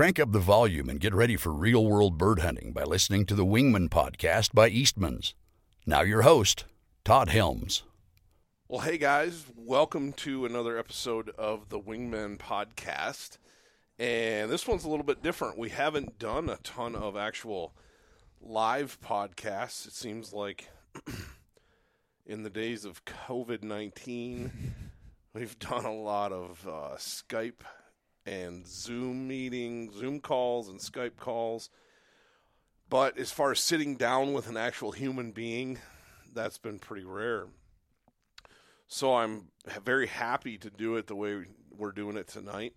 [0.00, 3.34] Crank up the volume and get ready for real world bird hunting by listening to
[3.34, 5.34] the Wingman podcast by Eastman's.
[5.84, 6.64] Now, your host,
[7.04, 7.82] Todd Helms.
[8.66, 13.36] Well, hey guys, welcome to another episode of the Wingman podcast.
[13.98, 15.58] And this one's a little bit different.
[15.58, 17.74] We haven't done a ton of actual
[18.40, 19.86] live podcasts.
[19.86, 20.70] It seems like
[22.24, 24.50] in the days of COVID 19,
[25.34, 27.64] we've done a lot of uh, Skype
[28.26, 31.70] and Zoom meetings, Zoom calls, and Skype calls.
[32.88, 35.78] But as far as sitting down with an actual human being,
[36.34, 37.46] that's been pretty rare.
[38.88, 39.48] So I'm
[39.84, 41.44] very happy to do it the way
[41.76, 42.74] we're doing it tonight.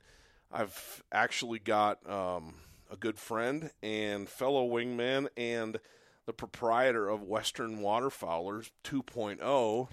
[0.51, 2.53] I've actually got um,
[2.91, 5.79] a good friend and fellow wingman and
[6.27, 9.87] the proprietor of Western Waterfowlers 2.0,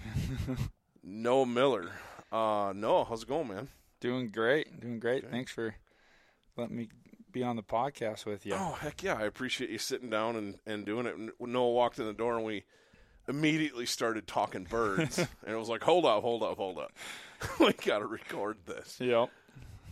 [1.03, 1.91] Noah Miller.
[2.31, 3.67] Uh, Noah, how's it going, man?
[4.01, 5.23] Doing great, doing great.
[5.23, 5.31] Okay.
[5.31, 5.75] Thanks for
[6.57, 6.89] letting me
[7.31, 8.55] be on the podcast with you.
[8.57, 11.15] Oh heck yeah, I appreciate you sitting down and, and doing it.
[11.37, 12.63] When Noah walked in the door and we
[13.27, 16.91] immediately started talking birds, and it was like, hold up, hold up, hold up,
[17.59, 18.97] we got to record this.
[18.99, 19.29] Yep.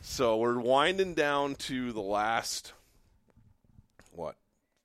[0.02, 2.74] So we're winding down to the last
[4.12, 4.36] what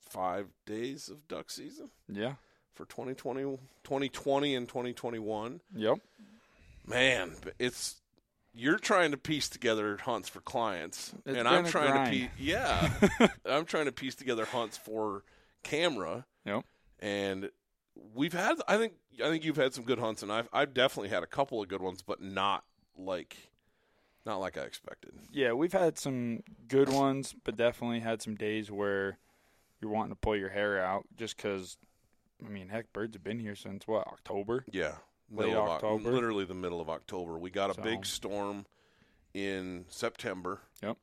[0.01, 1.91] five days of duck season.
[2.09, 2.35] Yeah.
[2.75, 3.43] For 2020,
[3.85, 5.61] 2020 and 2021.
[5.75, 5.99] Yep.
[6.87, 7.97] Man, it's
[8.55, 12.13] you're trying to piece together hunts for clients, it's and I'm trying grind.
[12.13, 12.31] to piece.
[12.39, 12.93] Yeah,
[13.47, 15.25] I'm trying to piece together hunts for
[15.63, 16.25] camera.
[16.47, 16.65] Yep.
[17.01, 17.51] And
[18.15, 21.09] we've had, I think, I think you've had some good hunts, and I've, I've definitely
[21.11, 22.65] had a couple of good ones, but not
[22.97, 23.37] like,
[24.25, 25.13] not like I expected.
[25.33, 29.19] Yeah, we've had some good ones, but definitely had some days where
[29.81, 31.77] you're wanting to pull your hair out just because.
[32.45, 34.65] I mean, heck, birds have been here since what October.
[34.71, 34.97] Yeah,
[35.35, 37.39] late October, literally the middle of October.
[37.39, 37.83] We got a so.
[37.83, 38.67] big storm
[39.33, 40.61] in September.
[40.83, 40.97] Yep.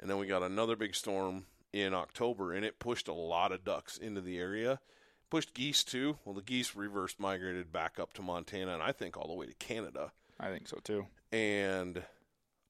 [0.00, 3.64] And then we got another big storm in October, and it pushed a lot of
[3.64, 4.80] ducks into the area.
[5.28, 6.18] Pushed geese too.
[6.24, 9.46] Well, the geese reverse migrated back up to Montana, and I think all the way
[9.46, 10.12] to Canada.
[10.38, 11.06] I think so too.
[11.30, 12.02] And,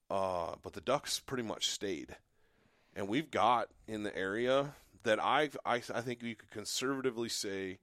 [0.09, 2.17] uh, but the ducks pretty much stayed,
[2.95, 7.79] and we've got in the area that I've I, I think you could conservatively say,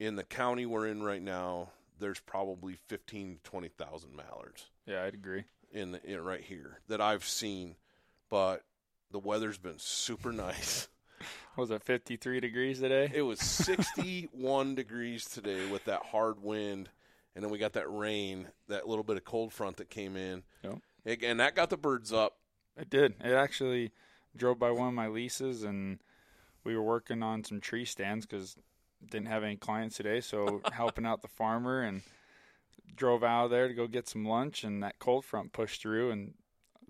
[0.00, 1.68] in the county we're in right now,
[1.98, 4.70] there's probably 15 to 20,000 mallards.
[4.86, 5.44] Yeah, I'd agree.
[5.72, 7.76] In, the, in right here that I've seen,
[8.30, 8.62] but
[9.10, 10.88] the weather's been super nice.
[11.56, 13.10] Was it 53 degrees today?
[13.12, 16.88] It was 61 degrees today with that hard wind,
[17.34, 20.42] and then we got that rain, that little bit of cold front that came in.
[20.62, 20.78] Yep.
[21.22, 22.36] And that got the birds up.
[22.76, 23.14] It did.
[23.24, 23.92] It actually
[24.36, 25.98] drove by one of my leases, and
[26.64, 28.56] we were working on some tree stands because
[29.10, 32.02] didn't have any clients today, so helping out the farmer and
[32.96, 36.10] drove out of there to go get some lunch, and that cold front pushed through,
[36.10, 36.34] and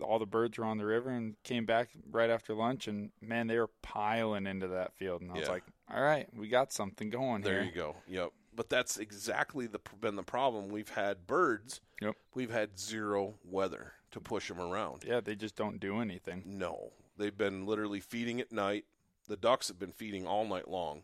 [0.01, 3.47] all the birds were on the river, and came back right after lunch, and man,
[3.47, 5.63] they were piling into that field, and I was like,
[5.93, 7.63] all right, we got something going there here.
[7.63, 7.95] you go.
[8.07, 8.31] Yep.
[8.55, 10.67] But that's exactly the been the problem.
[10.69, 11.79] We've had birds.
[12.01, 12.15] Yep.
[12.33, 15.03] We've had zero weather to push them around.
[15.07, 16.43] Yeah, they just don't do anything.
[16.45, 18.85] No, they've been literally feeding at night.
[19.27, 21.03] The ducks have been feeding all night long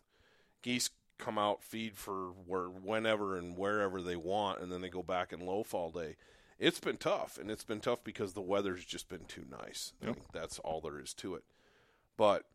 [0.65, 5.03] geese come out feed for where whenever and wherever they want and then they go
[5.03, 6.15] back and loaf all day.
[6.59, 9.93] It's been tough and it's been tough because the weather's just been too nice.
[10.01, 10.09] Yep.
[10.09, 11.43] I think that's all there is to it.
[12.17, 12.45] But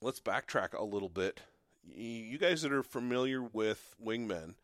[0.00, 1.40] let's backtrack a little bit.
[1.86, 4.54] You guys that are familiar with wingmen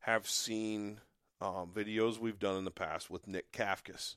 [0.00, 1.00] have seen
[1.40, 4.16] um, videos we've done in the past with nick kafkas.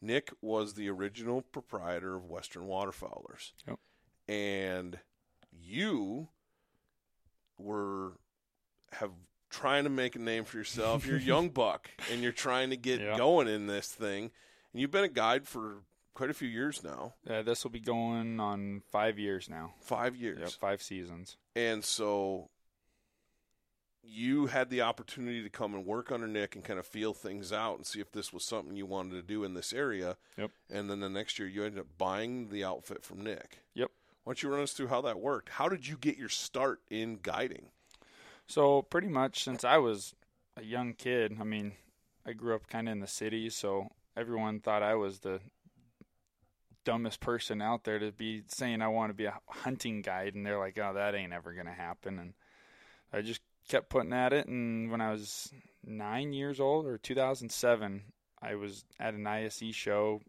[0.00, 3.52] Nick was the original proprietor of western waterfowlers.
[3.66, 3.78] Yep.
[4.28, 4.98] and
[5.52, 6.28] you
[7.58, 8.12] were
[8.92, 9.10] have
[9.50, 11.06] trying to make a name for yourself.
[11.06, 13.16] You're a young buck, and you're trying to get yeah.
[13.16, 14.30] going in this thing.
[14.72, 15.82] And you've been a guide for
[16.14, 17.14] quite a few years now.
[17.28, 19.74] Uh, this will be going on five years now.
[19.80, 20.40] Five years.
[20.40, 21.36] Yep, five seasons.
[21.54, 22.50] And so
[24.02, 27.52] you had the opportunity to come and work under Nick and kind of feel things
[27.52, 30.16] out and see if this was something you wanted to do in this area.
[30.36, 30.50] Yep.
[30.70, 33.60] And then the next year you ended up buying the outfit from Nick.
[33.74, 33.90] Yep.
[34.24, 35.50] Why don't you run us through how that worked?
[35.50, 37.68] How did you get your start in guiding?
[38.46, 40.14] So pretty much since I was
[40.56, 41.72] a young kid, I mean,
[42.26, 45.40] I grew up kind of in the city, so everyone thought I was the
[46.84, 50.44] dumbest person out there to be saying I want to be a hunting guide, and
[50.44, 52.34] they're like, "Oh, that ain't ever gonna happen." And
[53.12, 54.46] I just kept putting at it.
[54.46, 55.52] And when I was
[55.84, 60.20] nine years old, or 2007, I was at an ISE show,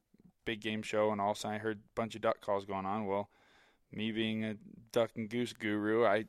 [0.45, 2.65] big game show, and all of a sudden I heard a bunch of duck calls
[2.65, 3.05] going on.
[3.05, 3.29] Well,
[3.95, 4.55] me being a
[4.91, 6.25] duck and goose guru, I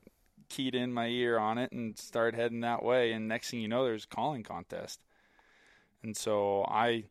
[0.48, 3.12] keyed in my ear on it and started heading that way.
[3.12, 5.00] And next thing you know, there's a calling contest.
[6.02, 7.04] And so I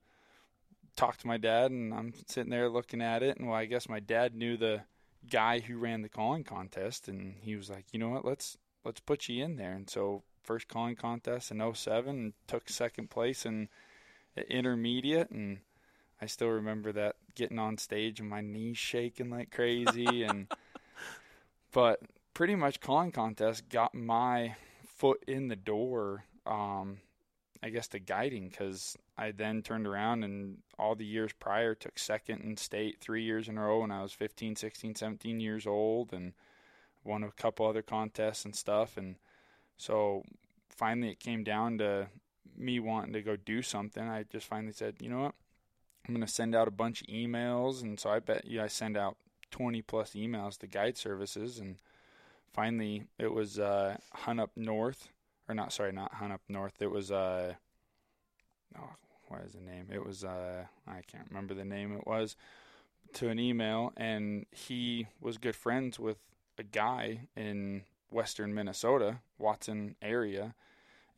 [0.95, 3.89] talked to my dad, and I'm sitting there looking at it, and well, I guess
[3.89, 4.83] my dad knew the
[5.29, 8.99] guy who ran the calling contest, and he was like, you know what, let's let's
[9.01, 9.73] put you in there.
[9.73, 13.67] And so first calling contest in 07 and took second place in
[14.49, 15.59] intermediate and
[16.21, 20.47] I still remember that getting on stage and my knees shaking like crazy and
[21.71, 21.99] but
[22.33, 24.55] pretty much calling contest got my
[24.87, 26.99] foot in the door um
[27.61, 31.97] I guess to guiding cuz I then turned around and all the years prior took
[31.99, 35.67] second in state 3 years in a row when I was 15, 16, 17 years
[35.67, 36.33] old and
[37.03, 39.15] won a couple other contests and stuff and
[39.77, 40.23] so
[40.69, 42.07] finally it came down to
[42.57, 44.03] me wanting to go do something.
[44.03, 45.35] I just finally said, you know what?
[46.07, 47.81] I'm going to send out a bunch of emails.
[47.81, 49.17] And so I bet you I send out
[49.51, 51.59] 20 plus emails to guide services.
[51.59, 51.77] And
[52.53, 55.09] finally it was uh, Hunt Up North,
[55.47, 56.81] or not, sorry, not Hunt Up North.
[56.81, 57.53] It was, uh,
[58.77, 58.91] oh,
[59.27, 59.87] what is the name?
[59.91, 62.35] It was, uh, I can't remember the name it was,
[63.13, 63.93] to an email.
[63.97, 66.17] And he was good friends with
[66.57, 70.55] a guy in western Minnesota, Watson area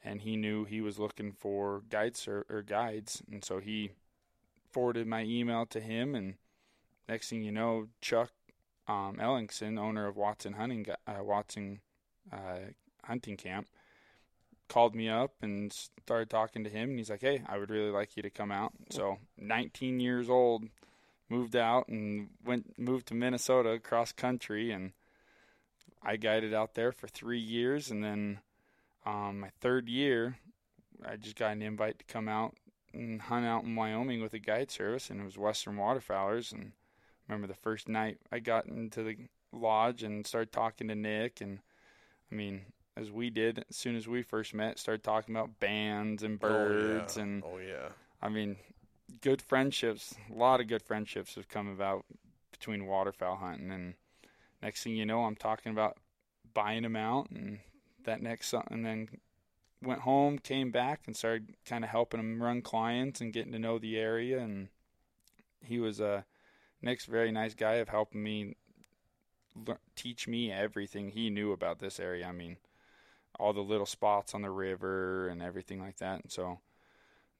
[0.04, 3.92] and he knew he was looking for guides or, or guides, and so he
[4.72, 6.16] forwarded my email to him.
[6.16, 6.36] And
[7.08, 8.32] next thing you know, Chuck
[8.88, 11.82] um, Ellingson, owner of Watson Hunting uh, Watson
[12.32, 12.72] uh,
[13.04, 13.68] Hunting Camp,
[14.70, 16.90] called me up and started talking to him.
[16.90, 20.30] And he's like, "Hey, I would really like you to come out." So, 19 years
[20.30, 20.66] old,
[21.30, 24.94] moved out and went moved to Minnesota cross country, and
[26.02, 28.40] I guided out there for three years, and then
[29.06, 30.38] um, my third year,
[31.06, 32.56] I just got an invite to come out
[32.94, 36.52] and hunt out in Wyoming with a guide service, and it was Western Waterfowlers.
[36.52, 36.72] And
[37.28, 39.18] I remember the first night I got into the
[39.52, 41.60] lodge and started talking to Nick, and
[42.32, 42.62] I mean,
[42.96, 47.18] as we did as soon as we first met, started talking about bands and birds,
[47.18, 47.24] oh, yeah.
[47.24, 47.90] and oh yeah,
[48.22, 48.58] I mean,
[49.22, 50.16] good friendships.
[50.32, 52.06] A lot of good friendships have come about
[52.52, 53.94] between waterfowl hunting, and
[54.62, 55.98] next thing you know, I'm talking about
[56.54, 57.60] buying them out and
[58.06, 59.10] that next and then
[59.88, 63.60] went home, came back, and started kind of helping him run clients and getting to
[63.60, 64.40] know the area.
[64.40, 64.68] And
[65.64, 66.22] he was uh,
[66.84, 68.56] a Nick's very nice guy of helping me
[69.56, 72.28] le- teach me everything he knew about this area.
[72.28, 72.58] I mean,
[73.40, 76.22] all the little spots on the river and everything like that.
[76.22, 76.60] And so,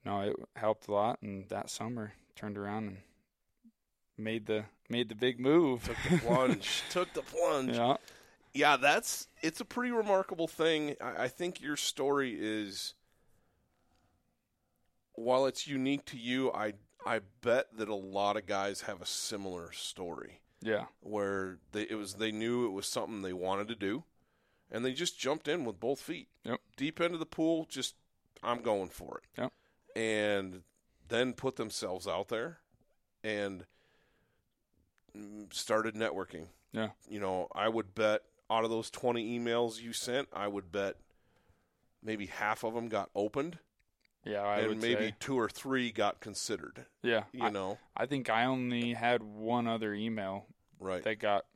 [0.04, 1.20] no, it helped a lot.
[1.22, 2.96] And that summer, turned around and
[4.16, 5.84] made the made the big move.
[5.84, 6.82] Took the plunge.
[6.90, 7.76] took the plunge.
[7.76, 7.96] Yeah
[8.58, 10.96] yeah, that's it's a pretty remarkable thing.
[11.00, 12.94] I, I think your story is,
[15.14, 16.74] while it's unique to you, I
[17.06, 20.40] I bet that a lot of guys have a similar story.
[20.60, 24.02] Yeah, where they it was they knew it was something they wanted to do,
[24.72, 26.26] and they just jumped in with both feet.
[26.42, 26.60] Yep.
[26.76, 27.94] Deep into the pool, just
[28.42, 29.40] I'm going for it.
[29.40, 29.52] Yep.
[29.94, 30.62] And
[31.06, 32.58] then put themselves out there,
[33.22, 33.66] and
[35.52, 36.46] started networking.
[36.72, 36.88] Yeah.
[37.08, 40.96] You know, I would bet out of those 20 emails you sent, I would bet
[42.02, 43.58] maybe half of them got opened.
[44.24, 45.14] Yeah, I and maybe say.
[45.20, 46.86] two or three got considered.
[47.02, 50.46] Yeah, you I, know, I think I only had one other email
[50.80, 51.46] right that got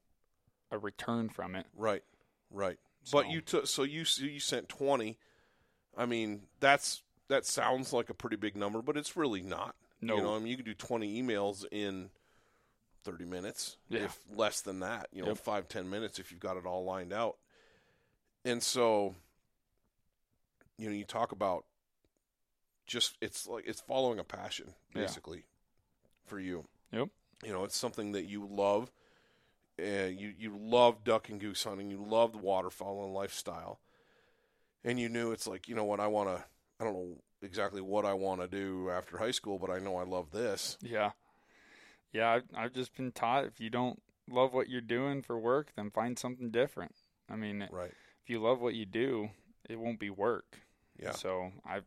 [0.70, 1.66] a return from it.
[1.76, 2.02] Right,
[2.50, 2.78] right.
[3.02, 5.18] So, but you took so you you sent 20.
[5.96, 9.74] I mean, that's that sounds like a pretty big number, but it's really not.
[10.00, 12.10] No, you know, I mean, you can do 20 emails in
[13.04, 14.00] 30 minutes, yeah.
[14.04, 15.38] if less than that, you know, Yep.
[15.38, 17.36] five, ten minutes if you've got it all lined out.
[18.44, 19.14] And so,
[20.78, 21.64] you know, you talk about
[22.86, 25.02] just, it's like, it's following a passion, Yeah.
[25.02, 25.44] basically,
[26.24, 26.66] for you.
[26.92, 27.08] Yep.
[27.44, 28.90] You know, it's something that you love.
[29.78, 31.90] And you, you love duck and goose hunting.
[31.90, 33.80] You love the waterfowl and lifestyle.
[34.84, 36.44] And you knew it's like, you know what, I want to,
[36.78, 39.96] I don't know exactly what I want to do after high school, but I know
[39.96, 40.76] I love this.
[40.82, 41.12] Yeah,
[42.12, 42.30] yeah.
[42.30, 44.00] I've, I've just been taught if you don't
[44.30, 46.94] love what you're doing for work, then find something different.
[47.30, 47.92] I mean, Right.
[48.22, 49.30] if you love what you do,
[49.68, 50.58] it won't be work.
[51.00, 51.12] Yeah.
[51.12, 51.80] So I,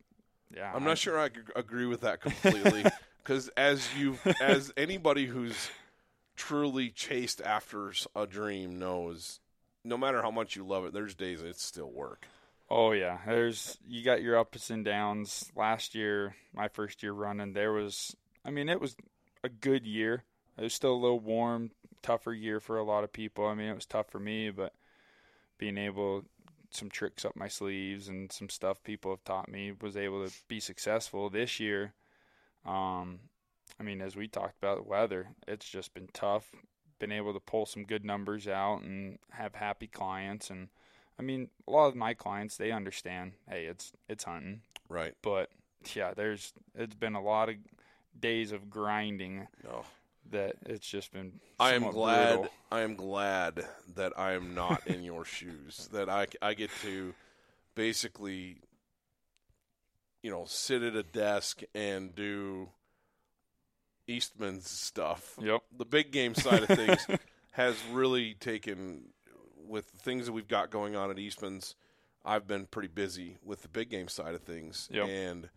[0.55, 0.71] yeah.
[0.73, 2.83] I'm I- not sure I agree with that completely
[3.23, 5.69] because as you as anybody who's
[6.35, 9.39] truly chased after a dream knows,
[9.83, 12.27] no matter how much you love it, there's days it's still work.
[12.69, 15.51] Oh yeah, there's you got your ups and downs.
[15.55, 18.95] Last year, my first year running, there was I mean, it was
[19.45, 20.23] a good year.
[20.57, 21.71] It was still a little warm,
[22.01, 23.45] tougher year for a lot of people.
[23.47, 24.73] I mean, it was tough for me, but
[25.57, 26.23] being able
[26.71, 30.33] some tricks up my sleeves and some stuff people have taught me was able to
[30.49, 31.93] be successful this year.
[32.65, 33.19] Um
[33.79, 36.51] I mean, as we talked about the weather, it's just been tough.
[36.99, 40.69] Been able to pull some good numbers out and have happy clients and
[41.19, 43.33] I mean, a lot of my clients they understand.
[43.49, 45.15] Hey, it's it's hunting, Right.
[45.21, 45.49] but
[45.93, 47.55] yeah, there's it's been a lot of
[48.19, 49.83] days of grinding No.
[50.31, 51.39] that it's just been.
[51.59, 52.35] I am glad.
[52.35, 52.51] brutal.
[52.71, 55.89] I am glad that I am not in your shoes.
[55.93, 57.13] That I I get to
[57.75, 58.57] basically,
[60.23, 62.69] you know, sit at a desk and do
[64.07, 65.35] Eastman's stuff.
[65.41, 65.61] Yep.
[65.77, 67.05] The big game side of things
[67.53, 69.05] has really taken
[69.67, 71.75] with the things that we've got going on at Eastman's.
[72.23, 75.07] I've been pretty busy with the big game side of things, Yep.
[75.07, 75.49] and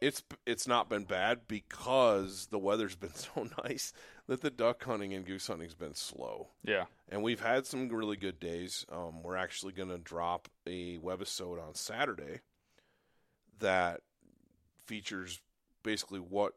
[0.00, 3.92] it's it's not been bad because the weather's been so nice
[4.26, 6.48] that the duck hunting and goose hunting's been slow.
[6.62, 6.84] Yeah.
[7.08, 8.84] And we've had some really good days.
[8.92, 12.40] Um, we're actually going to drop a webisode on Saturday
[13.60, 14.02] that
[14.86, 15.40] features
[15.82, 16.54] basically what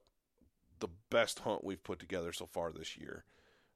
[0.79, 3.23] the best hunt we've put together so far this year.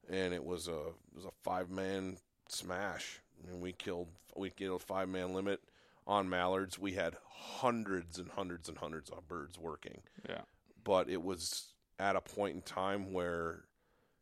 [0.09, 2.17] And it was a it was a five man
[2.49, 5.61] smash, and we killed we killed a five man limit
[6.07, 6.77] on mallards.
[6.79, 10.41] We had hundreds and hundreds and hundreds of birds working Yeah.
[10.83, 13.65] but it was at a point in time where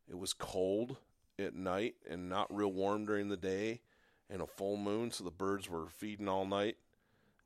[0.08, 0.98] it was cold
[1.40, 3.82] at night and not real warm during the day
[4.30, 6.78] and a full moon so the birds were feeding all night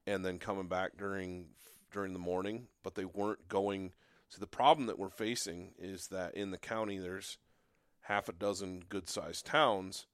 [0.06, 1.48] and then coming back during
[1.92, 3.92] during the morning but they weren't going
[4.30, 7.38] so the problem that we're facing is that in the county there's
[8.02, 10.06] half a dozen good sized towns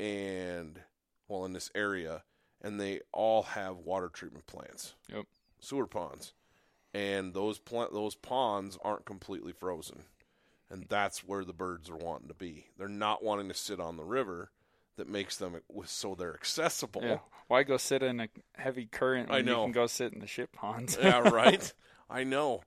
[0.00, 0.80] and
[1.28, 2.22] well in this area
[2.62, 5.26] and they all have water treatment plants Yep.
[5.60, 6.32] sewer ponds
[6.94, 10.02] and those pl- those ponds aren't completely frozen,
[10.70, 12.66] and that's where the birds are wanting to be.
[12.76, 14.50] They're not wanting to sit on the river
[14.96, 17.00] that makes them so they're accessible.
[17.02, 17.18] Yeah.
[17.48, 19.60] Why go sit in a heavy current I know.
[19.60, 20.98] you can go sit in the ship ponds?
[21.00, 21.72] yeah, right.
[22.10, 22.60] I know,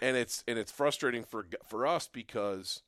[0.00, 2.82] and it's and it's frustrating for for us because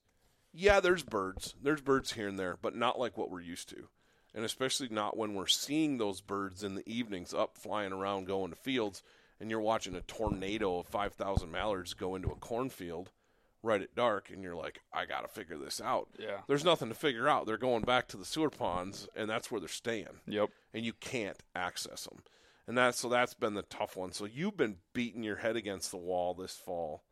[0.55, 3.89] yeah, there's birds, there's birds here and there, but not like what we're used to,
[4.35, 8.51] and especially not when we're seeing those birds in the evenings up flying around going
[8.51, 9.03] to fields,
[9.41, 13.11] and you're watching a tornado of five thousand mallards go into a cornfield
[13.63, 16.09] right at dark, and you're like, I got to figure this out.
[16.19, 16.39] Yeah.
[16.47, 17.45] There's nothing to figure out.
[17.47, 20.51] They're going back to the sewer ponds, and that's where they're staying Yep.
[20.73, 22.23] and you can't access them.
[22.69, 24.13] And that's so that's been the tough one.
[24.13, 27.03] So you've been beating your head against the wall this fall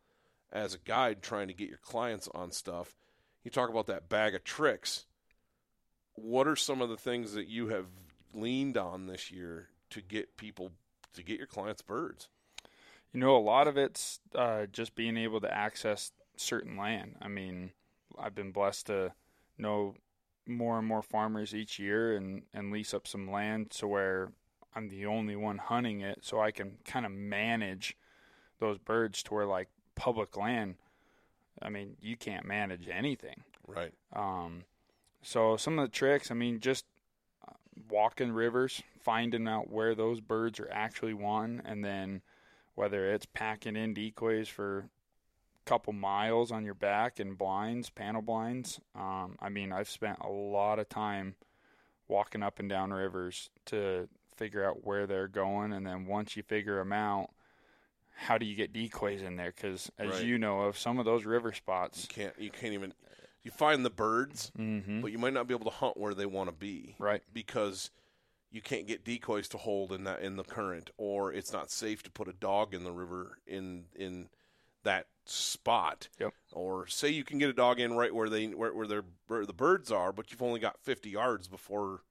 [0.51, 2.95] as a guide trying to get your clients on stuff.
[3.43, 5.05] You talk about that bag of tricks.
[6.19, 7.85] What are some of the things that you have
[8.33, 10.71] leaned on this year to get people
[11.13, 12.27] to get your clients birds?
[13.13, 17.15] You know, a lot of it's uh, just being able to access certain land.
[17.21, 17.71] I mean,
[18.19, 19.13] I've been blessed to
[19.57, 19.95] know
[20.47, 24.31] more and more farmers each year and, and lease up some land to where
[24.75, 27.95] I'm the only one hunting it, so I can kind of manage
[28.59, 30.75] those birds to where, like, public land,
[31.61, 33.43] I mean, you can't manage anything.
[33.67, 33.93] Right.
[34.13, 34.63] Um,
[35.27, 36.85] so some of the tricks, I mean, just
[37.45, 37.51] uh,
[37.89, 42.21] walking rivers, finding out where those birds are actually wanting, and then
[42.75, 48.21] whether it's packing in decoys for a couple miles on your back and blinds, panel
[48.21, 48.79] blinds.
[48.95, 51.35] Um, I mean, I've spent a lot of time
[52.07, 54.07] walking up and down rivers to
[54.37, 57.31] figure out where they're going, and then once you figure them out,
[58.15, 59.51] how do you get decoys in there?
[59.53, 60.23] Because as Right.
[60.23, 62.93] you know, of some of those river spots, You can't you can't even
[63.43, 65.01] you find the birds, mm-hmm.
[65.01, 66.95] but you might not be able to hunt where they want to be.
[66.99, 67.21] right?
[67.33, 67.91] because
[68.51, 72.01] you can't get decoys to hold in that in the current, or it's not safe
[72.03, 74.29] to put a dog in the river in in
[74.83, 76.07] that spot.
[76.19, 76.33] Yep.
[76.53, 79.45] Or say you can get a dog in right where they where, where, their, where
[79.45, 82.01] the birds are, but you've only got fifty yards before.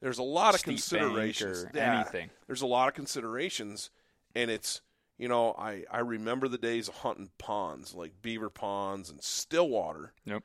[0.00, 1.66] There's a lot of Steep considerations.
[1.72, 2.00] Yeah.
[2.00, 2.30] anything.
[2.46, 3.90] There's a lot of considerations,
[4.34, 4.82] and it's
[5.16, 10.12] you know I I remember the days of hunting ponds like beaver ponds and Stillwater
[10.24, 10.42] Yep.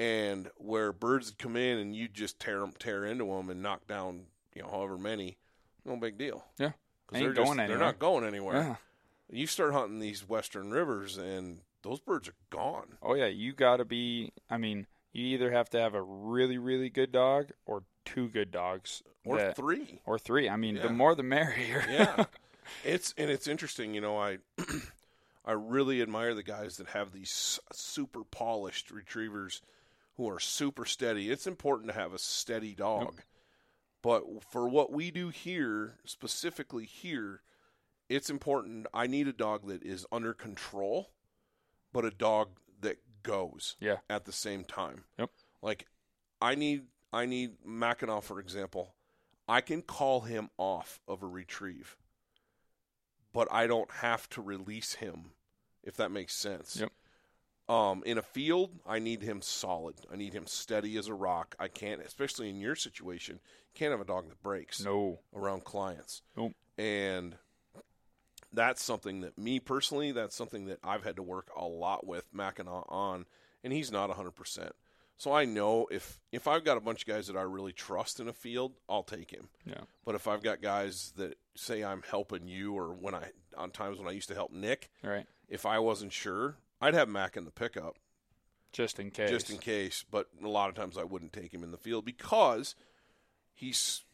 [0.00, 3.62] And where birds would come in and you'd just tear them, tear into them and
[3.62, 4.22] knock down
[4.54, 5.36] you know however many,
[5.84, 6.44] no big deal.
[6.58, 6.70] Yeah.
[7.06, 8.54] 'Cause Ain't they're just, They're not going anywhere.
[8.54, 8.76] Yeah.
[9.30, 12.96] You start hunting these western rivers and those birds are gone.
[13.02, 14.32] Oh yeah, you got to be.
[14.48, 18.50] I mean, you either have to have a really, really good dog or two good
[18.50, 20.00] dogs, Or that- three.
[20.06, 20.48] or three.
[20.48, 20.82] I mean, Yeah.
[20.84, 21.84] the more the merrier.
[21.88, 22.24] Yeah.
[22.84, 24.38] it's and it's interesting, you know, I
[25.44, 29.62] I really admire the guys that have these super polished retrievers
[30.20, 31.30] who are super steady.
[31.30, 33.22] It's important to have a steady dog.
[34.02, 37.40] But for what we do here, specifically here,
[38.10, 38.86] it's important.
[38.92, 41.10] I need a dog that is under control,
[41.90, 43.98] but a dog that goes Yeah.
[44.10, 45.04] at the same time.
[45.18, 45.30] Yep.
[45.62, 45.86] Like
[46.40, 48.94] I need I need Mackinac, for example.
[49.48, 51.96] I can call him off of a retrieve,
[53.32, 55.32] but I don't have to release him,
[55.82, 56.76] if that makes sense.
[56.76, 56.92] Yep.
[57.70, 59.94] Um, in a field, I need him solid.
[60.12, 61.54] I need him steady as a rock.
[61.60, 63.38] I can't, especially in your situation,
[63.74, 65.20] can't have a dog that breaks No.
[65.32, 66.22] around clients.
[66.36, 66.52] Nope.
[66.76, 67.36] And
[68.52, 72.24] that's something that me personally, that's something that I've had to work a lot with
[72.32, 73.26] Mackinac on,
[73.62, 74.72] and he's not 100%.
[75.16, 78.18] So I know if if I've got a bunch of guys that I really trust
[78.18, 79.48] in a field, I'll take him.
[79.64, 79.82] Yeah.
[80.04, 83.98] But if I've got guys that say I'm helping you, or when I on times
[83.98, 85.26] when I used to help Nick, Right.
[85.46, 87.96] if I wasn't sure, I'd have Mac in the pickup
[88.72, 89.30] Just in case.
[89.30, 90.04] just in case.
[90.10, 92.74] But a lot of times I wouldn't take him in the field because
[93.54, 94.04] he's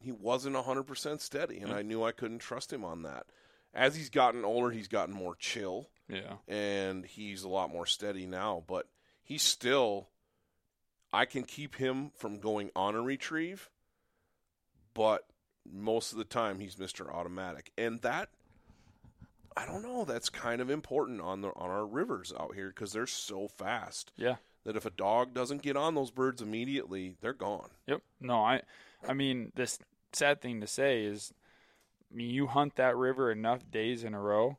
[0.00, 1.76] he wasn't hundred percent steady, and Yeah.
[1.76, 3.26] I knew I couldn't trust him on that.
[3.74, 6.36] As he's gotten older, he's gotten more chill, Yeah.
[6.48, 8.62] and he's a lot more steady now.
[8.66, 8.88] But
[9.22, 10.08] he's still,
[11.12, 13.70] I can keep him from going on a retrieve,
[14.92, 15.24] but
[15.64, 18.28] most of the time he's Mister Automatic, and that.
[19.56, 20.04] I don't know.
[20.04, 24.12] That's kind of important on the on our rivers out here because they're so fast
[24.16, 24.36] Yeah.
[24.64, 27.70] that if a dog doesn't get on those birds immediately, they're gone.
[27.86, 28.02] Yep.
[28.20, 28.62] No, I
[29.06, 29.78] I mean this
[30.12, 31.32] sad thing to say is
[32.10, 34.58] I mean you hunt that river enough days in a row,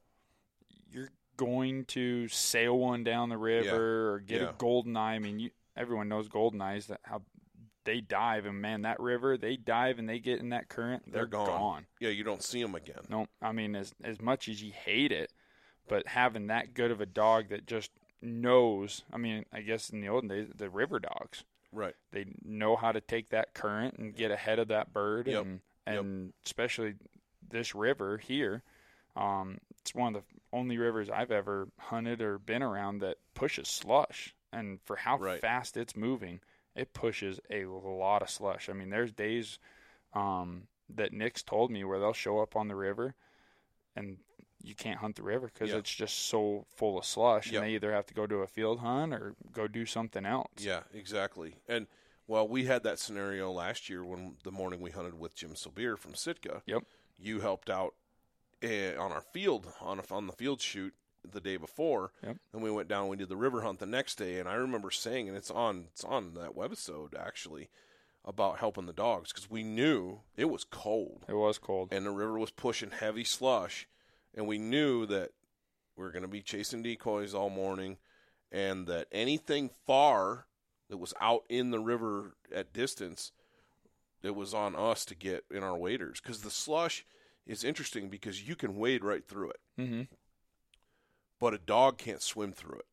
[0.92, 4.50] you're going to sail one down the river or get Yeah.
[4.50, 5.16] a golden eye.
[5.16, 7.22] I mean you everyone knows golden eyes that how
[7.86, 11.22] they dive and man that river they dive and they get in that current they're,
[11.22, 11.48] They're gone.
[11.48, 11.86] gone.
[12.00, 13.02] Yeah, you don't see them again.
[13.10, 15.32] No, I mean as as much as you hate it,
[15.88, 19.04] but having that good of a dog that just knows.
[19.12, 21.96] I mean, I guess in the olden days, the river dogs Right.
[22.12, 25.42] they know how to take that current and get ahead of that bird, Yep.
[25.42, 26.96] and and especially
[27.50, 28.64] this river here.
[29.16, 33.68] Um, it's one of the only rivers I've ever hunted or been around that pushes
[33.68, 35.40] slush, and for how Right.
[35.42, 36.40] fast it's moving,
[36.76, 38.70] it pushes a lot of slush.
[38.70, 39.60] I mean, there's days
[40.14, 43.16] um, that Nick's told me where they'll show up on the river,
[43.96, 44.18] and
[44.64, 45.78] you can't hunt the river because Yeah.
[45.78, 47.56] it's just so full of slush, Yep.
[47.62, 50.52] and they either have to go to a field hunt or go do something else.
[50.58, 51.56] Yeah, exactly.
[51.68, 51.88] And
[52.28, 55.98] well, we had that scenario last year when the morning we hunted with Jim Sobir
[55.98, 56.64] from Sitka.
[56.66, 56.84] Yep.
[57.18, 57.96] You helped out
[58.64, 60.94] uh, on our field on a, on the field shoot
[61.30, 62.12] the day before.
[62.24, 62.38] Yep.
[62.54, 63.08] And we went down.
[63.08, 65.86] We did the river hunt the next day, and I remember saying, and it's on
[65.92, 67.70] it's on that webisode actually
[68.26, 71.26] about helping the dogs because we knew it was cold.
[71.28, 71.90] It was cold.
[71.92, 73.88] and the river was pushing heavy slush,
[74.34, 75.32] and we knew that
[75.98, 77.98] we were going to be chasing decoys all morning,
[78.52, 80.48] and that anything far
[80.90, 83.32] that was out in the river at distance,
[84.22, 87.06] it was on us to get in our waders because the slush
[87.46, 90.02] is interesting because you can wade right through it, Mm-hmm.
[91.44, 92.86] But a dog can't swim through it.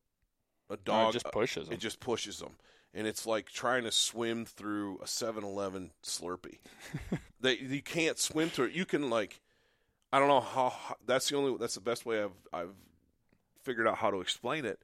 [0.69, 1.73] A dog it just pushes them.
[1.73, 2.57] it just pushes them.
[2.93, 6.59] And it's like trying to swim through a 7-Eleven Slurpee.
[7.39, 8.73] they you can't swim through it.
[8.73, 9.39] You can like
[10.11, 10.73] I don't know how
[11.05, 12.73] that's the only that's the best way I've I've
[13.63, 14.81] figured out how to explain it.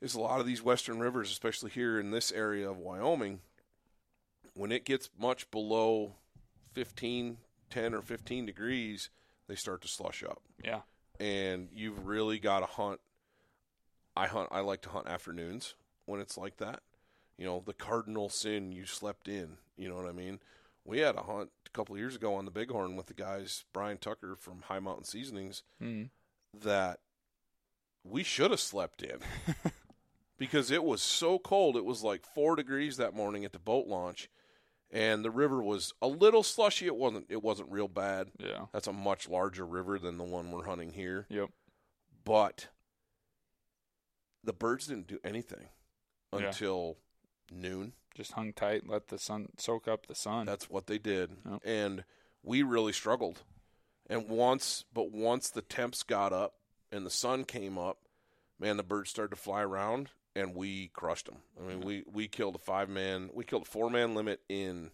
[0.00, 3.40] Is a lot of these western rivers, especially here in this area of Wyoming,
[4.54, 6.12] when it gets much below
[6.74, 9.10] 15, 10 or 15 degrees,
[9.48, 10.80] they start to slush up yeah.
[11.20, 13.00] And you've really got to hunt.
[14.16, 14.48] I hunt.
[14.50, 15.74] I like to hunt afternoons
[16.06, 16.80] when it's like that.
[17.38, 19.58] You know, the cardinal sin you slept in.
[19.76, 20.40] You know what I mean?
[20.84, 23.64] We had a hunt a couple of years ago on the Bighorn with the guys
[23.72, 26.04] Brian Tucker from Hi Mountain Seasonings Mm-hmm.
[26.66, 27.00] that
[28.02, 29.18] we should have slept in
[30.38, 31.76] because it was so cold.
[31.76, 34.28] It was like four degrees that morning at the boat launch,
[34.90, 36.86] and the river was a little slushy.
[36.86, 37.26] It wasn't.
[37.28, 38.28] It wasn't real bad.
[38.38, 38.66] Yeah.
[38.72, 41.26] That's a much larger river than the one we're hunting here.
[41.28, 41.50] Yep.
[42.24, 42.68] But
[44.44, 45.68] the birds didn't do anything
[46.32, 46.46] Yeah.
[46.48, 46.98] until
[47.50, 47.94] noon.
[48.14, 50.46] Just hung tight, let the sun soak up the sun.
[50.46, 51.36] That's what they did.
[51.48, 51.60] Yep.
[51.64, 52.04] And
[52.42, 53.42] we really struggled.
[54.08, 56.54] And once but once the temps got up
[56.90, 57.98] and the sun came up,
[58.58, 61.36] man, the birds started to fly around and we crushed them.
[61.58, 64.90] I mean, we we killed a five man, we killed a four man limit in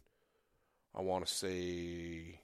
[0.95, 2.41] I want to say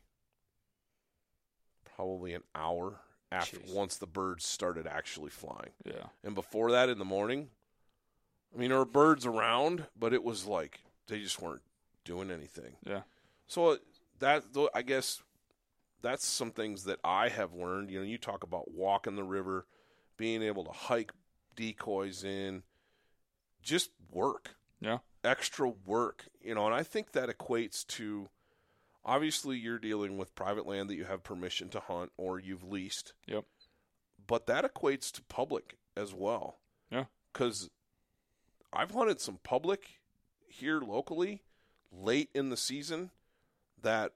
[1.97, 3.01] probably an hour
[3.31, 3.73] after Jeez.
[3.73, 5.71] once the birds started actually flying.
[5.85, 6.07] yeah.
[6.23, 7.49] And before that, in the morning,
[8.55, 11.63] I mean, there were birds around, but it was like they just weren't
[12.05, 12.77] doing anything.
[12.85, 13.03] Yeah.
[13.47, 13.77] So uh,
[14.19, 15.23] that, I guess,
[16.03, 17.91] that's some things that I have learned.
[17.91, 19.67] You know, you talk about walking the river,
[20.19, 21.13] being able to hike
[21.57, 22.63] decoys in,
[23.63, 24.99] just work, Yeah.
[25.25, 26.27] extra work.
[26.41, 28.29] You know, and I think that equates to.
[29.05, 33.15] Obviously, you're dealing with private land that you have permission to hunt or you've leased
[33.27, 33.45] Yep.
[34.27, 36.61] but that equates to public as well.
[36.91, 37.07] Yeah.
[37.33, 37.69] Because
[38.73, 40.01] I've hunted some public
[40.47, 41.43] here locally
[41.91, 43.11] late in the season
[43.81, 44.15] that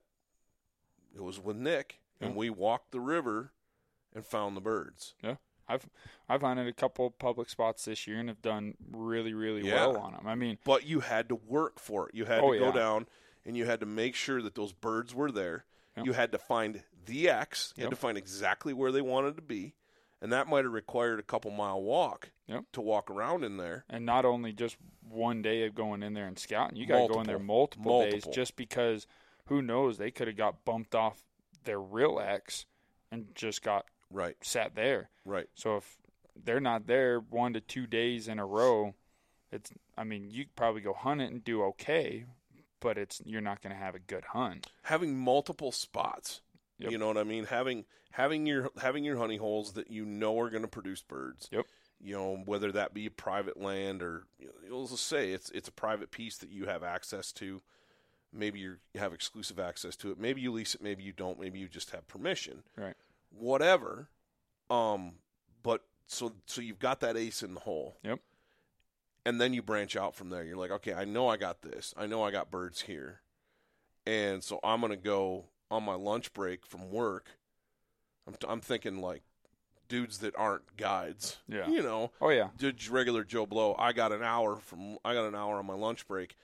[1.15, 2.37] it was with Nick, and Yeah.
[2.37, 3.53] we walked the river
[4.15, 5.15] and found the birds.
[5.69, 5.87] I've
[6.29, 9.75] I've hunted a couple public spots this year and have done really really Yeah.
[9.87, 10.27] well on them.
[10.27, 12.15] I mean, But you had to work for it.
[12.15, 12.73] You had Oh, to go yeah.
[12.73, 13.07] down
[13.45, 15.65] and you had to make sure that those birds were there.
[15.97, 16.07] Yep.
[16.07, 17.73] You had to find the X.
[17.77, 17.87] You Yep.
[17.87, 19.75] had to find exactly where they wanted to be,
[20.21, 22.65] and that might have required a couple mile walk Yep.
[22.73, 23.85] to walk around in there.
[23.89, 24.77] and not only just
[25.09, 28.03] one day of going in there and scouting, you got to go in there multiple,
[28.03, 29.07] days just because
[29.47, 31.25] who knows they could have got bumped off
[31.65, 32.67] their real X
[33.11, 35.11] and just got Right, sat there.
[35.25, 35.49] right.
[35.55, 35.97] So if
[36.45, 38.95] they're not there one to two days in a row,
[39.51, 42.25] it's I mean you probably go hunt it and do okay,
[42.81, 44.69] but it's you're not going to have a good hunt.
[44.83, 46.41] Having multiple spots.
[46.79, 46.91] Yep.
[46.91, 47.47] You know what I mean?
[47.47, 51.49] Having having your having your honey holes that you know are going to produce birds.
[51.51, 51.67] Yep.
[52.01, 55.73] You know whether that be private land or you know, let's say it's it's a
[55.73, 57.63] private piece that you have access to.
[58.33, 60.19] Maybe you're, you have exclusive access to it.
[60.19, 60.83] Maybe you lease it.
[60.83, 61.41] Maybe you don't.
[61.41, 62.65] Maybe you just have permission.
[62.77, 62.95] Right.
[63.39, 64.09] Whatever.
[64.71, 65.13] Um.
[65.63, 67.97] But so so you've got that ace in the hole.
[68.03, 68.21] Yep.
[69.25, 70.45] And then you branch out from there.
[70.45, 71.93] You're like, okay, I know I got this.
[71.97, 73.23] I know I got birds here.
[74.07, 77.27] And so I'm going to go on my lunch break from work.
[78.29, 79.23] I'm, t- I'm thinking like
[79.89, 81.39] dudes that aren't guides.
[81.49, 81.69] Yeah.
[81.69, 82.49] You know, Oh yeah.
[82.57, 83.75] just regular Joe Blow.
[83.77, 86.37] I got an hour from I got an hour on my lunch break,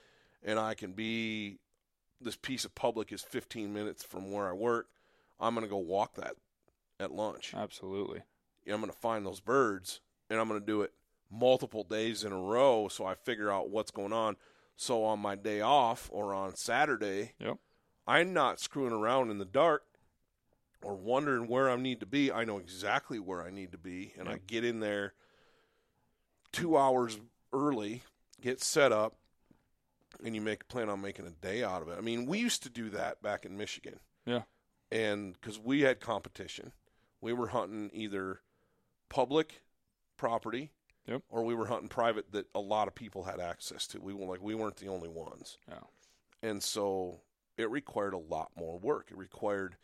[0.43, 1.59] and I can be.
[2.21, 4.87] This piece of public is 15 minutes from where I work.
[5.41, 6.35] I'm going to go walk that
[7.03, 7.53] at lunch.
[7.55, 8.21] Absolutely.
[8.67, 10.93] I'm going to find those birds, and I'm going to do it
[11.29, 14.37] multiple days in a row, so I figure out what's going on.
[14.75, 17.57] So on my day off or on Saturday, Yep.
[18.07, 19.83] I'm not screwing around in the dark
[20.81, 22.31] or wondering where I need to be.
[22.31, 25.13] I know exactly where I need to be, and I get in there
[26.51, 27.19] two hours
[27.51, 28.03] early,
[28.41, 29.15] get set up,
[30.23, 31.97] and you make plan on making a day out of it.
[31.97, 34.43] I mean, we used to do that back in Michigan, Yeah.
[34.91, 36.71] and because we had competition,
[37.23, 38.41] we were hunting either
[39.09, 39.63] public
[40.17, 40.71] property.
[41.07, 41.23] Yep.
[41.29, 43.99] Or we were hunting private that a lot of people had access to.
[43.99, 45.79] We were like we weren't the only ones Yeah.
[46.41, 47.19] and so
[47.57, 49.09] it required a lot more work.
[49.11, 49.75] It required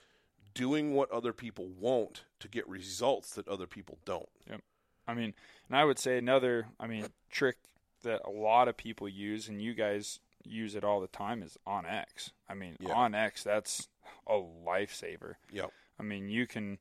[0.53, 4.29] doing what other people won't to get results that other people don't.
[4.49, 4.61] Yep.
[5.07, 5.33] I mean,
[5.67, 7.57] and I would say another, I mean, trick
[8.03, 11.57] that a lot of people use, and you guys use it all the time, is
[11.67, 12.31] on X.
[12.47, 12.93] I mean, Yeah.
[12.93, 13.89] on X, that's
[14.25, 15.35] a lifesaver.
[15.51, 15.71] Yep.
[15.99, 16.79] I mean, you can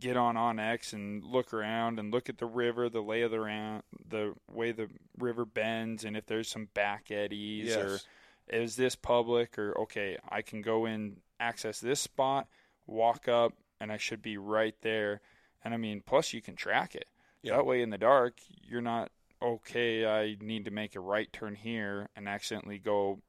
[0.00, 3.30] get on on X and look around and look at the river, the lay of
[3.30, 8.00] the round, the way the river bends, and if there's some back eddies or
[8.48, 12.46] is this public or okay, I can go in, access this spot,
[12.86, 15.20] walk up, and I should be right there.
[15.64, 17.08] And I mean, plus you can track it.
[17.42, 17.56] Yeah.
[17.56, 19.10] That way in the dark, you're not
[19.42, 20.06] okay.
[20.06, 23.20] I need to make a right turn here and accidentally go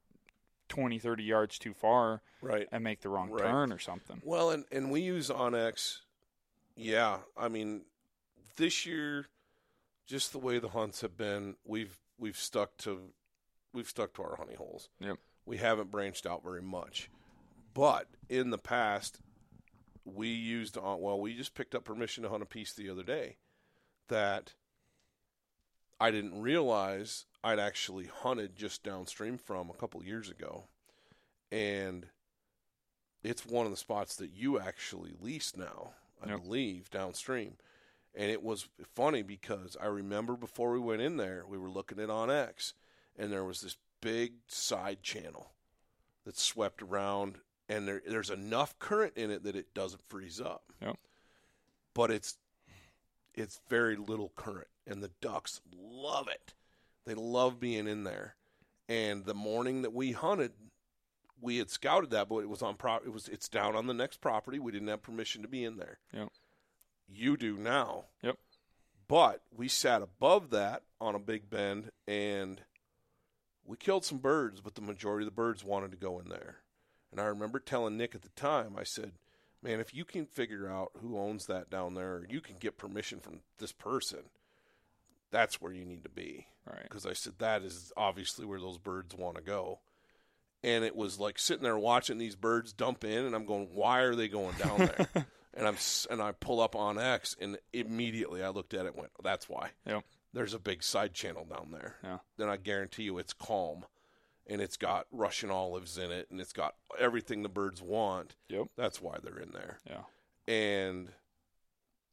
[0.69, 2.67] 20, 30 yards too far Right.
[2.71, 3.43] and make the wrong Right.
[3.43, 4.21] turn or something.
[4.23, 6.01] Well, and and we use OnX.
[6.77, 7.81] Yeah, I mean,
[8.55, 9.27] this year,
[10.05, 12.99] just the way the hunts have been, we've we've stuck to
[13.73, 14.89] we've stuck to our honey holes.
[14.99, 15.17] Yep.
[15.45, 17.09] We haven't branched out very much,
[17.73, 19.19] but in the past,
[20.05, 21.01] we used on.
[21.01, 23.37] Well, we just picked up permission to hunt a piece the other day
[24.07, 24.53] that
[25.99, 30.65] I didn't realize I'd actually hunted just downstream from a couple years ago,
[31.51, 32.07] and
[33.23, 36.41] it's one of the spots that you actually lease now, I Yep.
[36.43, 37.57] believe, downstream.
[38.15, 41.99] And it was funny because I remember before we went in there, we were looking
[41.99, 42.73] at On X,
[43.17, 45.51] and there was this big side channel
[46.25, 47.37] that swept around,
[47.69, 50.73] and there, there's enough current in it that it doesn't freeze up.
[50.81, 50.97] Yep.
[51.93, 52.37] But it's
[53.35, 56.55] it's very little current, and the ducks love it.
[57.05, 58.35] They love being in there.
[58.89, 60.53] And the morning that we hunted,
[61.39, 62.95] we had scouted that, but it was on pro.
[62.97, 64.59] It was it's down on the next property.
[64.59, 65.99] We didn't have permission to be in there.
[66.13, 66.29] Yep.
[67.07, 68.05] You do now.
[68.21, 68.37] Yep.
[69.07, 72.61] But we sat above that on a big bend, and
[73.65, 74.61] we killed some birds.
[74.61, 76.57] But the majority of the birds wanted to go in there.
[77.11, 79.13] And I remember telling Nick at the time, I said,
[79.61, 83.19] "Man, if you can figure out who owns that down there, you can get permission
[83.19, 84.29] from this person,
[85.31, 86.83] that's where you need to be." Right.
[86.83, 89.79] because I said that is obviously where those birds want to go.
[90.63, 93.99] And it was like sitting there watching these birds dump in, and I'm going, "Why
[94.01, 95.07] are they going down there?"
[95.53, 95.77] and I'm
[96.09, 99.47] and I pull up on X, and immediately I looked at it, and went, "That's
[99.47, 100.03] why." Yep.
[100.33, 101.95] There's a big side channel down there.
[102.03, 102.17] Yeah.
[102.37, 103.85] Then I guarantee you, it's calm,
[104.47, 108.35] and it's got Russian olives in it, and it's got everything the birds want.
[108.49, 108.67] Yep.
[108.75, 110.03] That's why they're in there Yeah.
[110.47, 111.09] and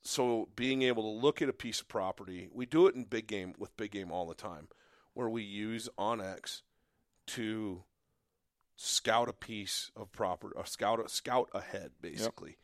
[0.02, 3.26] so being able to look at a piece of property, we do it in big
[3.26, 4.68] game with big game all the time,
[5.14, 6.60] where we use OnX
[7.28, 7.84] to
[8.76, 11.92] scout a piece of property, or scout a scout ahead.
[12.00, 12.58] Basically,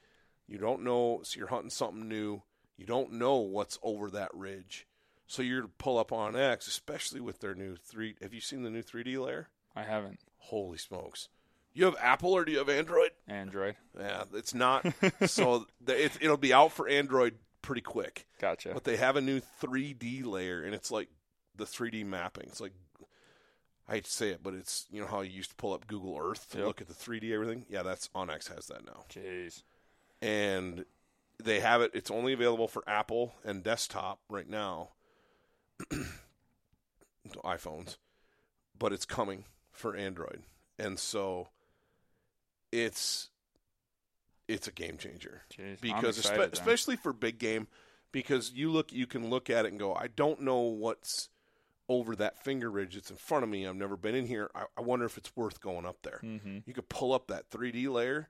[0.47, 2.43] you don't know, so you're hunting something new.
[2.77, 4.87] You don't know what's over that ridge,
[5.27, 8.17] so you're to pull up on X, especially with their new three.
[8.23, 9.49] Have you seen the new 3D layer?
[9.77, 10.21] I haven't.
[10.39, 11.29] Holy smokes!
[11.73, 13.11] You have Apple or do you have Android?
[13.29, 13.77] Android.
[13.99, 14.87] Yeah, it's not.
[15.27, 18.27] so the, it, it'll be out for Android pretty quick.
[18.41, 18.71] Gotcha.
[18.75, 21.09] But they have a new 3D layer, and it's like
[21.57, 22.47] the 3D mapping.
[22.49, 22.73] It's like
[23.91, 25.87] I hate to say it, but it's you know how you used to pull up
[25.89, 26.67] Google Earth to Yep.
[26.69, 27.67] look at the 3D everything.
[27.69, 29.65] Yeah, that's OnX has that now, Jeez.
[30.23, 30.85] and
[31.43, 31.91] they have it.
[31.93, 34.91] It's only available for Apple and desktop right now,
[37.45, 37.97] iPhones,
[38.79, 40.43] but it's coming for Android,
[40.79, 41.49] and so
[42.73, 43.31] it's
[44.49, 45.81] it's a game changer Jeez.
[45.81, 46.51] Because espe- excited then.
[46.53, 47.67] especially for big game
[48.13, 51.29] because you look you can look at it and go i don't know what's
[51.91, 54.65] over that finger ridge that's in front of me i've never been in here i,
[54.79, 56.63] I wonder if it's worth going up there Mhm.
[56.65, 58.29] you could pull up that 3d layer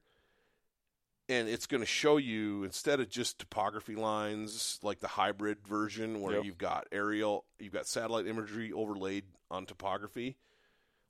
[1.28, 6.20] and it's going to show you instead of just topography lines like the hybrid version
[6.22, 6.44] where Yep.
[6.44, 10.36] you've got aerial you've got satellite imagery overlaid on topography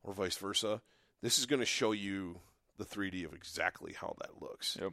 [0.03, 0.83] or vice versa
[1.23, 2.41] this is going to show you
[2.79, 4.93] the 3d of exactly how that looks Yep.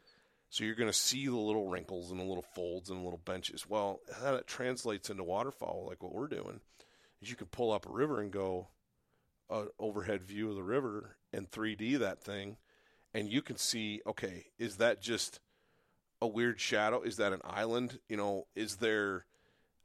[0.49, 3.21] so you're going to see the little wrinkles and the little folds and the little
[3.25, 3.67] benches.
[3.67, 6.61] Well, how that translates into waterfowl, like what we're doing,
[7.21, 8.67] is you can pull up a river and go
[9.49, 12.57] a overhead view of the river and 3D that thing,
[13.13, 15.39] and you can see, okay, is that just
[16.21, 17.01] a weird shadow?
[17.01, 17.99] Is that an island?
[18.09, 19.25] You know, is there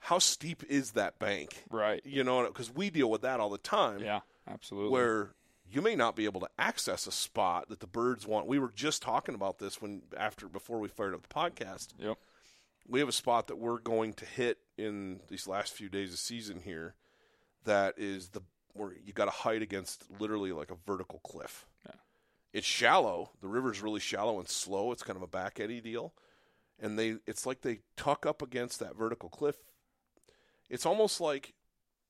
[0.01, 1.62] how steep is that bank?
[1.71, 2.01] Right.
[2.05, 4.21] You know, because we deal with that all the time Yeah.
[4.49, 4.90] Absolutely.
[4.90, 5.35] where
[5.71, 8.47] you may not be able to access a spot that the birds want.
[8.49, 11.88] We were just talking about this when after before we fired up the podcast.
[11.99, 12.18] Yep.
[12.88, 16.18] We have a spot that we're going to hit in these last few days of
[16.18, 16.97] season here
[17.64, 18.42] that is the
[18.75, 21.66] where you got to hide against literally like a vertical cliff.
[21.87, 21.94] Yeah.
[22.53, 23.31] It's shallow.
[23.40, 24.92] The river's really shallow and slow.
[24.92, 26.14] It's kind of a back eddy deal.
[26.81, 29.57] And they it's like they tuck up against that vertical cliff.
[30.70, 31.55] It's almost like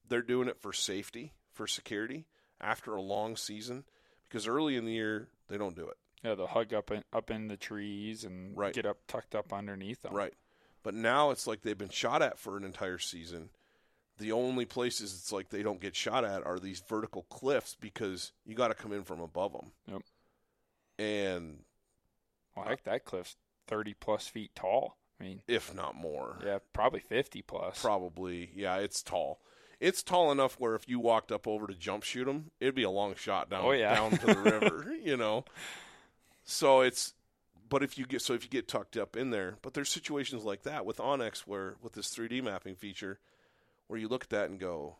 [0.09, 2.27] they're doing it for safety, for security
[2.61, 3.85] after a long season
[4.29, 5.97] because early in the year they don't do it.
[6.23, 8.73] Yeah, they'll hug up in, up in the trees and Right.
[8.73, 10.15] get up tucked up underneath them.
[10.15, 10.35] Right.
[10.85, 13.51] But now it's like they've been shot at for an entire season.
[14.18, 18.33] The only places it's like they don't get shot at are these vertical cliffs because
[18.44, 19.72] you got to come in from above them.
[19.88, 20.03] Yep.
[20.98, 21.59] And
[22.57, 24.96] Well, heck, that cliff's thirty plus feet tall.
[25.20, 27.81] I mean, if not more, yeah, probably fifty plus.
[27.81, 29.40] probably, yeah, it's tall.
[29.81, 32.83] It's tall enough where if you walked up over to jump shoot them, it'd be
[32.85, 33.94] a long shot down Oh, yeah.
[33.94, 35.44] down to the river, you know.
[36.44, 37.14] So it's
[37.68, 40.44] but if you get so if you get tucked up in there, but there's situations
[40.44, 43.18] like that with OnX where with this 3D mapping feature
[43.93, 44.97] where you look at that and go,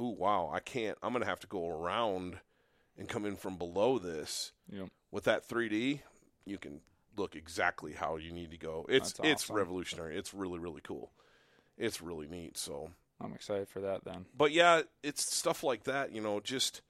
[0.00, 0.98] "Ooh, wow, I can't.
[1.00, 2.40] I'm going to have to go around
[2.98, 4.88] and come in from below this." Yep.
[5.12, 6.00] With that 3D,
[6.44, 6.80] you can
[7.16, 8.84] look exactly how you need to go.
[8.88, 10.16] It's That's it's revolutionary.
[10.16, 11.12] It's really really cool.
[11.78, 12.58] It's really neat.
[12.58, 14.26] So I'm excited for that then.
[14.36, 16.82] but yeah, it's stuff like that, you know, just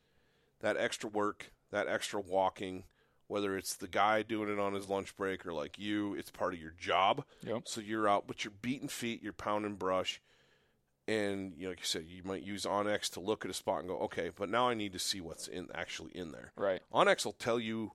[0.61, 2.85] that extra work, that extra walking,
[3.27, 6.55] whether it's the guy doing it on his lunch break or like you, it's part
[6.55, 7.25] of your job.
[7.45, 7.63] Yep.
[7.67, 10.21] So you're out, but you're beating feet, you're pounding brush,
[11.11, 13.81] and you know, like you said, you might use OnX to look at a spot
[13.81, 16.53] and go, okay, but now I need to see what's in actually in there.
[16.57, 16.83] Right.
[16.95, 17.93] OnX will tell you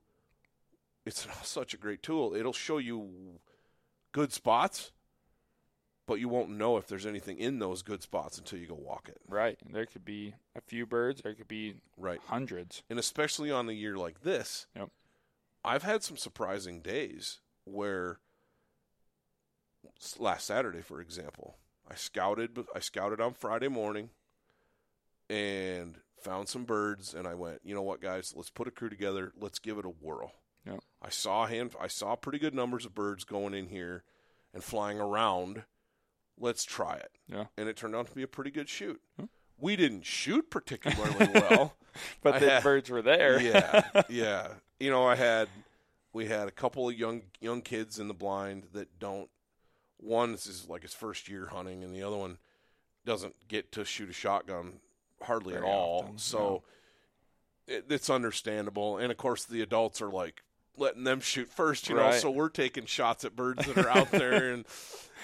[1.06, 2.34] it's such a great tool.
[2.34, 3.40] It'll show you
[4.12, 4.92] good spots,
[6.06, 9.08] but you won't know if there's anything in those good spots until you go walk
[9.08, 9.16] it.
[9.26, 9.56] Right.
[9.66, 11.22] There could be a few birds.
[11.22, 12.20] There could be Right.
[12.26, 12.82] hundreds.
[12.90, 14.90] And especially on a year like this, Yep.
[15.64, 18.18] I've had some surprising days where
[20.18, 21.56] last Saturday, for example,
[21.90, 22.58] I scouted.
[22.74, 24.10] I scouted on Friday morning,
[25.28, 27.14] and found some birds.
[27.14, 28.32] And I went, you know what, guys?
[28.36, 29.32] Let's put a crew together.
[29.38, 30.32] Let's give it a whirl.
[30.66, 30.80] Yep.
[31.02, 31.74] I saw hand.
[31.80, 34.02] I saw pretty good numbers of birds going in here
[34.52, 35.62] and flying around.
[36.38, 37.10] Let's try it.
[37.28, 37.44] Yeah.
[37.56, 39.00] And it turned out to be a pretty good shoot.
[39.18, 39.26] Hmm.
[39.58, 41.74] We didn't shoot particularly well.
[42.22, 43.40] But I the had- birds were there.
[43.40, 44.48] yeah, yeah.
[44.78, 45.48] You know, I had
[46.12, 49.30] we had a couple of young young kids in the blind that don't.
[50.06, 52.38] One this is like his first year hunting, and the other one
[53.04, 54.80] doesn't get to shoot a shotgun
[55.22, 56.00] hardly Very at all.
[56.00, 56.62] often, so
[57.66, 60.42] it, it's understandable, and of course the adults are like
[60.76, 62.12] letting them shoot first, you know.
[62.12, 64.64] So we're taking shots at birds that are out there, and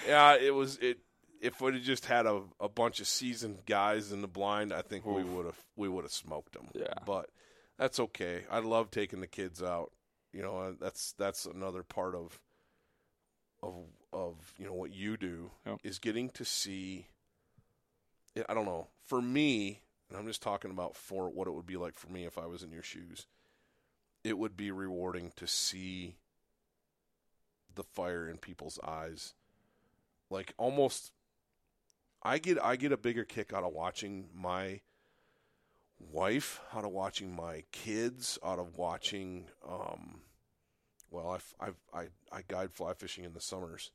[0.07, 0.99] yeah, it was it.
[1.41, 4.81] If we'd have just had a, a bunch of seasoned guys in the blind, I
[4.81, 6.69] think we would have we would have smoked them.
[6.73, 6.93] Yeah.
[7.05, 7.29] but
[7.77, 8.43] that's okay.
[8.49, 9.91] I love taking the kids out.
[10.31, 12.39] You know, uh, that's that's another part of
[13.61, 13.73] of
[14.13, 15.79] of you know what you do Yep.
[15.83, 17.07] is getting to see.
[18.47, 18.87] I don't know.
[19.03, 22.25] For me, and I'm just talking about for what it would be like for me
[22.25, 23.27] if I was in your shoes.
[24.23, 26.15] It would be rewarding to see
[27.75, 29.33] the fire in people's eyes.
[30.29, 31.11] Like almost
[32.23, 34.81] I get I get a bigger kick out of watching my
[35.99, 39.49] wife, out of watching my kids, out of watching.
[39.67, 40.21] Um,
[41.11, 43.91] well, I've, I've, I I guide fly fishing in the summers,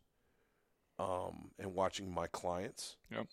[0.99, 2.97] um, and watching my clients.
[3.11, 3.27] Yep.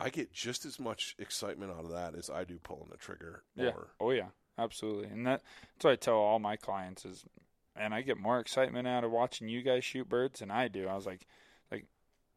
[0.00, 3.42] I get just as much excitement out of that as I do pulling the trigger.
[3.56, 3.70] Yeah.
[3.70, 5.08] Or, Oh yeah, absolutely.
[5.08, 5.42] And that,
[5.74, 7.24] that's what I tell all my clients is,
[7.74, 10.86] and I get more excitement out of watching you guys shoot birds than I do.
[10.86, 11.26] I was like,
[11.70, 11.86] like,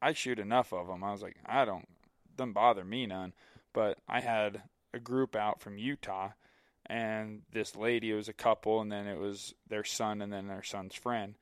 [0.01, 1.03] I shoot enough of them.
[1.03, 1.87] I was like, I don't,
[2.35, 3.33] doesn't bother me none.
[3.73, 6.31] But I had a group out from Utah,
[6.87, 10.47] and this lady, it was a couple, and then it was their son, and then
[10.47, 11.35] their son's friend,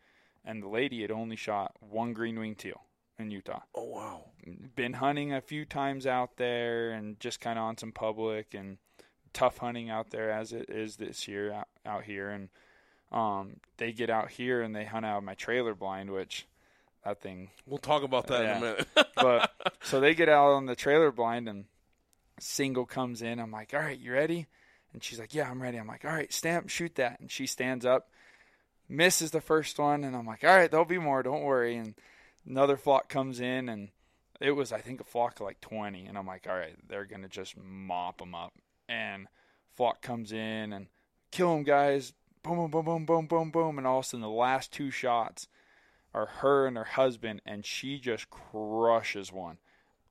[0.46, 2.84] and the lady had only shot one green wing teal
[3.20, 3.62] in Utah.
[3.76, 4.26] Oh wow,
[4.76, 8.78] been hunting a few times out there and just kind of on some public and
[9.34, 12.30] tough hunting out there as it is this year out, out here.
[12.30, 12.50] And
[13.12, 16.46] um they get out here and they hunt out of my trailer blind which
[17.04, 18.88] that thing we'll talk about that in a minute.
[19.16, 19.52] but
[19.82, 21.66] so they get out on the trailer blind and
[22.40, 23.40] single comes in.
[23.40, 24.48] I'm like all right you ready?
[24.94, 25.78] And she's like yeah i'm ready.
[25.78, 27.20] I'm like all right stamp shoot that.
[27.20, 28.10] And she stands up
[28.88, 30.04] misses the first one.
[30.04, 31.24] And i'm like all right there'll be more.
[31.24, 31.78] Don't worry.
[31.78, 31.96] And
[32.48, 33.90] another flock comes in and
[34.40, 37.06] it was i think a flock of like 20 and i'm like all right they're
[37.06, 38.54] gonna just mop them up
[38.88, 39.28] and
[39.76, 40.88] flock comes in and
[41.32, 44.22] kill them guys boom boom boom boom boom boom boom and all of a sudden
[44.22, 45.48] the last two shots
[46.14, 49.58] are her and her husband and she just crushes one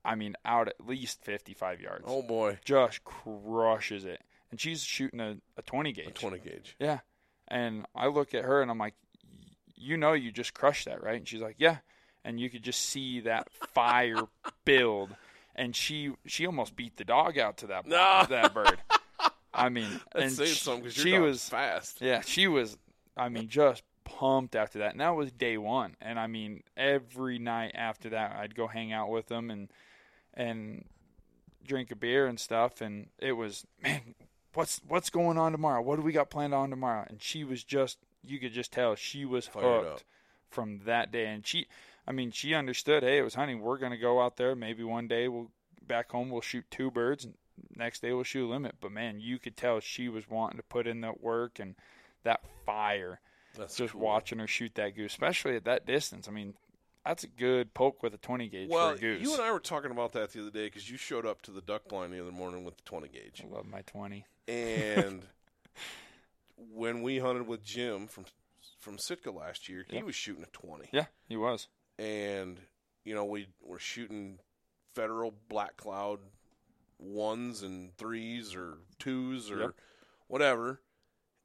[0.04, 5.20] i mean out at least 55 yards oh boy, just crushes it and she's shooting
[5.20, 6.76] a, a 20 gauge a twenty gauge.
[6.78, 7.00] yeah.
[7.48, 8.94] And I look at her and I'm like,
[9.74, 11.16] you know, you just crushed that, right?
[11.16, 11.78] And she's like, yeah.
[12.28, 14.22] And you could just see that fire
[14.64, 15.10] build.
[15.56, 18.26] And she she almost beat the dog out to that No.
[18.28, 18.78] that bird.
[19.54, 22.00] I mean, and she, she was fast.
[22.00, 22.76] yeah, she was.
[23.16, 24.92] I mean, just pumped after that.
[24.92, 25.96] And that was day one.
[26.00, 29.68] And I mean, every night after that, I'd go hang out with them and
[30.34, 30.84] and
[31.66, 32.80] drink a beer and stuff.
[32.82, 34.14] And it was man,
[34.54, 35.80] what's what's going on tomorrow?
[35.82, 37.04] What do we got planned on tomorrow?
[37.08, 40.02] And she was just, you could just tell she was Fired hooked up.
[40.50, 41.26] from that day.
[41.26, 41.66] And she,
[42.08, 43.02] I mean, she understood.
[43.02, 43.60] Hey, it was hunting.
[43.60, 44.54] We're gonna go out there.
[44.56, 45.50] Maybe one day we'll
[45.86, 46.30] back home.
[46.30, 47.24] We'll shoot two birds.
[47.26, 47.34] And
[47.76, 48.76] next day we'll shoot a limit.
[48.80, 51.74] But man, you could tell she was wanting to put in that work and
[52.24, 53.20] that fire.
[53.56, 54.00] That's just cool.
[54.02, 56.28] watching her shoot that goose, especially at that distance.
[56.28, 56.54] I mean,
[57.04, 59.22] that's a good poke with a 20 gauge Well, for a goose.
[59.22, 61.50] you and I were talking about that the other day because you showed up to
[61.50, 64.24] the duck blind the other morning with the twenty gauge, I love my 20.
[64.46, 65.22] and
[66.72, 68.24] when we hunted with Jim from
[68.78, 70.88] from Sitka last year, he was shooting a twenty.
[70.92, 71.66] Yeah, he was.
[71.98, 72.60] And
[73.04, 74.38] you know we were shooting
[74.94, 76.20] federal black cloud
[76.98, 79.70] ones and threes or twos or Yep.
[80.26, 80.80] whatever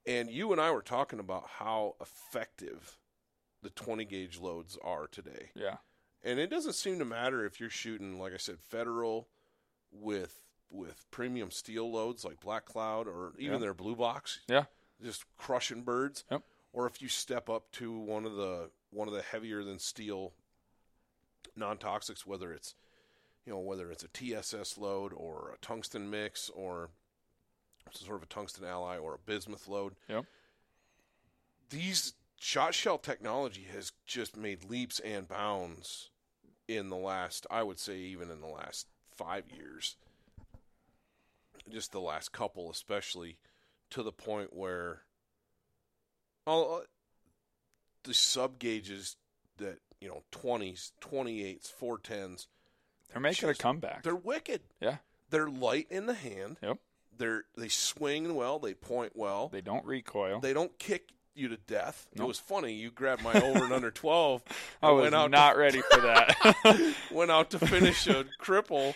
[0.05, 2.97] and you and i were talking about how effective
[3.61, 5.77] the 20 gauge loads are today Yeah.
[6.23, 9.29] and it doesn't seem to matter if you're shooting like i said federal
[9.91, 10.35] with
[10.71, 13.59] with premium steel loads like black cloud or even Yeah.
[13.59, 14.65] their blue box Yeah.
[15.01, 16.41] just crushing birds Yep.
[16.71, 20.33] or if you step up to one of the one of the heavier than steel
[21.55, 22.75] non-toxics whether it's
[23.45, 26.89] you know whether it's a TSS load or a tungsten mix or
[27.91, 30.25] some sort of a tungsten alloy or a bismuth load Yep.
[31.69, 36.09] these shot shell technology has just made leaps and bounds
[36.67, 39.97] in the last I would say even in the last 5 years
[41.69, 43.37] just the last couple especially
[43.89, 45.01] to the point where
[46.45, 46.85] all uh,
[48.03, 49.15] the sub gauges
[49.57, 52.47] that you know 20s 28s 410s
[53.11, 54.03] They're making Just- a comeback.
[54.03, 54.97] they're wicked Yeah.
[55.29, 56.77] they're light in the hand Yep.
[57.17, 60.39] they're they swing well they point well They don't recoil.
[60.41, 63.89] they don't kick you to death it was funny you grabbed my over and under
[63.91, 64.43] 12
[64.83, 66.93] I was went out not ready for that.
[67.11, 68.93] went out to finish a cripple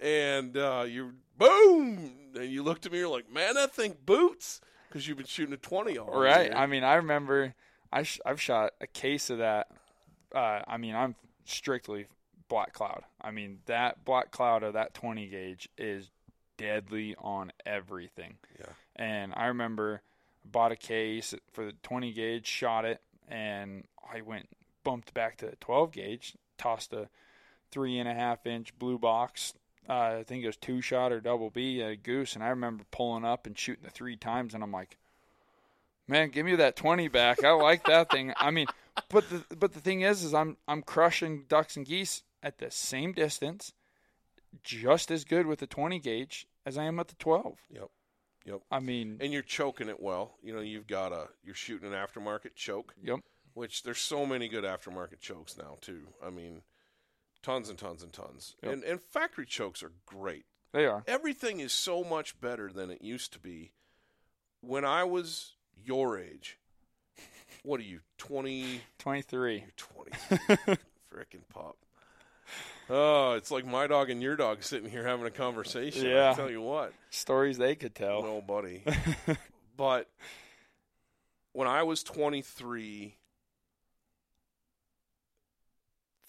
[0.00, 4.60] and uh, you boom and you looked at me you're like man that thing boots
[4.88, 6.46] because you've been shooting a 20 all right.
[6.50, 6.54] year.
[6.56, 7.54] I mean, I remember
[7.92, 9.66] I sh- I've shot a case of that.
[10.34, 12.06] Uh, I mean, I'm strictly
[12.48, 13.04] black cloud.
[13.20, 16.10] I mean, that black cloud of that 20 gauge is
[16.56, 18.34] deadly on everything.
[18.58, 18.72] Yeah.
[18.96, 20.02] And I remember
[20.44, 24.48] bought a case for the 20 gauge, shot it, and I went
[24.82, 27.08] bumped back to the 12 gauge, tossed a
[27.70, 29.54] three and a half inch blue box.
[29.88, 32.48] Uh, I think it was two shot or double B at a goose, and I
[32.48, 34.96] remember pulling up and shooting the three times, and I'm like,
[36.06, 37.44] man, give me that 20 back.
[37.44, 38.32] I like that thing.
[38.36, 38.66] I mean,
[39.08, 42.70] but the but the thing is, is I'm I'm crushing ducks and geese at the
[42.70, 43.72] same distance,
[44.62, 47.58] just as good with the 20 gauge as I am at the 12.
[47.70, 47.90] Yep.
[48.46, 48.60] Yep.
[48.70, 51.98] I mean, and you're choking it well you know you've got a you're shooting an
[51.98, 53.20] aftermarket choke yep,
[53.54, 56.02] which there's so many good aftermarket chokes now too.
[56.24, 56.62] I mean,
[57.42, 58.54] tons and tons and tons.
[58.62, 58.72] Yep.
[58.72, 60.44] And and factory chokes are great.
[60.72, 61.04] They are.
[61.06, 63.72] Everything is so much better than it used to be.
[64.60, 65.52] When I was
[65.84, 66.58] your age,
[67.64, 68.80] what are you, 20?
[68.98, 69.54] 23.
[69.54, 70.10] You're 20.
[71.12, 71.76] Frickin' pop.
[72.90, 76.06] Oh, it's like my dog and your dog sitting here having a conversation.
[76.06, 76.32] Yeah.
[76.32, 76.92] I tell you what.
[77.10, 78.22] Stories they could tell.
[78.22, 78.82] No, buddy.
[79.76, 80.10] but
[81.52, 83.16] when I was 23,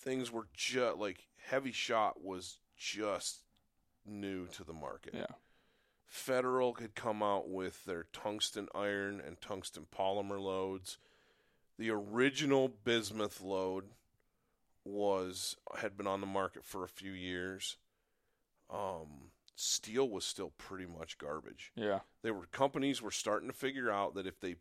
[0.02, 3.42] things were just like heavy shot was just
[4.06, 5.14] new to the market.
[5.14, 5.26] Yeah.
[6.06, 10.98] Federal could come out with their tungsten iron and tungsten polymer loads.
[11.78, 13.86] The original bismuth load
[14.86, 17.78] was had been on the market for a few years.
[18.70, 21.72] Um, steel was still pretty much garbage.
[21.76, 22.00] Yeah.
[22.22, 24.56] They were companies were starting to figure out that if they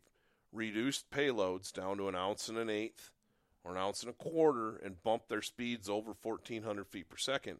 [0.51, 3.11] reduced payloads down to an ounce and an eighth
[3.63, 7.59] or an ounce and a quarter and bumped their speeds over 1400 feet per second,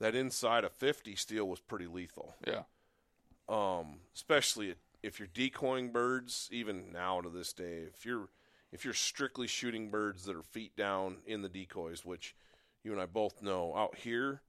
[0.00, 2.34] that inside of 50 steel was pretty lethal.
[2.46, 2.62] Yeah.
[3.48, 8.28] Um, especially if you're decoying birds, even now to this day, if you're
[8.74, 12.34] if you're strictly shooting birds that are feet down in the decoys, which
[12.82, 14.42] you and I both know out here,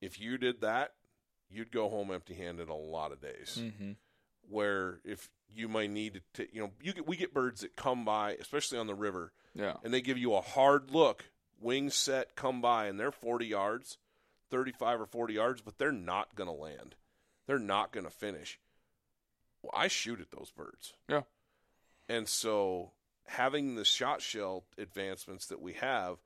[0.00, 0.92] if you did that,
[1.48, 3.58] you'd go home empty-handed a lot of days.
[3.60, 3.92] Mm-hmm.
[4.50, 8.04] Where if you might need to, you know, you get we get birds that come
[8.04, 9.76] by, especially on the river, Yeah.
[9.84, 11.24] and they give you a hard look,
[11.60, 13.98] wings set, come by, and they're 40 yards,
[14.50, 16.96] 35 or 40 yards, but they're not going to land.
[17.46, 18.58] They're not going to finish.
[19.62, 20.94] Well, I shoot at those birds.
[21.08, 21.22] Yeah.
[22.08, 22.90] And so
[23.32, 26.18] having the shot shell advancements that we have,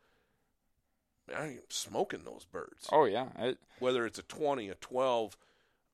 [1.34, 2.88] I am smoking those birds.
[2.92, 3.26] Oh yeah.
[3.38, 5.36] I, Whether it's a 20, a 12,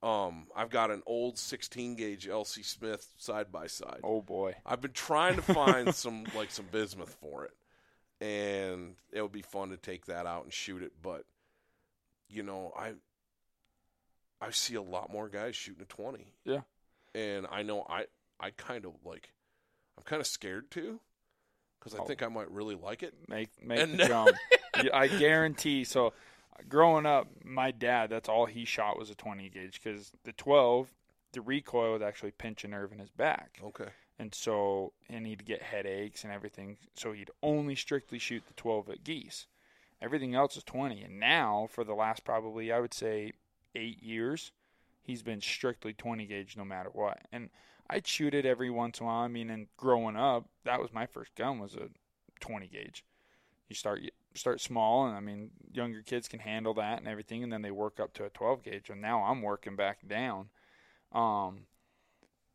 [0.03, 4.01] um, I've got an old 16 gauge LC Smith side by side.
[4.03, 4.55] oh boy.
[4.67, 7.53] I've been trying to find some like some bismuth for it,
[8.25, 10.93] and it would be fun to take that out and shoot it.
[11.03, 11.25] But
[12.29, 12.93] you know, I
[14.41, 16.27] I see a lot more guys shooting a twenty.
[16.45, 16.63] Yeah.
[17.15, 18.07] and I know I
[18.41, 19.31] I kind of like
[20.03, 21.01] I'm kind of scared too
[21.79, 22.05] because I Oh.
[22.05, 23.15] think I might really like it.
[23.29, 24.37] Make make And- the jump.
[24.93, 25.85] I guarantee.
[25.85, 26.13] So,
[26.69, 30.93] growing up, my dad that's all he shot was a 20 gauge because the 12,
[31.33, 35.45] the recoil would actually pinch a nerve in his back, Okay, and so and he'd
[35.45, 36.79] get headaches and everything.
[36.95, 39.47] So he'd only strictly shoot the 12 at geese.
[40.01, 41.03] Everything else is 20.
[41.03, 43.33] And now, for the last probably I would say
[43.77, 44.51] eight years,
[45.03, 47.21] he's been strictly 20 gauge no matter what.
[47.31, 47.51] And
[47.93, 49.23] I'd shoot it every once in a while.
[49.23, 51.91] I mean, and growing up, that was my first gun was a
[52.41, 53.05] 20 gauge.
[53.69, 54.01] You start
[54.35, 57.71] start small, and I mean, younger kids can handle that and everything, and then they
[57.71, 58.89] work up to a 12 gauge.
[58.89, 60.49] And now I'm working back down.
[61.13, 61.67] Um,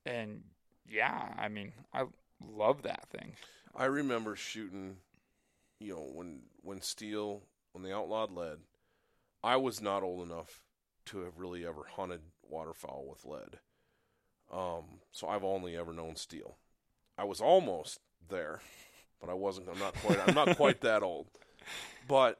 [0.07, 0.41] and
[0.89, 2.05] yeah, I mean, I
[2.43, 3.33] love that thing.
[3.75, 4.97] I remember shooting.
[5.79, 8.57] You know, when when steel when they outlawed lead,
[9.43, 10.63] I was not old enough
[11.05, 13.59] to have really ever hunted waterfowl with lead.
[14.51, 16.57] Um, so I've only ever known steel.
[17.17, 18.61] I was almost there,
[19.19, 19.67] but I wasn't.
[19.69, 20.19] I'm not quite.
[20.27, 21.27] I'm not quite that old.
[22.07, 22.39] But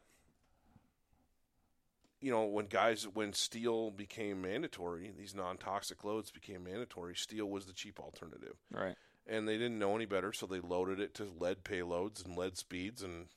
[2.21, 7.15] you know, when guys when steel became mandatory, these non-toxic loads became mandatory.
[7.15, 8.95] Steel was the cheap alternative Right.
[9.27, 12.57] and they didn't know any better, so they loaded it to lead payloads and lead
[12.57, 13.27] speeds, and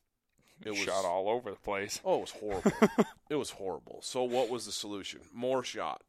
[0.64, 2.00] it was shot all over the place.
[2.04, 2.72] Oh, it was horrible.
[3.30, 4.00] it was horrible.
[4.02, 5.20] So what was the solution?
[5.32, 6.02] More shot.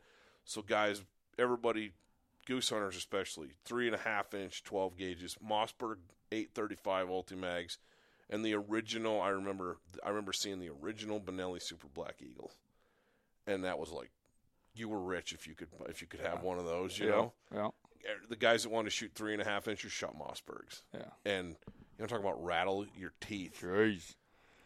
[0.45, 1.03] So guys,
[1.38, 1.91] everybody,
[2.46, 5.98] goose hunters especially, three and a half inch, twelve gauges, Mossberg
[6.32, 7.78] eight thirty five Ultimags,
[8.30, 9.22] and the original.
[9.22, 9.78] I remember.
[10.04, 12.52] I remember seeing the original Benelli Super Black Eagle,
[13.48, 14.12] and that was like,
[14.74, 16.98] you were rich if you could if you could have one of those.
[16.98, 17.68] You know Yeah.
[17.68, 20.82] Er, the guys that wanted to shoot three and a half inches shot Mossbergs.
[20.94, 21.02] Yeah.
[21.26, 24.16] And you know, talk about rattle your teeth, Jeez.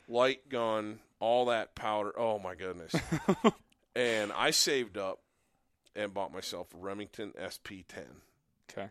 [0.07, 2.17] light gun, all that powder.
[2.17, 2.93] Oh my goodness!
[3.95, 5.19] and I saved up
[5.95, 8.21] and bought myself a Remington SP10
[8.69, 8.89] Okay.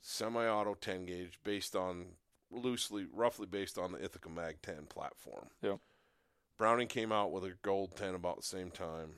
[0.00, 2.06] semi-auto 10 gauge, based on
[2.50, 5.48] loosely, roughly based on the Ithaca Mag 10 platform.
[5.62, 5.78] Yep.
[6.58, 9.16] Browning came out with a gold 10 about the same time.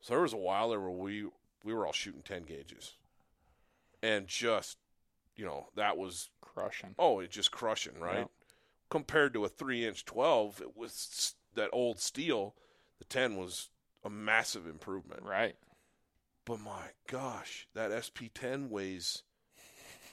[0.00, 1.26] So there was a while there where we
[1.62, 2.94] we were all shooting 10 gauges,
[4.02, 4.78] and just
[5.36, 6.94] you know that was Crushing.
[6.98, 8.30] oh it just crushing right Yep.
[8.90, 12.54] compared to a three inch 12 it was that old steel
[12.98, 13.68] the 10 was
[14.04, 15.54] a massive improvement Right.
[16.50, 19.22] But my gosh that sp10 weighs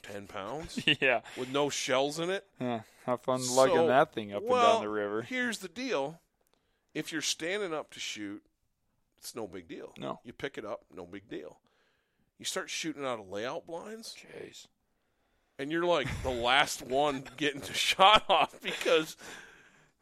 [0.04, 1.20] 10 pounds yeah.
[1.36, 2.82] with no shells in it Yeah.
[3.06, 5.22] Have fun lugging that thing up well, and down the river.
[5.22, 6.20] here's the deal
[6.94, 8.42] if you're standing up to shoot
[9.18, 10.20] it's no big deal No.
[10.24, 11.58] you pick it up no big deal
[12.38, 14.14] you start shooting out of layout blinds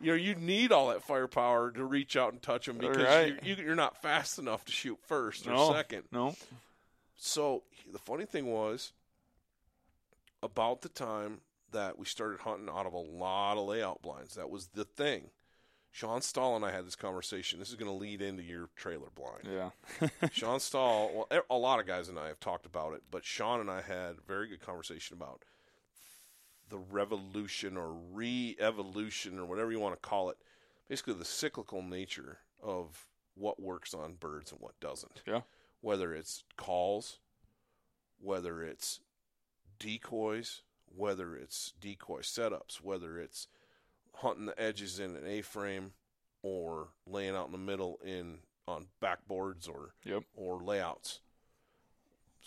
[0.00, 3.38] you know, you need all that firepower to reach out and touch them because Right.
[3.42, 6.04] you, you, are not fast enough to shoot first or no, second.
[6.12, 6.34] No.
[7.16, 8.92] So the funny thing was,
[10.42, 11.40] about the time
[11.72, 15.30] that we started hunting out of a lot of layout blinds, that was the thing.
[15.90, 17.58] Sean Stahl and I had this conversation.
[17.58, 19.48] This is going to lead into your trailer blind.
[19.50, 20.08] Yeah.
[20.30, 23.60] Sean Stahl, well, a lot of guys and I have talked about it, but Sean
[23.60, 25.42] and I had a very good conversation about
[26.68, 30.36] the revolution or re-evolution or whatever you want to call it.
[30.88, 35.22] Basically, the cyclical nature of what works on birds and what doesn't.
[35.26, 35.42] Yeah.
[35.80, 37.18] Whether it's calls,
[38.20, 39.00] whether it's
[39.78, 43.48] decoys, whether it's decoy setups, whether it's
[44.14, 45.92] hunting the edges in an A-frame
[46.42, 50.24] or laying out in the middle in on backboards or Yep.
[50.34, 51.20] or layouts.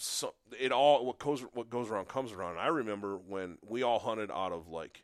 [0.01, 2.57] So it all what goes what goes around comes around.
[2.57, 5.03] I remember when we all hunted out of like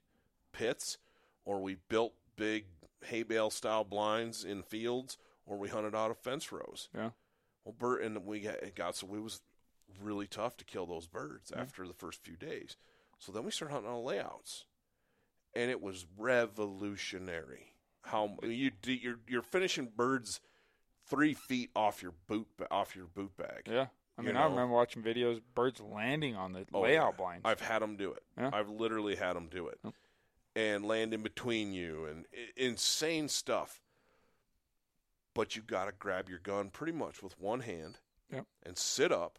[0.53, 0.97] pits,
[1.43, 2.67] or we built big
[3.03, 6.87] hay bale style blinds in fields, or we hunted out of fence rows.
[6.95, 7.09] Yeah.
[7.65, 9.41] Well, Bert and we got, it got so it was
[10.01, 12.77] really tough to kill those birds after the first few days.
[13.19, 14.63] So then we started hunting on layouts,
[15.53, 17.73] and it was revolutionary.
[18.03, 20.39] How you do, you're you're finishing birds
[21.05, 23.63] three feet off your boot off your boot bag.
[23.69, 23.87] Yeah.
[24.17, 27.17] I You mean, I remember watching videos, birds landing on the Oh, layout yeah.
[27.17, 27.41] blinds.
[27.45, 28.23] I've had them do it.
[28.37, 28.49] Yeah.
[28.53, 29.93] I've literally had them do it, Yep.
[30.55, 33.81] and land in between you and insane stuff.
[35.33, 37.99] But you got to grab your gun pretty much with one hand
[38.31, 38.45] Yep.
[38.63, 39.37] and sit up,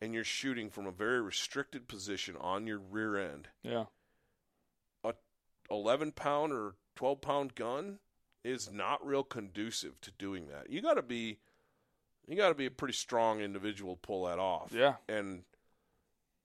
[0.00, 3.48] and you're shooting from a very restricted position on your rear end.
[3.62, 3.86] yeah.
[5.04, 5.14] a
[5.70, 8.00] 11 pound or 12 pound gun
[8.42, 10.68] is not real conducive to doing that.
[10.68, 11.38] You got to be
[12.30, 14.72] you got to be a pretty strong individual to pull that off.
[14.72, 14.94] Yeah.
[15.08, 15.42] And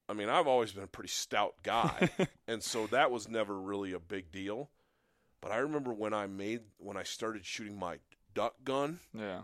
[0.10, 2.10] I mean, I've always been a pretty stout guy,
[2.48, 4.70] and so that was never really a big deal.
[5.42, 8.00] But I remember when I made when I started shooting my
[8.34, 9.42] duck gun, Yeah.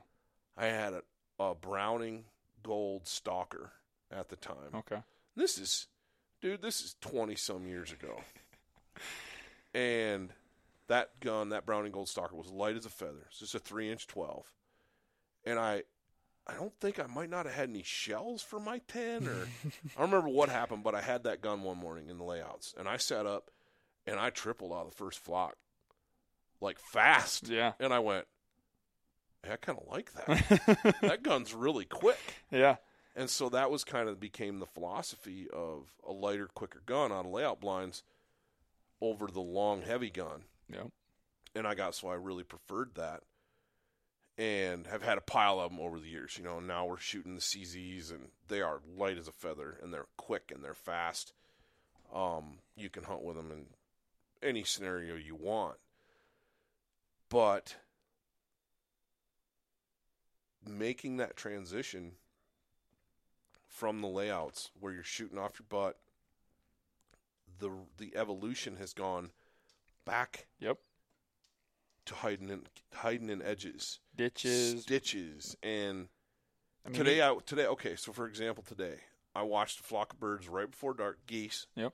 [0.57, 1.03] I had a,
[1.39, 2.25] a Browning
[2.63, 3.71] Gold Stalker
[4.11, 4.73] at the time.
[4.75, 5.01] Okay.
[5.35, 5.87] This is,
[6.41, 8.19] dude, this is 20 some years ago.
[9.73, 10.29] and
[10.87, 13.27] that gun, that Browning Gold Stalker, was light as a feather.
[13.29, 14.45] It's just a 3 inch 12.
[15.45, 15.83] And I.
[16.47, 19.99] I don't think I might not have had any shells for my 10 or I
[19.99, 22.87] don't remember what happened, but I had that gun one morning in the layouts and
[22.87, 23.51] I sat up
[24.07, 25.55] and I tripled out of the first flock
[26.59, 27.47] like fast.
[27.47, 27.73] Yeah.
[27.79, 28.25] And I went,
[29.43, 30.95] hey, I kind of like that.
[31.01, 32.19] that gun's really quick.
[32.51, 32.77] yeah.
[33.15, 37.31] And so that was kind of became the philosophy of a lighter, quicker gun on
[37.31, 38.03] layout blinds
[39.01, 40.43] over the long, heavy gun.
[40.71, 40.85] Yeah.
[41.53, 43.23] And I got so I really preferred that,
[44.37, 46.37] and have had a pile of them over the years.
[46.37, 49.93] You know, now we're shooting the CZs, and they are light as a feather, and
[49.93, 51.33] they're quick and they're fast.
[52.13, 53.65] Um, you can hunt with them in
[54.47, 55.77] any scenario you want,
[57.29, 57.75] but
[60.67, 62.13] making that transition
[63.67, 65.97] from the layouts where you're shooting off your butt,
[67.59, 69.31] the the evolution has gone
[70.05, 70.77] back Yep.
[72.11, 74.85] To hiding in hiding in edges, Ditches.
[74.85, 76.07] ditches, and
[76.85, 77.95] I mean, today I today okay.
[77.95, 78.95] So for example, today
[79.33, 81.67] I watched a flock of birds right before dark, geese.
[81.75, 81.93] Yep.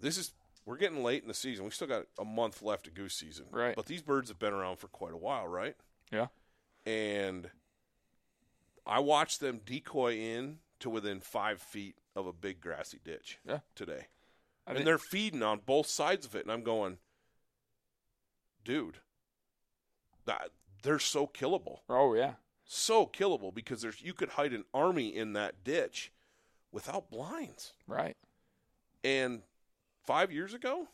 [0.00, 0.32] This is
[0.64, 1.64] we're getting late in the season.
[1.64, 3.76] We still got a month left of goose season, Right.
[3.76, 5.76] But these birds have been around for quite a while, right?
[6.10, 6.26] Yeah.
[6.84, 7.50] And
[8.86, 13.38] I watched them decoy in to within five feet of a big grassy ditch.
[13.46, 13.60] Yeah.
[13.74, 14.06] Today,
[14.66, 16.98] I and they're feeding on both sides of it, and I'm going,
[18.64, 18.98] dude,
[20.82, 22.34] they're so killable Oh yeah.
[22.64, 26.12] so killable because there's you could hide an army in that ditch
[26.72, 27.72] without blinds.
[27.86, 28.16] Right.
[29.04, 29.42] And
[30.04, 30.88] five years ago,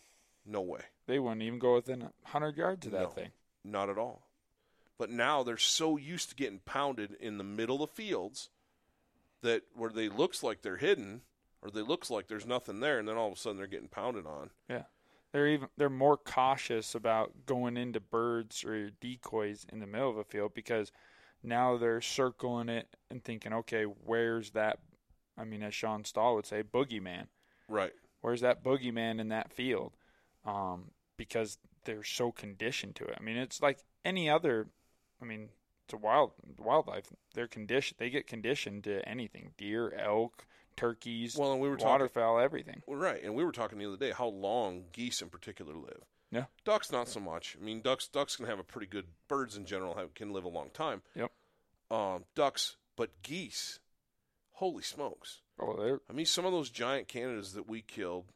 [0.46, 3.08] no way, They wouldn't even go within a hundred yards of that No.
[3.08, 3.30] thing.
[3.64, 4.28] not at all.
[4.98, 8.50] But now they're so used to getting pounded in the middle of fields
[9.40, 11.22] that where they looks like they're hidden
[11.60, 13.88] or they looks like there's nothing there, and then all of a sudden they're getting
[13.88, 14.50] pounded on.
[14.68, 14.84] Yeah.
[15.32, 20.18] They're even they're more cautious about going into birds or decoys in the middle of
[20.18, 20.92] a field because
[21.42, 24.78] now they're circling it and thinking, okay, where's that?
[25.36, 27.26] I mean, as Sean Stahl would say, boogeyman.
[27.68, 27.92] Right.
[28.20, 29.92] Where's that boogeyman in that field?
[30.44, 33.16] Um, because they're so conditioned to it.
[33.18, 34.68] I mean, it's like any other.
[35.20, 35.48] I mean,
[35.84, 37.06] it's a wild wildlife.
[37.34, 37.98] They're conditioned.
[37.98, 40.46] They get conditioned to anything: deer, elk,
[40.76, 42.82] turkeys, Well, and we were talking waterfowl, everything.
[42.86, 46.02] Well, right, and we were talking the other day how long geese in particular live.
[46.30, 46.44] Yeah.
[46.64, 47.56] Ducks not so much.
[47.60, 49.06] I mean, ducks ducks can have a pretty good.
[49.28, 51.02] Birds in general have, can live a long time.
[51.14, 51.30] Yep.
[51.90, 53.78] Um, ducks, but geese,
[54.52, 55.42] holy smokes!
[55.60, 58.32] Oh, they're I mean, some of those giant Canadas that we killed,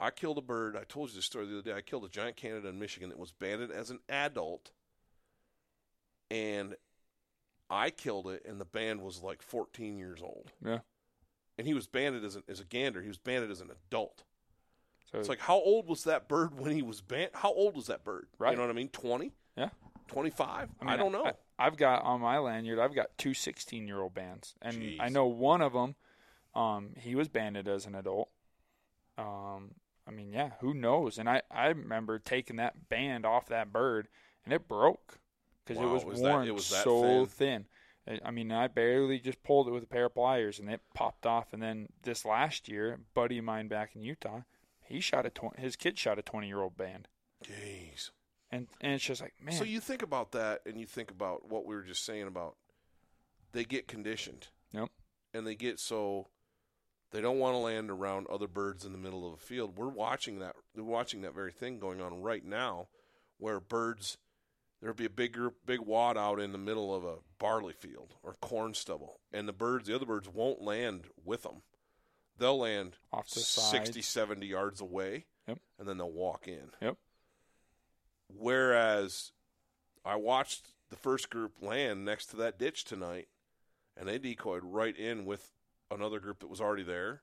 [0.00, 0.76] I killed a bird.
[0.76, 1.76] I told you this story the other day.
[1.76, 4.70] I killed a giant Canada in Michigan that was banded as an adult,
[6.30, 6.74] and
[7.68, 10.50] I killed it, and the band was like 14 years old.
[10.64, 10.78] Yeah.
[11.60, 13.02] And he was banded as, a as a gander.
[13.02, 14.24] He was banded as an adult.
[15.12, 17.32] So It's like, how old was that bird when he was banned?
[17.34, 18.28] How old was that bird?
[18.38, 18.52] Right.
[18.52, 18.88] You know what I mean?
[18.88, 19.32] 20?
[19.58, 19.68] Yeah.
[20.08, 20.70] 25?
[20.80, 21.30] I, mean, don't know.
[21.58, 22.78] I, have got on my lanyard.
[22.78, 24.96] I've got two 16 year old bands, and Jeez.
[25.00, 25.96] I know one of them.
[26.54, 28.30] Um, he was banded as an adult.
[29.18, 29.72] Um,
[30.08, 31.18] I mean, yeah, who knows?
[31.18, 34.08] And I, I remember taking that band off that bird,
[34.46, 35.18] and it broke
[35.66, 37.66] because Wow, it was, was that- worn it was that so thin.
[37.68, 37.79] I-
[38.24, 41.26] I mean, I barely just pulled it with a pair of pliers, and it popped
[41.26, 41.52] off.
[41.52, 44.40] And then this last year, a buddy of mine back in Utah,
[44.80, 47.08] he shot a tw- his kid shot a 20 year old band,
[47.44, 48.10] Jeez.
[48.50, 51.48] and and it's just like man, So you think about that, and you think about
[51.48, 52.56] what we were just saying about
[53.52, 54.48] they get conditioned.
[54.72, 54.88] Yep.
[55.34, 56.28] And they get so
[57.12, 59.76] they don't want to land around other birds in the middle of a field.
[59.76, 60.54] We're watching that.
[60.74, 62.88] We're watching that very thing going on right now,
[63.38, 64.16] where birds
[64.80, 68.14] there'll be a big group, big wad out in the middle of a barley field
[68.22, 71.62] or corn stubble, and the birds, the other birds, won't land with them.
[72.38, 74.04] They'll land Off to the 60, side.
[74.28, 75.58] 70 yards away, Yep.
[75.78, 76.70] and then they'll walk in.
[76.80, 76.96] Yep.
[78.28, 79.32] Whereas
[80.04, 83.28] I watched the first group land next to that ditch tonight,
[83.96, 85.52] and they decoyed right in with
[85.90, 87.22] another group that was already there,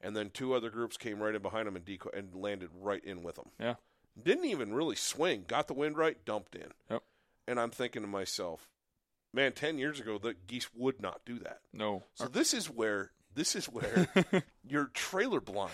[0.00, 3.04] and then two other groups came right in behind them and decoy and landed right
[3.04, 3.50] in with them.
[3.60, 3.74] Yeah.
[4.22, 5.44] Didn't even really swing.
[5.46, 6.68] Got the wind right, dumped in.
[6.90, 7.02] Yep.
[7.48, 8.68] And I'm thinking to myself,
[9.32, 11.60] man, ten years ago the geese would not do that.
[11.72, 14.08] no, So this is where this is where
[14.68, 15.70] you're trailer blind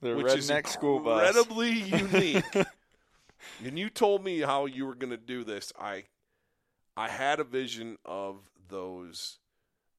[0.00, 1.26] the which redneck is school bus.
[1.36, 2.44] incredibly unique.
[3.64, 5.72] and you told me how you were going to do this.
[5.78, 6.04] I,
[6.96, 8.36] I had a vision of
[8.68, 9.38] those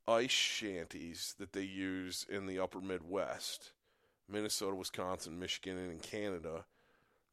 [0.07, 3.74] ice shanties that they use in the Upper Midwest,
[4.30, 6.64] Minnesota, Wisconsin, Michigan, and in Canada,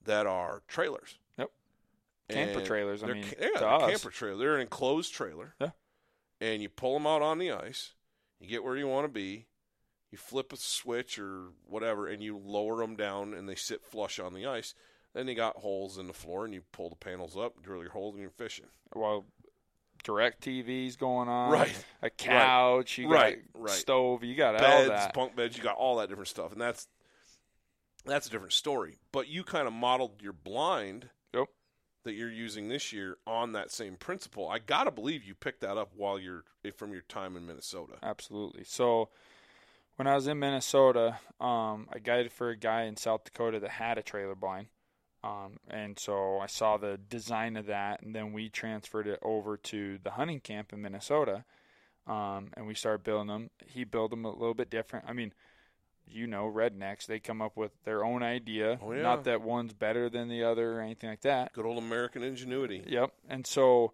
[0.07, 1.19] that are trailers.
[1.39, 1.51] Yep.
[2.31, 3.91] Camper And trailers, I they're mean, yeah, to they're us.
[3.91, 4.39] camper trailer.
[4.39, 5.55] They're an enclosed trailer.
[5.61, 5.71] Yeah.
[6.41, 7.93] And you pull them out on the ice.
[8.41, 9.47] You get where you want to be.
[10.11, 14.19] You flip a switch or whatever, and you lower them down, and they sit flush
[14.19, 14.75] on the ice.
[15.15, 17.91] Then you got holes in the floor, and you pull the panels up, drill your
[17.91, 18.67] holes, and you're fishing.
[18.95, 19.25] Well,
[20.05, 21.51] direct TV's going on.
[21.51, 21.85] Right.
[22.03, 22.99] A couch.
[22.99, 23.71] You got Right, a right.
[23.73, 24.23] stove.
[24.25, 25.15] You got all Beds, that.
[25.15, 26.87] bunk beds, you got all that different stuff, and that's
[28.07, 28.99] that's a different story.
[29.13, 31.49] But you kind of modeled your blind Yep.
[32.05, 34.49] that you're using this year on that same principle.
[34.49, 36.45] I gotta believe you picked that up while you're
[36.77, 37.95] from your time in Minnesota.
[38.03, 38.65] Absolutely.
[38.65, 39.11] So
[39.97, 43.71] when I was in Minnesota, um, I guided for a guy in South Dakota that
[43.71, 44.69] had a trailer blind.
[45.25, 49.57] Um, and so I saw the design of that, and then we transferred it over
[49.57, 51.45] to the hunting camp in Minnesota,
[52.07, 53.51] um, and we started building them.
[53.67, 55.07] He built them a little bit different.
[55.09, 55.33] I mean,
[56.09, 58.79] you know, rednecks, they come up with their own idea.
[58.83, 59.03] Oh, yeah.
[59.03, 61.53] Not that one's better than the other or anything like that.
[61.53, 62.83] Good old American ingenuity.
[62.87, 63.13] Yep.
[63.29, 63.93] And so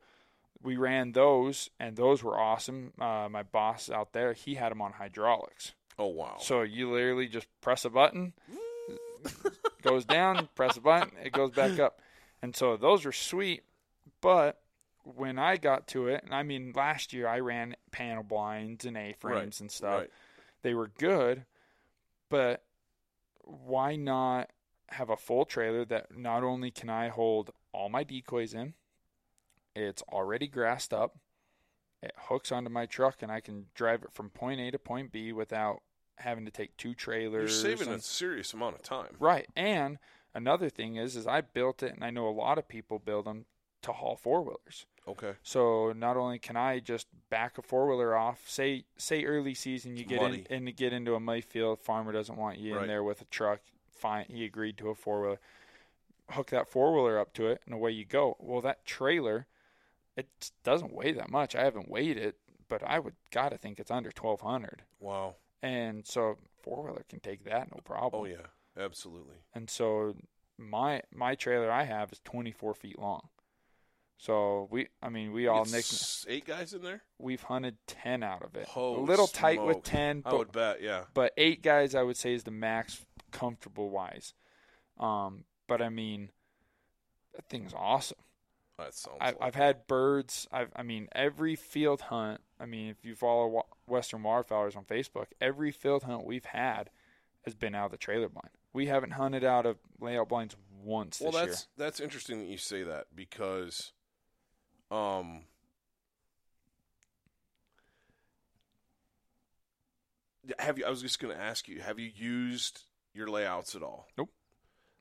[0.62, 2.92] we ran those, and those were awesome.
[3.00, 5.72] Uh, my boss out there, he had them on hydraulics.
[5.98, 6.36] Oh wow!
[6.40, 8.32] So you literally just press a button,
[9.82, 12.00] goes down, press a button, it goes back up.
[12.40, 13.62] And so those were sweet.
[14.20, 14.58] But
[15.04, 18.96] when I got to it, and I mean, last year I ran panel blinds and
[18.96, 20.00] A frames Right, and stuff.
[20.00, 20.10] right.
[20.62, 21.44] They were good,
[22.32, 22.64] but
[23.44, 24.48] why not
[24.88, 28.72] have a full trailer that not only can I hold all my decoys in,
[29.76, 31.18] it's already grassed up,
[32.02, 35.12] it hooks onto my truck, and I can drive it from point A to point
[35.12, 35.82] B without
[36.16, 37.62] having to take two trailers.
[37.62, 39.14] You're saving a serious amount of time.
[39.18, 39.46] Right.
[39.54, 39.98] And
[40.34, 43.26] another thing is, is I built it, and I know a lot of people build
[43.26, 43.44] them
[43.82, 44.86] to haul four wheelers.
[45.08, 45.32] Okay.
[45.42, 49.96] So not only can I just back a four wheeler off, say say early season
[49.96, 52.82] you get in and get into a muddy field, farmer doesn't want you Right.
[52.82, 53.60] in there with a truck.
[53.90, 55.40] Fine, he agreed to a four wheeler.
[56.30, 58.36] Hook that four wheeler up to it, and away you go.
[58.38, 59.46] Well, that trailer,
[60.16, 61.54] it doesn't weigh that much.
[61.54, 62.36] I haven't weighed it,
[62.68, 64.82] but I would gotta think it's under twelve hundred.
[65.00, 65.34] Wow.
[65.62, 68.22] And so four wheeler can take that no problem.
[68.22, 68.46] Oh yeah.
[68.76, 69.36] Absolutely.
[69.54, 70.14] And so
[70.56, 73.28] my my trailer I have is 24 feet long.
[74.22, 76.26] So we, I mean, we all nicked.
[76.28, 77.02] eight guys in there.
[77.18, 78.68] We've hunted 10 out of it.
[78.68, 79.84] Holy a little tight with smoke.
[79.84, 80.80] 10, I but would bet.
[80.80, 81.04] Yeah.
[81.12, 84.34] but eight guys I would say is the max comfortable wise.
[85.00, 86.30] Um, but I mean,
[87.34, 88.18] that thing's awesome.
[88.78, 89.18] That sounds.
[89.20, 90.46] I, I've had birds.
[90.52, 92.42] I've, I mean, every field hunt.
[92.60, 96.90] I mean, if you follow Western Waterfowlers on Facebook, every field hunt we've had
[97.44, 98.50] has been out of the trailer blind.
[98.72, 101.42] We haven't hunted out of layout blinds once Well, this year.
[101.42, 103.92] Well that's that's interesting that you say that because,
[104.92, 105.42] um,
[110.58, 110.84] have you?
[110.84, 112.82] I was just going to ask you: Have you used
[113.14, 114.06] your layouts at all.
[114.16, 114.30] Nope.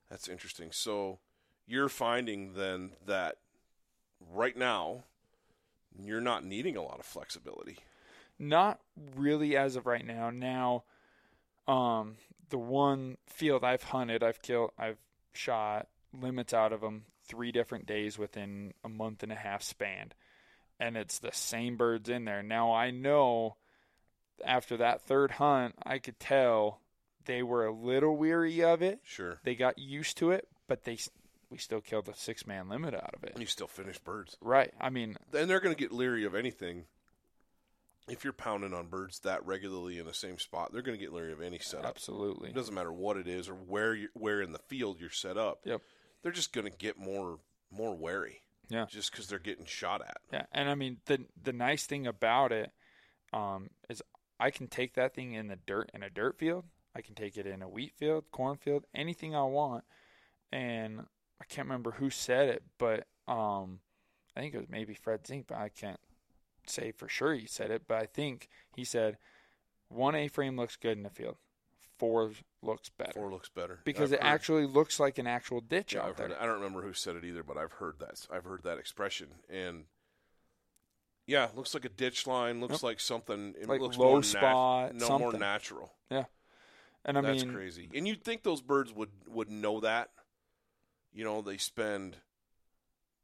[0.10, 0.70] That's interesting.
[0.72, 1.20] So
[1.66, 3.38] you're finding then that
[4.32, 5.04] right now
[5.98, 7.80] you're not needing a lot of flexibility.
[8.39, 8.80] Not
[9.16, 10.30] really as of right now.
[10.30, 10.84] Now,
[11.68, 12.16] um,
[12.50, 14.98] the one field I've hunted, I've killed, I've
[15.34, 15.88] shot
[16.20, 20.11] limits out of them three different days within a month and a half span,
[20.80, 22.43] and it's the same birds in there.
[22.43, 23.55] Now I know
[24.45, 26.82] after that third hunt, I could tell
[27.26, 28.99] they were a little weary of it.
[29.03, 29.39] Sure.
[29.43, 30.97] They got used to it, but they
[31.49, 33.32] we still killed a six man limit out of it.
[33.34, 34.38] And you still finish birds.
[34.41, 34.74] Right.
[34.80, 36.86] I mean, And they're going to get leery of anything.
[38.07, 41.13] If you're pounding on birds that regularly in the same spot, they're going to get
[41.13, 41.86] leery of any setup.
[41.86, 42.49] absolutely.
[42.49, 45.38] It doesn't matter what it is or where you where in the field you're set
[45.38, 45.59] up.
[45.65, 45.82] Yep.
[46.22, 47.39] They're just going to get more
[47.72, 48.41] more wary.
[48.69, 48.86] Yeah.
[48.89, 50.17] Just because they're getting shot at.
[50.32, 52.72] Yeah, and I mean the the nice thing about it
[53.34, 54.01] um, is
[54.39, 56.65] I can take that thing in the dirt in a dirt field.
[56.95, 59.84] I can take it in a wheat field, cornfield, anything I want.
[60.51, 61.05] And
[61.39, 63.80] I can't remember who said it, but um,
[64.36, 65.99] I think it was maybe Fred Zink, but I can't
[66.67, 67.84] say for sure he said it.
[67.88, 69.17] But I think he said
[69.88, 71.38] one A frame looks good in the field,
[72.02, 72.32] four
[72.64, 75.93] looks better Four looks better because I've it heard- actually looks like an actual ditch
[75.93, 76.28] Yeah, out I've there.
[76.30, 76.38] heard.
[76.38, 78.26] I don't remember who said it either, but I've heard that.
[78.32, 79.86] I've heard that expression, and
[81.28, 82.60] yeah, looks like a ditch line.
[82.60, 82.84] Looks Yep.
[82.84, 83.56] like something.
[83.58, 85.39] It Like looks low more nat- spot, no more something.
[85.39, 85.93] natural.
[87.04, 87.89] And I That's mean, crazy.
[87.95, 90.12] And you'd think those birds would would know that.
[91.14, 92.18] You know, they spend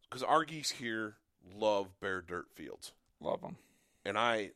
[0.04, 3.58] because our geese here love bare dirt fields, love them.
[4.06, 4.52] and I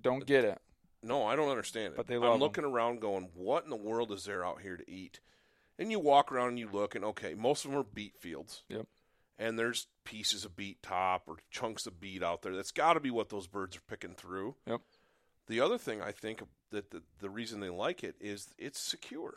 [0.00, 0.60] Don't get it.
[1.04, 1.96] No, I don't understand it.
[1.96, 2.32] But they love 'em.
[2.34, 5.20] I'm looking around, going, "What in the world is there out here to eat?"
[5.78, 8.62] And you walk around and you look, and okay, most of them are beet fields.
[8.68, 8.86] Yep.
[9.38, 12.54] And there's pieces of beet top or chunks of beet out there.
[12.54, 14.54] That's got to be what those birds are picking through.
[14.66, 14.80] Yep.
[15.48, 19.34] The other thing I think that the, the reason they like it is it's secure.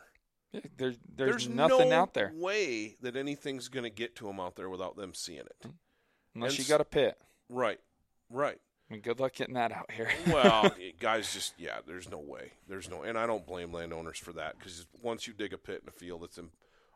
[0.51, 4.27] Yeah, there's, there's There's nothing no out there way that anything's going to get to
[4.27, 5.55] them out there without them seeing it.
[5.61, 5.75] Mm-hmm.
[6.35, 7.17] unless and you s- got a pit.
[7.49, 7.79] Right,
[8.29, 8.59] right.
[8.89, 10.09] I mean, good luck getting that out here.
[10.27, 12.51] Well, guys, just yeah, there's no way.
[12.69, 15.81] There's no, and I don't blame landowners for that because once you dig a pit
[15.83, 16.39] in a field, it's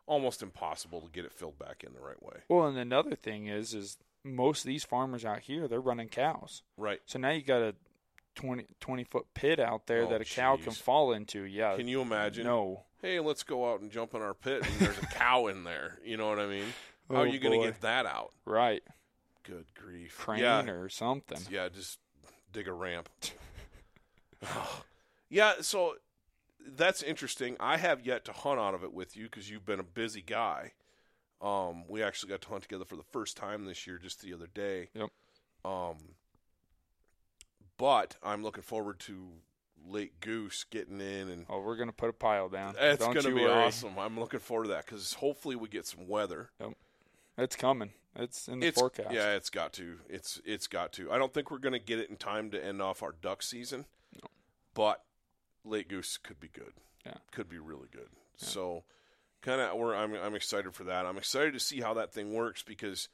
[0.06, 2.40] almost impossible to get it filled back in the right way.
[2.48, 6.62] well, and another thing is, is most of these farmers out here they're running cows.
[6.76, 7.00] Right?
[7.06, 7.74] So now you got a
[8.36, 11.42] 20, 20 foot pit out there Oh, that a cow can fall into.
[11.42, 11.76] Yeah.
[11.76, 12.44] Can you imagine?
[12.44, 12.84] No.
[13.02, 15.98] Hey, let's go out and jump in our pit, and there's a cow in there.
[16.04, 16.66] You know what I mean?
[17.10, 18.30] How Oh, are you going to get that out?
[18.46, 18.82] Right.
[19.42, 20.16] Good grief!
[20.18, 21.38] Crane yeah, or something.
[21.50, 21.98] Yeah, just
[22.52, 23.08] dig a ramp.
[25.28, 25.94] yeah, so
[26.66, 27.56] that's interesting.
[27.58, 30.22] I have yet to hunt out of it with you because you've been a busy
[30.22, 30.72] guy.
[31.40, 34.32] Um, we actually got to hunt together for the first time this year, just the
[34.32, 34.90] other day.
[34.94, 35.10] Yep.
[35.64, 35.96] Um,
[37.76, 39.28] but I'm looking forward to
[39.84, 42.76] late Goose getting in, and Oh, we're gonna put a pile down.
[42.78, 43.50] it's Don't to be worry.
[43.50, 43.98] awesome.
[43.98, 46.50] I'm looking forward to that because hopefully we get some weather.
[47.38, 47.90] It's coming.
[48.14, 49.12] It's in the it's forecast.
[49.12, 49.98] yeah, it's got to.
[50.08, 51.10] It's it's got to.
[51.10, 53.42] I don't think we're going to get it in time to end off our duck
[53.42, 53.86] season,
[54.74, 55.02] but
[55.64, 56.72] late Goose could be good.
[57.06, 57.14] Yeah.
[57.32, 58.08] could be really good.
[58.36, 58.84] So,
[59.40, 61.06] kind of, we're I'm I'm excited for that.
[61.06, 63.08] I'm excited to see how that thing works because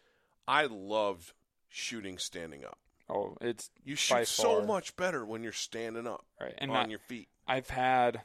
[0.46, 1.32] I loved
[1.68, 2.78] shooting standing up.
[3.10, 6.54] Oh, it's You shoot so much better when you're standing up right.
[6.58, 7.28] And on not, your feet.
[7.46, 8.22] I've had,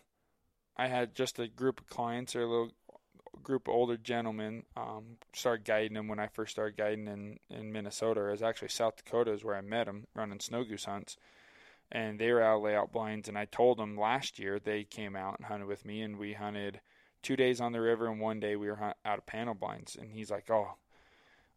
[0.76, 2.72] I had just a group of clients or a little
[3.42, 4.64] group of older gentlemen.
[4.78, 8.28] Um, started guiding them when I first started guiding in in Minnesota.
[8.28, 11.18] It was actually South Dakota is where I met them running snow goose hunts,
[11.92, 13.28] and they were out of layout blinds.
[13.30, 16.34] And I told them last year they came out and hunted with me, and we
[16.34, 16.82] hunted
[17.22, 19.96] two days on the river and one day we were hunt, out of panel blinds.
[19.96, 20.76] And he's like, "Oh,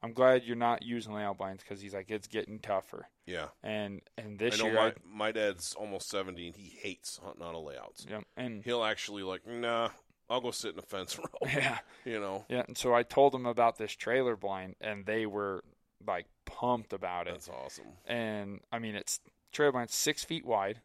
[0.03, 4.03] I'm glad you're not using layout blinds because he's like it's getting tougher." Yeah, And
[4.17, 7.43] and this I know year, my I, my dad's almost seventy and he hates hunting
[7.43, 8.07] out of layouts.
[8.09, 9.91] yeah, and He'll actually like, nah,
[10.29, 11.25] I'll go sit in a fence row.
[11.47, 11.79] yeah.
[12.05, 15.63] You know, Yeah, and so I told them about this trailer blind, and they were
[16.07, 17.33] like pumped about it.
[17.33, 17.87] that's awesome.
[18.07, 19.21] And I mean, it's
[19.53, 20.81] trailer blind six feet wide.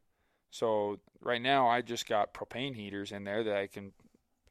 [0.50, 3.94] So right now, I just got propane heaters in there that I can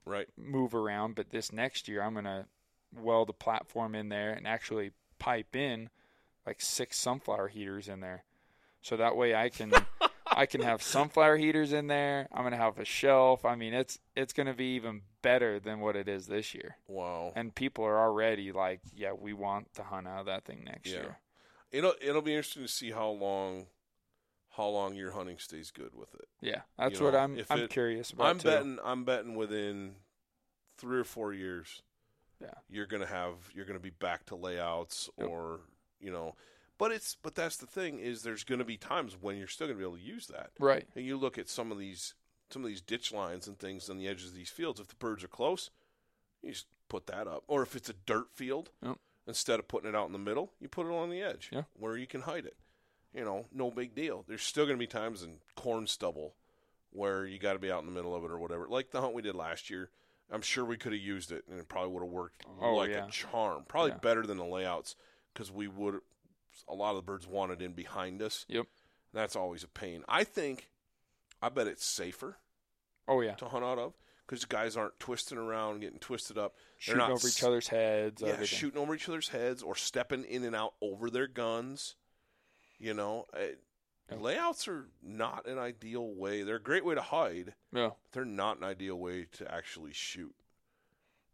[0.07, 0.27] Right.
[0.37, 1.15] move around.
[1.15, 2.47] But this next year, I'm gonna
[2.93, 5.91] weld a platform in there and actually pipe in
[6.47, 8.25] like six sunflower heaters in there,
[8.83, 9.73] so that way I can.
[10.31, 12.29] I can have sunflower heaters in there.
[12.33, 13.45] I'm gonna have a shelf.
[13.45, 17.33] I mean, it's it's gonna be even better than what it is this year Wow.
[17.37, 20.89] and people are already like, yeah, we want to hunt out of that thing next
[20.91, 21.01] Yeah.
[21.01, 21.19] year.
[21.71, 23.67] It'll it'll be interesting to see how long
[24.57, 26.29] how long your hunting stays good with it.
[26.41, 27.39] Yeah, that's You what know, I'm.
[27.39, 28.49] if I'm it- curious about I'm too.
[28.49, 29.97] betting I'm betting within
[30.79, 31.83] three or four years,
[32.41, 32.55] Yeah.
[32.69, 35.29] you're gonna have you're gonna be back to layouts Yep.
[35.29, 35.61] or
[36.01, 36.35] you know,
[36.81, 39.79] but it's but that's the thing is there's gonna be times when you're still gonna
[39.79, 40.51] be able to use that.
[40.59, 40.89] Right.
[40.97, 42.15] And you look at some of these
[42.49, 44.81] some of these ditch lines and things on the edges of these fields.
[44.81, 45.71] If the birds are close,
[46.43, 47.45] you just put that up.
[47.47, 48.97] Or if it's a dirt field, Yep.
[49.29, 51.63] instead of putting it out in the middle, you put it on the edge Yeah.
[51.75, 52.57] where you can hide it.
[53.15, 54.25] You know, no big deal.
[54.27, 56.35] There's still going to be times in corn stubble
[56.91, 58.67] where you got to be out in the middle of it or whatever.
[58.69, 59.91] Like the hunt we did last year,
[60.31, 62.91] I'm sure we could have used it and it probably would have worked Oh, like
[62.91, 63.07] yeah.
[63.07, 63.65] a charm.
[63.69, 63.99] Probably Yeah.
[63.99, 64.97] better than the layouts
[65.33, 66.01] because we would.
[66.69, 68.45] A lot of the birds wanted in behind us.
[68.49, 68.67] Yep.
[69.13, 70.05] That's always a pain.
[70.09, 70.69] I think,
[71.43, 72.37] I bet it's safer
[73.09, 73.35] Oh yeah.
[73.35, 73.95] to hunt out of
[74.27, 76.55] because guys aren't twisting around, getting twisted up.
[76.55, 78.23] They're Shooting not over each other's heads.
[78.23, 78.59] Yeah, everything.
[78.59, 81.97] shooting over each other's heads or stepping in and out over their guns.
[82.79, 83.57] You know, uh,
[84.11, 84.21] Yep.
[84.23, 86.43] layouts are not an ideal way.
[86.43, 87.55] They're a great way to hide.
[87.73, 87.89] Yeah.
[87.91, 90.35] But they're not an ideal way to actually shoot.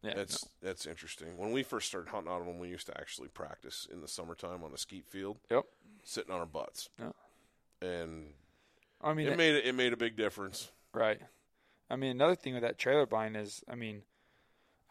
[0.06, 0.14] Yeah.
[0.14, 1.36] That's that's interesting.
[1.36, 4.08] When we first started hunting out of them, we used to actually practice in the
[4.08, 5.38] summertime on a skeet field.
[5.50, 5.64] Yep.
[6.04, 7.10] sitting on our butts, Yeah.
[7.82, 8.32] and
[9.02, 10.70] I mean, it made it made a big difference.
[10.92, 11.20] Right.
[11.90, 14.02] I mean, another thing with that trailer blind is, I mean,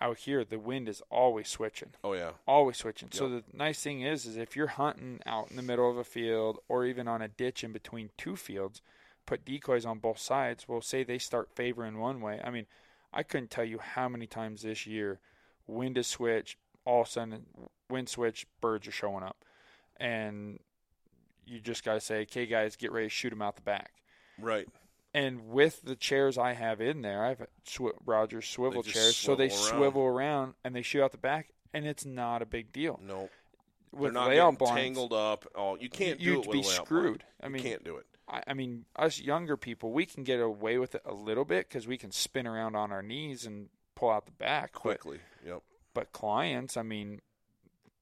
[0.01, 3.09] out here the wind is always switching, Oh yeah, always switching.
[3.11, 6.03] So the nice thing is, is if you're hunting out in the middle of a
[6.03, 8.81] field or even on a ditch in between two fields,
[9.25, 10.67] put decoys on both sides.
[10.67, 12.39] Well, say they start favoring one way.
[12.43, 12.65] I mean,
[13.15, 15.19] I couldn't tell you how many times this year
[15.67, 17.45] wind is switch, all of a sudden
[17.89, 19.43] wind switch, birds are showing up,
[19.97, 20.59] and
[21.45, 23.93] you just got to say, "Okay, guys, get ready to shoot them out the back."
[24.39, 24.67] right.
[25.13, 29.33] And with the chairs I have in there, I have sw- Rogers swivel chairs, so
[29.33, 29.79] they swivel around.
[29.79, 32.99] swivel around and they shoot out the back, and it's not a big deal.
[33.01, 33.29] No,
[33.93, 35.45] With they're not layout tangled up.
[35.55, 37.23] Oh, you can't do you'd it with be screwed.
[37.41, 38.05] I mean, you can't do it.
[38.27, 41.67] I, I mean, us younger people, we can get away with it a little bit
[41.69, 44.71] because we can spin around on our knees and pull out the back.
[44.73, 45.19] But, quickly.
[45.45, 45.61] Yep.
[45.93, 47.21] but clients, I mean,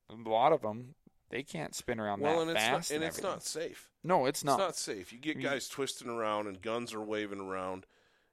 [0.10, 0.96] a lot of them,
[1.30, 2.92] they can't spin around Well, that and it's not, fast.
[2.92, 3.32] and it's everything.
[3.32, 3.90] not safe.
[4.04, 4.54] No, it's not.
[4.60, 4.76] It's not.
[4.76, 5.12] safe.
[5.14, 7.86] You get You- guys twisting around and guns are waving around.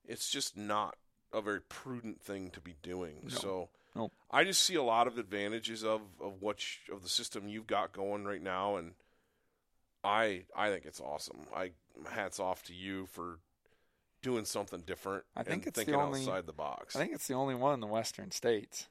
[0.04, 0.96] It's just not
[1.32, 3.20] a very prudent thing to be doing.
[3.24, 3.28] No.
[3.30, 4.10] So No.
[4.30, 7.66] I just see a lot of advantages of of what sh- of the system you've
[7.68, 8.94] got going right now, and
[10.04, 11.46] I I think it's awesome.
[11.54, 11.72] I
[12.10, 13.38] hats off to you for
[14.22, 15.24] doing something different.
[15.36, 16.96] I think and it's the thinking only- outside the box.
[16.96, 18.88] I think it's the only one in the western states.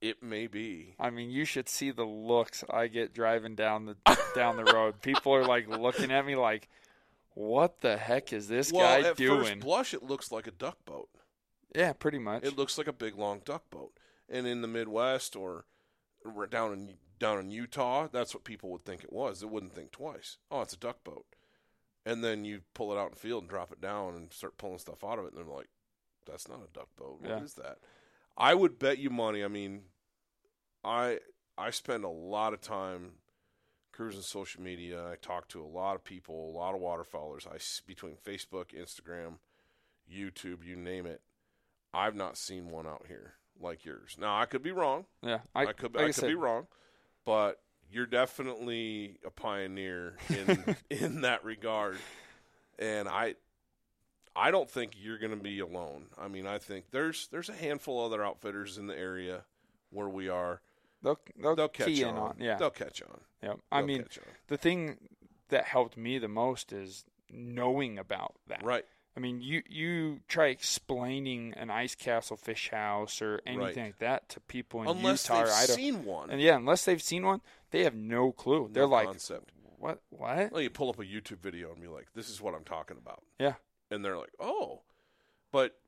[0.00, 0.96] it may be.
[0.98, 3.96] I mean, you should see the looks I get driving down the
[4.34, 5.00] down the road.
[5.00, 6.68] People are like looking at me like,
[7.34, 10.52] "What the heck is this well, guy at doing?" first blush, it looks like a
[10.52, 11.08] duck boat.
[11.74, 12.42] yeah, pretty much.
[12.44, 13.92] It looks like a big long duck boat.
[14.28, 15.66] And in the Midwest or
[16.24, 19.40] or down in down in Utah, that's what people would think it was.
[19.40, 20.36] They wouldn't think twice.
[20.50, 21.24] Oh, it's a duck boat.
[22.04, 24.58] And then you pull it out in the field and drop it down and start
[24.58, 25.68] pulling stuff out of it, and they're like,
[26.26, 27.20] "That's not a duck boat.
[27.20, 27.62] What is Yeah.
[27.64, 27.78] that?"
[28.36, 29.44] I would bet you money.
[29.44, 29.84] I mean,
[30.84, 31.20] I
[31.56, 33.18] I spend a lot of time
[33.92, 35.06] cruising social media.
[35.10, 37.46] I talk to a lot of people, a lot of waterfowlers.
[37.46, 39.38] I between Facebook, Instagram,
[40.10, 41.20] YouTube, you name it.
[41.94, 44.16] I've not seen one out here like yours.
[44.18, 45.04] Now I could be wrong.
[45.22, 46.66] yeah, I, I, could like I, I could said, be wrong,
[47.24, 47.60] but
[47.90, 51.98] you're definitely a pioneer in in that regard.
[52.78, 53.34] And I
[54.34, 56.06] I don't think you're going to be alone.
[56.18, 59.44] I mean, I think there's there's a handful of other outfitters in the area
[59.90, 60.60] where we are.
[61.02, 62.16] They'll they'll, They'll catch key on.
[62.16, 62.36] on.
[62.38, 63.20] Yeah, They'll catch on.
[63.42, 63.54] yeah.
[63.70, 64.06] I They'll mean,
[64.48, 64.98] the thing
[65.48, 68.64] that helped me the most is knowing about that.
[68.64, 68.84] right.
[69.16, 73.76] I mean, you you try explaining an ice castle fish house or anything Right.
[73.76, 76.30] like that to people in Unless Utah they've or Idaho, seen one.
[76.30, 78.68] and yeah, unless they've seen one, they have no clue.
[78.72, 79.50] They're like, concept.
[79.78, 80.00] "What?
[80.10, 82.64] What?" Well, you pull up a YouTube video and be like, "This is what I'm
[82.64, 83.54] talking about." Yeah.
[83.90, 84.80] and they're like, "Oh,"
[85.50, 85.78] but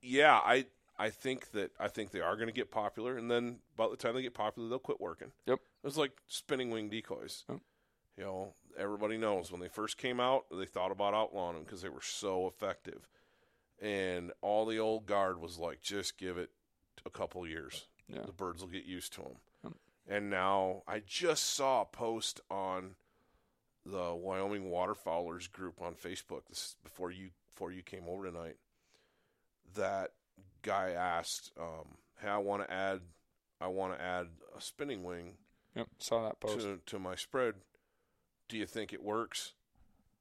[0.00, 0.66] yeah, I
[0.98, 3.96] I think that I think they are going to get popular, and then by the
[3.96, 5.32] time they get popular, they'll quit working.
[5.46, 5.60] Yep.
[5.84, 7.44] It's like spinning wing decoys.
[8.16, 11.82] You know, everybody knows when they first came out, they thought about outlawing them because
[11.82, 13.08] they were so effective,
[13.80, 16.50] and all the old guard was like, "Just give it
[17.04, 18.22] a couple years, Yeah.
[18.22, 19.74] the birds will get used to them."
[20.06, 22.96] And now I just saw a post on
[23.84, 28.56] the Wyoming waterfowlers group on Facebook this is before you before you came over tonight.
[29.74, 30.12] That
[30.62, 33.02] guy asked, um, "Hey, I want to add,
[33.60, 35.38] I want to add a spinning wing
[35.76, 36.60] Yep, saw that post.
[36.60, 37.62] to to my spread.
[38.50, 39.52] Do you think it works?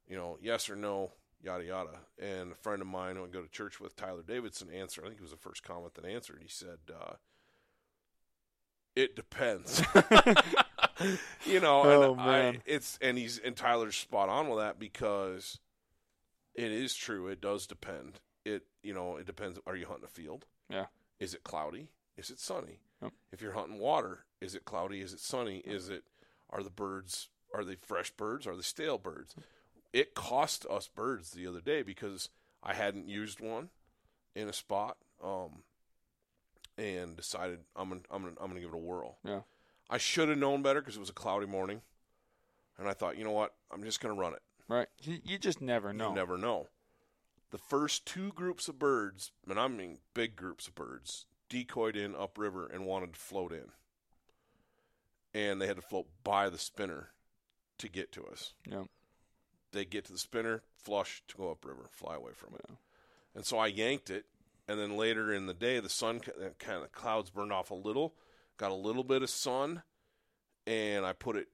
[0.07, 1.11] You know, yes or no,
[1.43, 4.69] yada yada." And a friend of mine who I go to church with, Tyler Davidson,
[4.69, 5.03] answered.
[5.03, 6.39] I think it was the first comment that answered.
[6.41, 7.13] He said, uh,
[8.95, 9.81] "It depends."
[11.45, 12.57] you know, Oh, and.
[12.57, 15.59] I, it's and he's and Tyler's spot on with that because
[16.53, 17.27] it is true.
[17.27, 18.19] It does depend.
[18.45, 19.59] It you know it depends.
[19.65, 20.45] Are you hunting a field?
[20.69, 20.85] Yeah.
[21.19, 21.89] Is it cloudy?
[22.17, 22.79] Is it sunny?
[23.01, 23.11] Yep.
[23.31, 25.01] If you're hunting water, is it cloudy?
[25.01, 25.57] Is it sunny?
[25.65, 26.03] Is it
[26.49, 28.47] are the birds are they fresh birds?
[28.47, 29.35] Are they stale birds?
[29.91, 32.29] It cost us birds the other day because
[32.63, 33.69] I hadn't used one
[34.35, 35.63] in a spot, um,
[36.77, 39.17] and decided I'm gonna I'm gonna I'm gonna give it a whirl.
[39.23, 39.41] Yeah.
[39.89, 41.81] I should have known better because it was a cloudy morning,
[42.77, 44.41] and I thought, you know what, I'm just gonna run it.
[44.67, 44.87] Right.
[45.01, 46.09] You, you just never know.
[46.09, 46.67] You never know.
[47.51, 52.15] The first two groups of birds, and I mean big groups of birds, decoyed in
[52.15, 53.71] upriver and wanted to float in.
[55.33, 57.09] And they had to float by the spinner
[57.79, 58.53] to get to us.
[58.69, 58.83] Yeah.
[59.71, 62.61] They get to the spinner, flush to go upriver, fly away from it.
[62.69, 62.75] Yeah.
[63.35, 64.25] And so I yanked it,
[64.67, 67.75] and then later in the day, the sun uh, kind of clouds burned off a
[67.75, 68.15] little,
[68.57, 69.83] got a little bit of sun,
[70.65, 71.47] and I put it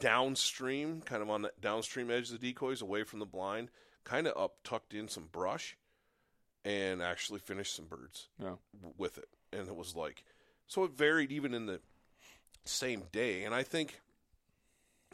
[0.00, 3.70] downstream, kind of on the downstream edge of the decoys, away from the blind,
[4.04, 5.76] kind of up, tucked in some brush,
[6.64, 8.56] and actually finished some birds Yeah.
[8.74, 9.28] w- with it.
[9.52, 10.24] And it was like,
[10.66, 11.80] so it varied even in the
[12.64, 13.44] same day.
[13.44, 14.00] And I think,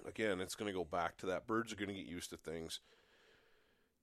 [0.07, 1.47] again, it's going to go back to that.
[1.47, 2.81] Birds are going to get used to things.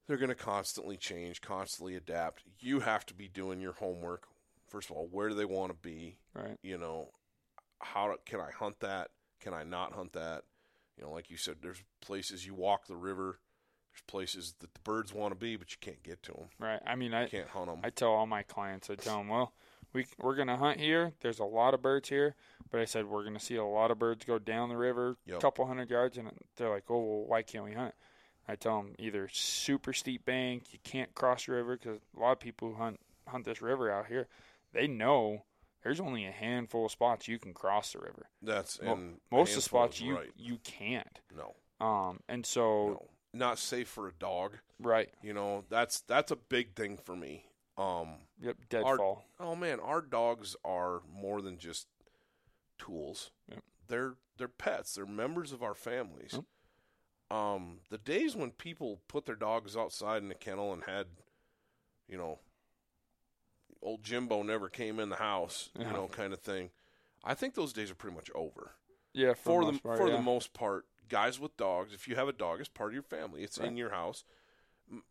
[0.08, 2.44] They're going to constantly change, constantly adapt.
[2.60, 4.28] You have to be doing your homework.
[4.68, 6.18] First of all, where do they want to be?
[6.34, 6.58] Right.
[6.64, 7.10] you know,
[7.80, 9.10] how can I hunt that?
[9.40, 10.44] Can I not hunt that?
[10.98, 13.40] You know, like you said, there's places you walk the river.
[13.92, 16.46] There's places that the birds want to be, but you can't get to them.
[16.60, 16.80] Right.
[16.86, 17.80] I mean, I You can't hunt them.
[17.84, 19.54] I tell all my clients, I tell them, well,
[19.94, 21.14] we we're gonna hunt here.
[21.22, 22.36] There's a lot of birds here,
[22.70, 25.32] but I said we're gonna see a lot of birds go down the river, a
[25.32, 25.42] Yep.
[25.42, 27.94] couple hundred yards, and they're like, oh, well, why can't we hunt?
[28.48, 32.32] I tell them either super steep bank, you can't cross the river because a lot
[32.34, 34.28] of people who hunt hunt this river out here,
[34.74, 35.44] they know
[35.84, 38.28] there's only a handful of spots you can cross the river.
[38.42, 40.32] That's and Most of the spots you right.
[40.36, 41.20] you can't.
[41.36, 44.58] no, Um, and so no, not safe for a dog.
[44.80, 47.46] right, You know, that's that's a big thing for me.
[47.82, 48.08] Um,
[48.42, 49.26] yep, deadfall.
[49.40, 51.88] Our- oh man, our dogs are more than just
[52.78, 53.32] tools.
[53.50, 53.64] Yep.
[53.88, 54.96] They're they're pets.
[54.96, 56.32] They're members of our families.
[56.34, 57.38] Yep.
[57.38, 61.08] Um, the days when people put their dogs outside in the kennel and had,
[62.10, 62.40] you know,
[63.82, 66.72] old Jimbo never came in the house, you know, kind of thing.
[67.24, 68.72] I think those days are pretty much over.
[69.14, 70.18] yeah, For, for, the part, for yeah.
[70.18, 73.04] the most part, guys with dogs, if you have a dog, it's part of your
[73.04, 73.44] family.
[73.44, 74.24] It's in your house.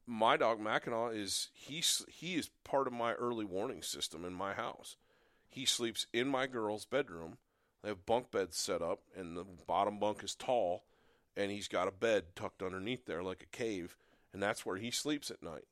[0.07, 4.53] My dog Mackinaw is he's he is part of my early warning system in my
[4.53, 4.97] house.
[5.49, 7.39] He sleeps in my girl's bedroom.
[7.83, 10.85] They have bunk beds set up, and the bottom bunk is tall,
[11.37, 13.97] and he's got a bed tucked underneath there like a cave,
[14.33, 15.65] and that's where he sleeps at night.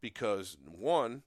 [0.00, 1.22] Because one,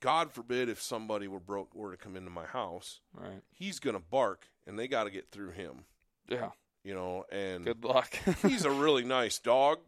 [0.00, 3.42] God forbid if somebody were broke were to come into my house, right.
[3.50, 5.84] he's gonna bark, and they got to get through him
[6.28, 6.50] Yeah,
[6.82, 8.18] you know, and good luck.
[8.42, 9.78] he's a really nice dog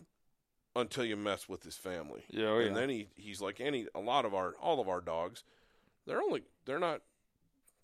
[0.77, 2.25] until you mess with his family.
[2.31, 2.81] yeah, oh, and yeah.
[2.81, 5.45] then he he's like any a lot of our all of our dogs.
[6.07, 7.03] They're only they're not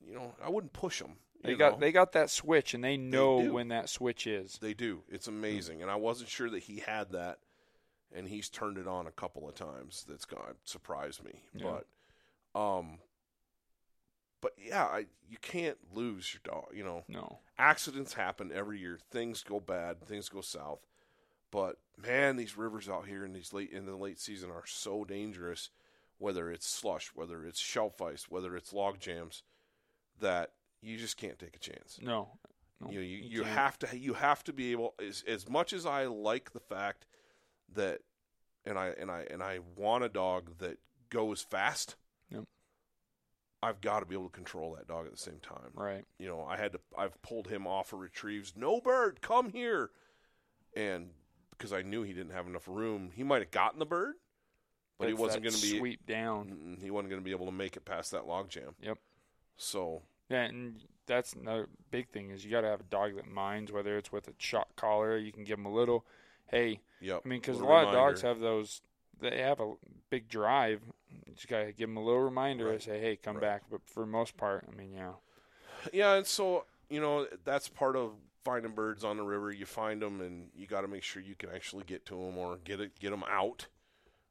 [0.06, 1.16] you know, I wouldn't push them.
[1.42, 3.52] They got they got that switch, and they know do.
[3.52, 4.58] when that switch is.
[4.62, 5.02] they do.
[5.10, 5.82] It's amazing.
[5.82, 7.38] And I wasn't sure that he had that
[8.14, 10.06] and he's turned it on a couple of times.
[10.08, 11.42] That's going surprised me.
[11.54, 11.80] Yeah.
[12.54, 12.98] But um
[14.40, 17.04] but yeah, I, you can't lose your dog, you know.
[17.08, 18.98] No, accidents happen every year.
[19.10, 20.80] Things go bad, things go south.
[21.54, 25.04] But man, these rivers out here in these late in the late season are so
[25.04, 25.70] dangerous.
[26.18, 29.44] Whether it's slush, whether it's shelf ice, whether it's log jams,
[30.18, 30.50] that
[30.82, 32.00] you just can't take a chance.
[32.02, 32.28] no,
[32.80, 32.90] no.
[32.90, 35.72] You know, you, you you have to you have to be able as as much
[35.72, 37.06] as I like the fact
[37.72, 38.00] that
[38.66, 40.78] and I and I and I want a dog that
[41.08, 41.94] goes fast.
[42.30, 42.44] Yep.
[43.62, 46.04] I've got to be able to control that dog at the same time Right.
[46.18, 48.54] you know, I had to I've pulled him off of retrieves.
[48.56, 49.90] No bird, come here.
[50.76, 51.10] And
[51.56, 54.14] because I knew he didn't have enough room, he might have gotten the bird,
[54.98, 56.78] but he wasn't going to be sweep down.
[56.80, 58.74] He wasn't going to be able to make it past that log jam.
[58.82, 58.98] Yep.
[59.56, 63.26] So, Yeah, and that's another big thing is you got to have a dog that
[63.30, 65.16] minds whether it's with a shock collar.
[65.16, 66.04] You can give them a little,
[66.46, 67.22] hey, yep.
[67.24, 68.82] I mean, because a little lot of dogs have those.
[69.20, 69.74] They have a
[70.10, 70.80] big drive.
[71.26, 72.74] You just gotta give them a little reminder Right.
[72.74, 73.42] and say, "Hey, come Right.
[73.42, 75.12] back." But for most part, I mean, yeah,
[75.92, 79.50] Yeah, and so, you know, that's part of finding birds on the river.
[79.50, 82.36] You find them and you got to make sure you can actually get to them
[82.38, 83.66] or get it get them out,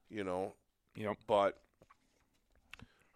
[0.10, 0.54] you know.
[0.96, 1.18] Yep.
[1.28, 1.60] But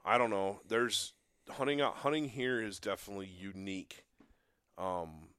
[0.03, 0.59] I don't know.
[0.67, 1.13] There's
[1.49, 4.03] hunting out hunting here is definitely unique.
[4.77, 5.29] Um,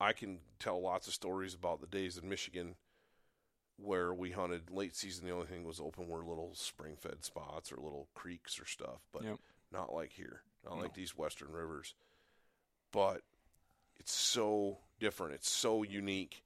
[0.00, 2.76] I can tell lots of stories about the days in Michigan
[3.76, 5.24] where we hunted late season.
[5.24, 9.00] The only thing was open were little spring fed spots or little creeks or stuff,
[9.12, 9.38] but Yep.
[9.70, 10.82] not like here, not No.
[10.82, 11.94] like these western rivers.
[12.90, 13.22] But
[13.96, 15.34] it's so different.
[15.34, 16.42] It's so unique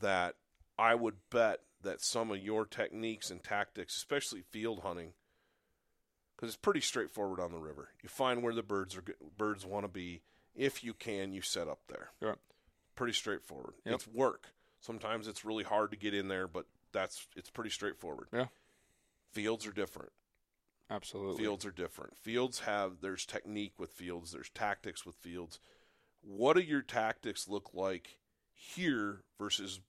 [0.00, 0.36] that
[0.78, 5.12] I would bet that some of your techniques and tactics, especially field hunting,
[6.36, 7.90] because it's pretty straightforward on the river.
[8.02, 9.04] You find where the birds are
[9.36, 10.22] birds want to be.
[10.54, 12.10] If you can, you set up there.
[12.20, 12.38] Yep.
[12.94, 13.74] Pretty straightforward.
[13.84, 13.94] Yep.
[13.94, 14.48] It's work.
[14.80, 18.28] Sometimes it's really hard to get in there, but that's it's pretty straightforward.
[18.32, 18.46] Yeah.
[19.32, 20.12] Fields are different.
[20.90, 21.42] Absolutely.
[21.42, 22.16] Fields are different.
[22.18, 25.58] Fields have there's technique with fields, there's tactics with fields.
[26.22, 28.16] What do your tactics look like
[28.52, 29.80] here versus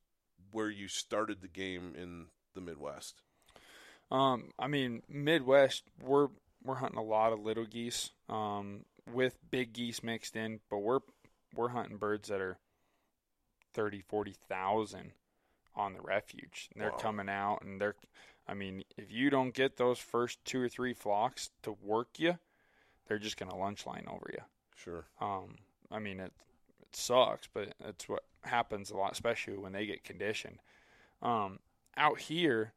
[0.52, 3.22] where you started the game in the Midwest?
[4.12, 6.30] Um, I mean, Midwest, we're
[6.64, 11.00] we're hunting a lot of little geese, um, with big geese mixed in, but we're
[11.56, 12.58] we're hunting birds that are
[13.74, 15.12] 30, 40,000
[15.76, 16.70] on the refuge.
[16.74, 16.98] And they're Wow.
[16.98, 17.96] coming out and they're
[18.48, 22.38] I mean, if you don't get those first two or three flocks to work you,
[23.08, 24.44] they're just going to lunch line over you.
[24.76, 25.06] Sure.
[25.22, 25.56] Um,
[25.94, 26.34] I mean, it
[26.82, 30.60] it sucks, but it's what happens a lot, especially when they get conditioned.
[31.22, 31.60] Um,
[31.96, 32.74] out here,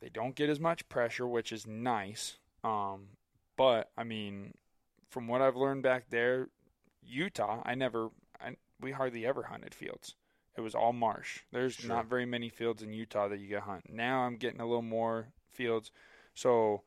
[0.00, 2.36] they don't get as much pressure, which is nice.
[2.62, 3.08] Um,
[3.56, 4.54] but I mean,
[5.08, 6.48] from what I've learned back there,
[7.02, 8.10] Utah, I never,
[8.40, 10.14] I, we hardly ever hunted fields.
[10.56, 11.40] It was all marsh.
[11.52, 11.88] There's Sure.
[11.88, 13.88] not very many fields in Utah that you get hunt.
[13.92, 15.90] Now I'm getting a little more fields,
[16.34, 16.82] so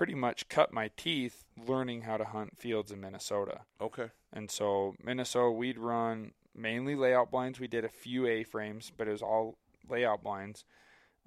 [0.00, 3.60] pretty much cut my teeth learning how to hunt fields in Minnesota.
[3.82, 4.06] Okay.
[4.32, 7.60] And so Minnesota, we'd run mainly layout blinds.
[7.60, 9.58] We did a few A frames, but it was all
[9.90, 10.64] layout blinds.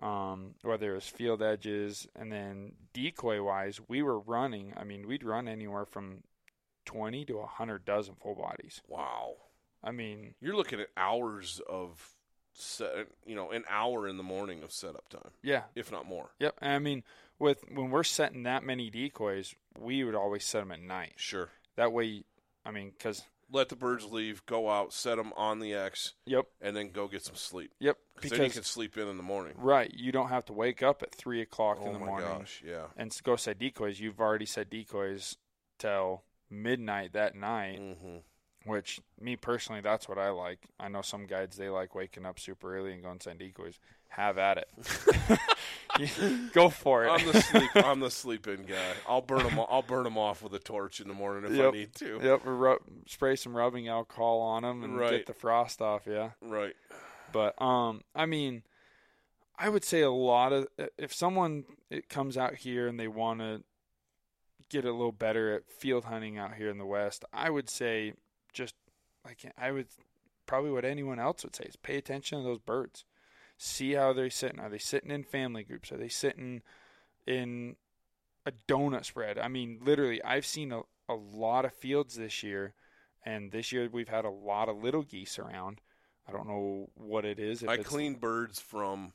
[0.01, 4.73] Um, whether it was field edges, and then decoy wise, we were running.
[4.75, 6.23] I mean, we'd run anywhere from
[6.83, 8.81] twenty to hundred dozen full bodies.
[8.87, 9.35] Wow.
[9.83, 12.12] I mean, You're looking at hours of
[12.53, 16.29] set, you know, an hour in the morning of setup time, yeah, if not more.
[16.39, 16.55] yep.
[16.61, 17.03] And I mean,
[17.39, 21.13] with when we're setting that many decoys, we would always set them at night.
[21.17, 21.49] Sure.
[21.75, 22.23] That way,
[22.65, 26.45] I mean, because Let the birds leave, go out, set them on the X, yep,
[26.61, 27.71] and then go get some sleep.
[27.79, 27.97] yep.
[28.15, 29.53] Because then you can sleep in in the morning.
[29.57, 32.27] right, you don't have to wake up at three o'clock Oh in the my morning.
[32.29, 32.85] gosh, yeah.
[32.95, 35.37] and go set decoys, you've already set decoys
[35.79, 37.79] till midnight that night.
[37.79, 38.17] hmm
[38.65, 40.59] Which me personally, that's what I like.
[40.79, 43.77] I know some guides they like waking up super early and going to send decoys.
[44.09, 45.39] Have at it.
[46.53, 47.09] Go for it.
[47.09, 47.69] I'm the sleep.
[47.75, 48.93] I'm the sleep-in guy.
[49.07, 49.59] I'll burn them.
[49.69, 52.19] I'll burn them off with a torch in the morning if I need to.
[52.23, 52.45] yep.
[52.45, 55.11] or Rub, spray some rubbing alcohol on them and Right.
[55.11, 56.03] get the frost off.
[56.07, 56.31] Yeah.
[56.41, 56.75] Right.
[57.31, 58.63] But um, I mean,
[59.57, 63.39] I would say a lot of if someone it comes out here and they want
[63.39, 63.63] to
[64.69, 68.13] get a little better at field hunting out here in the West, I would say
[68.53, 68.75] just
[69.25, 69.87] like I would
[70.45, 73.05] probably what anyone else would say is pay attention to those birds.
[73.57, 74.59] See how they're sitting.
[74.59, 75.91] Are they sitting in family groups?
[75.91, 76.61] Are they sitting
[77.25, 77.75] in
[78.45, 79.37] a donut spread?
[79.37, 82.73] I mean, literally, I've seen a, a lot of fields this year,
[83.25, 85.81] and this year we've had a lot of little geese around.
[86.27, 87.63] I don't know what it is.
[87.63, 89.13] If I clean birds from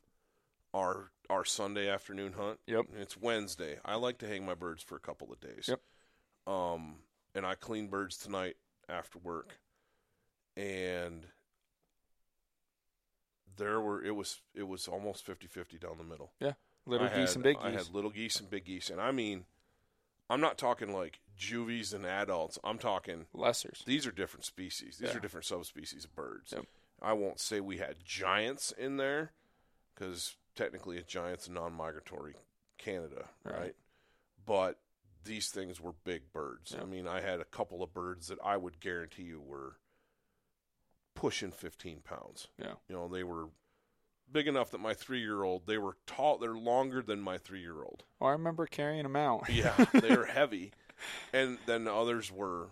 [0.75, 2.59] our our Sunday afternoon hunt.
[2.67, 2.87] Yep.
[2.99, 3.79] It's Wednesday.
[3.85, 5.69] I like to hang my birds for a couple of days.
[5.69, 5.81] Yep.
[6.47, 6.97] Um,
[7.35, 8.57] and I clean birds tonight
[8.89, 9.59] after work,
[10.57, 11.27] and
[13.57, 16.33] there were it was it was almost 50-50 down the middle.
[16.41, 16.53] Yeah,
[16.87, 17.81] little I geese had- and big I geese.
[17.81, 19.45] I had little geese and big geese, and I mean,
[20.31, 22.59] I'm not talking like juvies and adults.
[22.65, 23.85] I'm talking Lessers.
[23.85, 24.99] these are different species.
[24.99, 25.17] These Yeah.
[25.17, 26.53] are different subspecies of birds.
[26.53, 26.67] Yep.
[27.01, 29.33] I won't say we had giants in there
[29.95, 32.35] because technically a giant's a non-migratory
[32.77, 33.55] Canada, right?
[33.59, 33.77] Right.
[34.45, 34.81] But
[35.25, 36.77] these things were big birds.
[36.81, 39.77] I mean, I had a couple of birds that I would guarantee you were
[41.15, 42.49] pushing 15 pounds.
[42.59, 42.75] Yeah.
[42.89, 43.49] You know, they were
[44.31, 46.39] big enough that my three-year-old, they were tall.
[46.39, 48.05] They're longer than my three-year-old.
[48.21, 49.49] Oh, I remember carrying them out.
[49.51, 50.73] Yeah, they were heavy,
[51.33, 52.69] and then the others were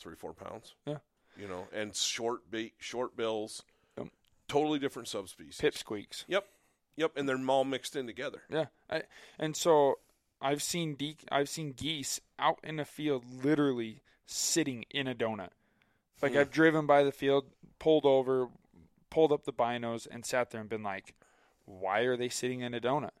[0.00, 0.74] three, four pounds.
[0.86, 0.98] Yeah.
[1.36, 3.62] you know, and short beak, short bills,
[3.96, 4.08] Yep.
[4.48, 5.58] totally different subspecies.
[5.60, 6.24] Pipsqueaks.
[6.28, 6.44] Yep,
[6.96, 8.42] yep, and they're all mixed in together.
[8.50, 9.02] Yeah, I,
[9.38, 9.98] and so
[10.40, 15.50] I've seen de- I've seen geese out in a field, literally sitting in a donut.
[16.22, 16.38] Like Hmm.
[16.38, 17.46] I've driven by the field,
[17.78, 18.48] pulled over,
[19.10, 21.14] pulled up the binos, and sat there and been like,
[21.64, 23.12] "Why are they sitting in a donut?"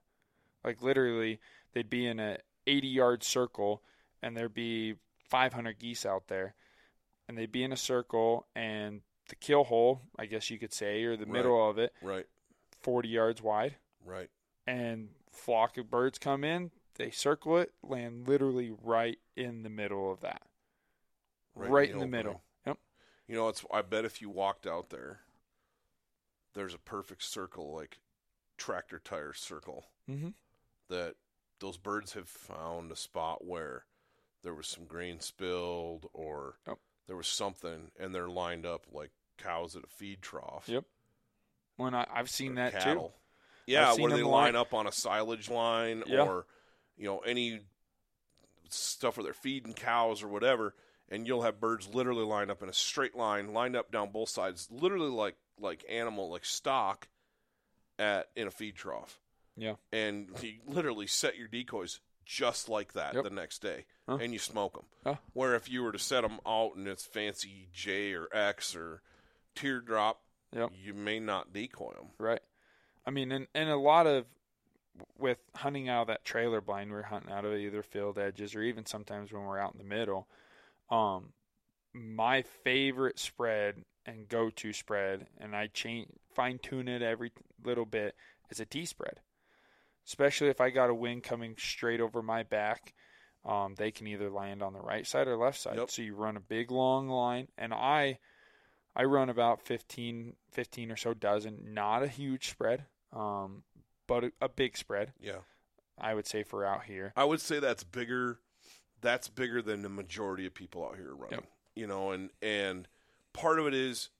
[0.64, 1.40] Like literally,
[1.72, 3.82] they'd be in a 80 yard circle,
[4.22, 4.96] and there'd be
[5.28, 6.54] 500 geese out there,
[7.26, 11.02] and they'd be in a circle, and the kill hole, I guess you could say,
[11.04, 11.32] or the Right.
[11.32, 12.26] middle of it, Right,
[12.80, 14.30] 40 yards wide right.
[14.66, 20.12] and flock of birds come in, they circle it, land literally right in the middle
[20.12, 20.42] of that.
[21.54, 22.10] Right, in the, opening.
[22.10, 22.42] middle.
[22.66, 22.78] Yep.
[23.26, 23.64] You know, it's.
[23.72, 25.20] I bet if you walked out there,
[26.54, 27.98] there's a perfect circle, like
[28.56, 30.34] tractor tire circle, Mhm.
[30.88, 31.16] that
[31.60, 33.86] those birds have found a spot where
[34.42, 36.78] there was some grain spilled or Yep.
[37.06, 40.68] there was something, and they're lined up like cows at a feed trough.
[40.68, 40.84] Yep.
[41.76, 43.08] When I, I've seen that cattle.
[43.10, 43.72] too.
[43.72, 46.22] Yeah, where they line line- up on a silage line Yeah.
[46.22, 46.46] or
[46.98, 47.60] you know any
[48.68, 50.74] stuff where they're feeding cows or whatever,
[51.08, 54.28] and you'll have birds literally lined up in a straight line, lined up down both
[54.28, 57.08] sides, literally like like animal like stock
[57.98, 59.18] at in a feed trough.
[59.60, 59.74] Yeah.
[59.92, 63.24] and you literally set your decoys just like that Yep.
[63.24, 64.18] the next day, Huh.
[64.20, 64.84] and you smoke them.
[65.02, 65.16] Huh.
[65.32, 69.02] Where if you were to set them out and it's fancy J or X or
[69.56, 70.20] teardrop,
[70.52, 70.70] Yep.
[70.76, 72.10] you may not decoy them.
[72.18, 72.40] Right.
[73.04, 74.26] I mean, and, and a lot of
[75.18, 78.62] with hunting out of that trailer blind, we're hunting out of either field edges or
[78.62, 80.28] even sometimes when we're out in the middle.
[80.90, 81.32] Um,
[81.92, 87.32] my favorite spread and go to spread, and I change fine tune it every
[87.64, 88.14] little bit,
[88.50, 89.20] is a T spread.
[90.06, 92.94] Especially if I got a wind coming straight over my back,
[93.44, 95.76] um, they can either land on the right side or left side.
[95.76, 95.90] Yep.
[95.90, 98.18] So you run a big long line, and I
[98.96, 103.62] I run about 15, 15 or so dozen, not a huge spread, um,
[104.08, 105.38] but a, a big spread, Yeah,
[105.96, 107.12] I would say, for out here.
[107.16, 108.40] I would say that's bigger.
[109.00, 111.38] That's bigger than the majority of people out here running.
[111.38, 111.44] Yep.
[111.76, 112.88] You know, and and
[113.32, 114.10] part of it is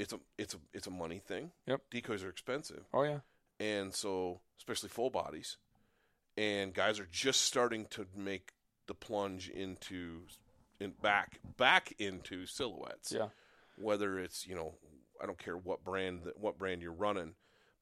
[0.00, 1.52] it's a it's a it's a money thing.
[1.66, 1.82] Yep.
[1.90, 2.82] Decoys are expensive.
[2.92, 3.20] Oh, yeah.
[3.60, 5.56] and so especially full bodies
[6.36, 8.52] and guys are just starting to make
[8.88, 10.22] the plunge into
[10.80, 13.28] in back back into silhouettes Yeah.
[13.78, 14.74] whether it's you know
[15.22, 17.34] i don't care what brand that what brand you're running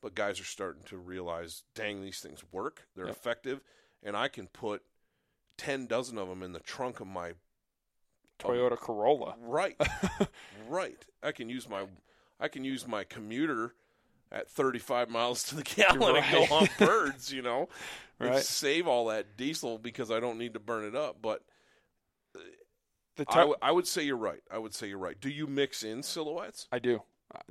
[0.05, 3.17] but guys are starting to realize dang these things work they're Yep.
[3.17, 3.61] effective
[4.03, 4.83] and i can put
[5.59, 7.33] 10 dozen of them in the trunk of my
[8.41, 9.37] Toyota Corolla.
[9.41, 9.77] Right.
[10.69, 10.99] right.
[11.23, 11.85] I can use my
[12.41, 13.75] I can use my commuter
[14.33, 17.69] at 35 miles to the gallon and go on birds, you know.
[18.19, 18.43] and Right.
[18.43, 21.43] Save all that diesel because I don't need to burn it up, but
[23.15, 24.43] The I tou- w- I would say you're right.
[24.51, 25.19] I would say you're right.
[25.21, 26.67] Do you mix in silhouettes?
[26.73, 27.03] I do.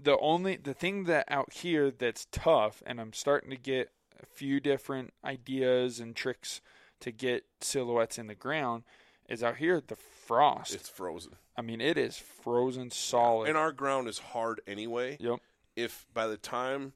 [0.01, 3.91] The only the thing that out here that's tough, and I'm starting to get
[4.21, 6.61] a few different ideas and tricks
[7.01, 8.83] to get silhouettes in the ground,
[9.27, 10.73] is out here the frost.
[10.73, 11.33] It's frozen.
[11.57, 13.49] I mean, it is frozen solid.
[13.49, 15.17] And our ground is hard anyway.
[15.19, 15.39] yep.
[15.75, 16.93] If by the time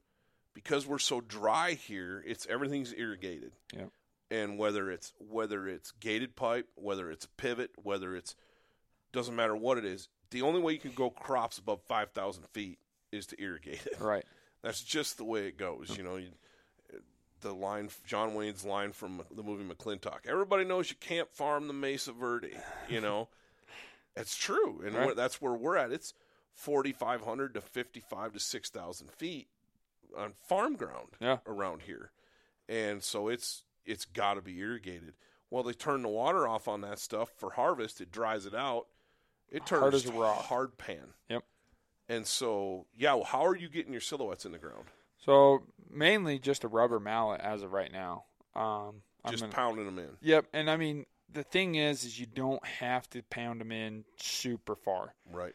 [0.54, 3.52] because we're so dry here, it's everything's irrigated.
[3.72, 3.90] Yep.
[4.30, 8.34] and whether it's whether it's gated pipe, whether it's pivot, whether it's
[9.12, 10.08] doesn't matter what it is.
[10.30, 12.78] The only way you can grow crops above five thousand feet
[13.12, 14.00] is to irrigate it.
[14.00, 14.24] Right.
[14.62, 15.96] That's just the way it goes.
[15.96, 16.28] You know, you,
[17.40, 20.26] the line, John Wayne's line from the movie McLintock.
[20.26, 22.52] Everybody knows you can't farm the Mesa Verde.
[22.88, 23.28] You know,
[24.16, 25.16] it's true, and Right.
[25.16, 25.92] that's where we're at.
[25.92, 26.12] It's
[26.54, 29.48] forty five hundred to fifty five to six thousand feet
[30.16, 31.38] on farm ground Yeah.
[31.46, 32.10] around here,
[32.68, 35.14] and so it's it's got to be irrigated.
[35.50, 38.00] Well, they turn the water off on that stuff for harvest.
[38.02, 38.86] It dries it out.
[39.50, 40.44] It turns Hard as a rock.
[40.44, 41.14] hard pan.
[41.28, 41.44] Yep.
[42.08, 44.84] And so, yeah, well, how are you getting your silhouettes in the ground?
[45.24, 48.24] So mainly just a rubber mallet as of right now.
[48.54, 50.16] Um, I'm Just gonna- pounding them in.
[50.20, 54.04] Yep, and I mean the thing is, is you don't have to pound them in
[54.16, 55.54] super far, Right.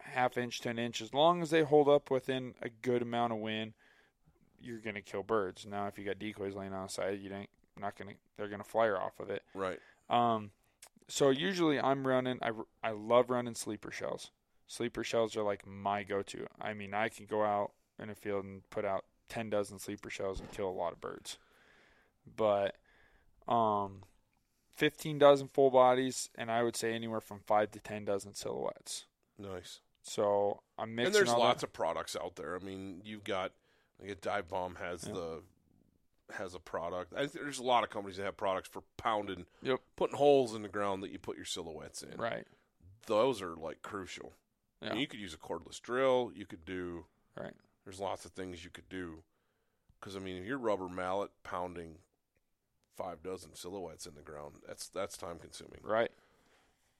[0.00, 1.02] half inch to an inch.
[1.02, 3.74] As long as they hold up within a good amount of wind,
[4.60, 5.66] you're gonna kill birds.
[5.66, 8.14] Now, if you got decoys laying on the side, you ain't not gonna.
[8.38, 9.42] They're gonna flyer off of it.
[9.52, 9.78] Right.
[10.08, 10.50] Um,
[11.08, 12.38] so usually I'm running.
[12.42, 12.50] I
[12.82, 14.30] I love running sleeper shells.
[14.66, 16.46] Sleeper shells are like my go-to.
[16.60, 20.10] I mean, I can go out in a field and put out ten dozen sleeper
[20.10, 21.38] shells and kill a lot of birds.
[22.36, 22.76] But,
[23.46, 24.02] um,
[24.74, 29.04] fifteen dozen full bodies, and I would say anywhere from five to ten dozen silhouettes.
[29.38, 29.80] Nice.
[30.02, 31.06] So I'm mixing.
[31.06, 31.68] and there's lots that.
[31.68, 32.56] of products out there.
[32.56, 33.52] I mean, you've got
[34.00, 35.14] like a dive bomb has Yeah.
[35.14, 35.42] the
[36.32, 37.12] has a product.
[37.14, 39.80] I think there's a lot of companies that have products for pounding, Yep.
[39.96, 42.16] putting holes in the ground that you put your silhouettes in.
[42.18, 42.46] right.
[43.06, 44.32] Those are like crucial.
[44.80, 46.32] I mean, you could use a cordless drill.
[46.34, 47.04] You could do.
[47.36, 47.52] Right.
[47.84, 49.22] There's lots of things you could do.
[50.00, 51.98] Because I mean, if you're rubber mallet pounding
[52.96, 55.80] five dozen silhouettes in the ground, that's that's time consuming.
[55.82, 56.10] Right.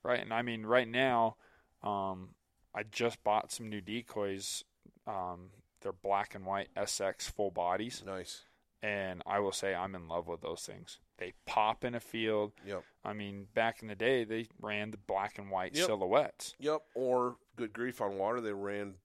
[0.03, 0.21] Right.
[0.21, 1.37] And I mean, right now,
[1.83, 2.35] um,
[2.75, 4.65] I just bought some new decoys.
[5.07, 8.03] Um, they're black and white SX full bodies.
[8.05, 8.43] Nice.
[8.85, 10.98] And I will say I'm in love with those things.
[11.16, 12.52] They pop in a field.
[12.66, 12.85] Yep.
[13.02, 15.86] I mean, back in the day, they ran the black and white Yep.
[15.86, 16.55] silhouettes.
[16.59, 16.82] Yep.
[16.94, 18.97] Or good grief on water, they ran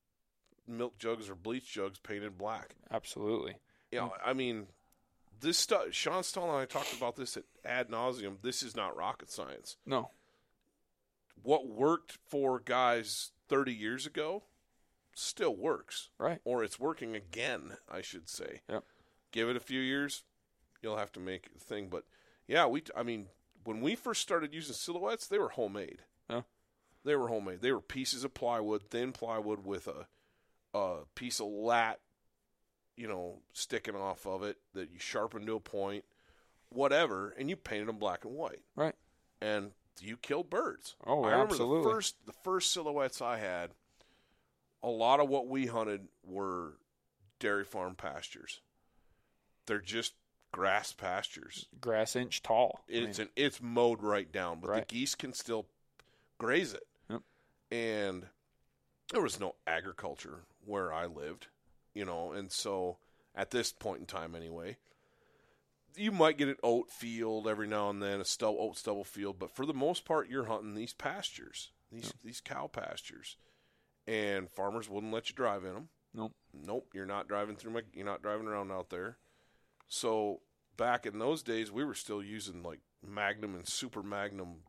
[0.67, 2.75] milk jugs or bleach jugs painted black.
[2.91, 3.55] Absolutely.
[3.91, 4.19] Yeah, Mm.
[4.23, 4.67] I mean,
[5.39, 5.93] this stuff.
[5.93, 8.41] Sean Stahl and I talked about this at ad nauseum.
[8.41, 9.77] This is not rocket science.
[9.85, 10.11] No.
[11.41, 14.43] What worked for guys 30 years ago
[15.13, 16.41] still works, Right.
[16.43, 18.61] or it's working again, I should say.
[18.67, 18.83] Yep.
[19.31, 20.23] Give it a few years,
[20.81, 21.87] you'll have to make a thing.
[21.89, 22.03] But
[22.47, 22.83] yeah, we.
[22.95, 23.27] I mean,
[23.63, 26.03] when we first started using silhouettes, they were homemade.
[26.29, 26.41] Yeah.
[27.03, 27.61] They were homemade.
[27.61, 30.07] They were pieces of plywood, thin plywood with a
[30.73, 31.99] a piece of lat,
[32.95, 36.05] you know, sticking off of it that you sharpened to a point,
[36.69, 38.61] whatever, and you painted them black and white.
[38.75, 38.95] Right.
[39.41, 40.95] And you killed birds.
[41.05, 41.83] Oh, I remember absolutely.
[41.83, 43.71] the first the first silhouettes I had.
[44.81, 46.77] A lot of what we hunted were
[47.39, 48.61] dairy farm pastures,
[49.69, 50.13] they're just
[50.51, 51.67] grass pastures.
[51.79, 52.81] Grass inch tall.
[52.89, 54.87] I It's mean, an, it's mowed right down, but Right.
[54.87, 55.67] the geese can still
[56.37, 56.85] graze it.
[57.09, 57.21] Yep.
[57.71, 58.27] And
[59.11, 61.47] there was no agriculture where I lived,
[61.93, 62.97] you know, and so
[63.35, 64.77] at this point in time, anyway,
[65.95, 69.37] you might get an oat field every now and then, a stub, oat stubble field,
[69.39, 73.37] but for the most part, you're hunting these pastures, these these cow pastures,
[74.07, 75.89] and farmers wouldn't let you drive in them.
[76.13, 76.33] Nope.
[76.53, 79.17] Nope, you're not driving through my, you're not driving around out there.
[79.89, 80.41] So
[80.77, 84.61] back in those days, we were still using like Magnum and Super Magnum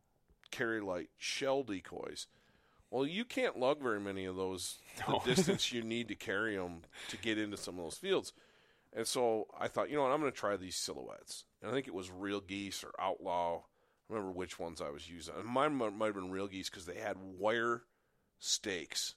[0.51, 2.27] Carry-Lite shell decoys.
[2.89, 5.21] Well, you can't lug very many of those No.
[5.23, 8.33] the distance you need to carry them to get into some of those fields.
[8.93, 11.45] And so I thought, you know what, I'm going to try these silhouettes.
[11.61, 13.59] And I think it was Real Geese or Outlaw.
[13.59, 15.35] I remember which ones I was using.
[15.37, 17.83] And mine might might have been Real Geese because they had wire
[18.39, 19.15] stakes.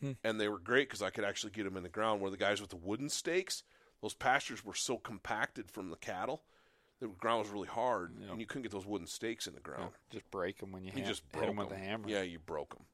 [0.00, 0.12] Hmm.
[0.24, 2.20] And they were great because I could actually get them in the ground.
[2.20, 3.62] Where the guys with the wooden stakes,
[4.04, 6.42] those pastures were so compacted from the cattle,
[7.00, 9.92] the ground was really hard, and you couldn't get those wooden stakes in the ground.
[10.10, 12.06] just break them when you, You ham- just hit broke them with a hammer.
[12.06, 12.84] Yeah, you broke them.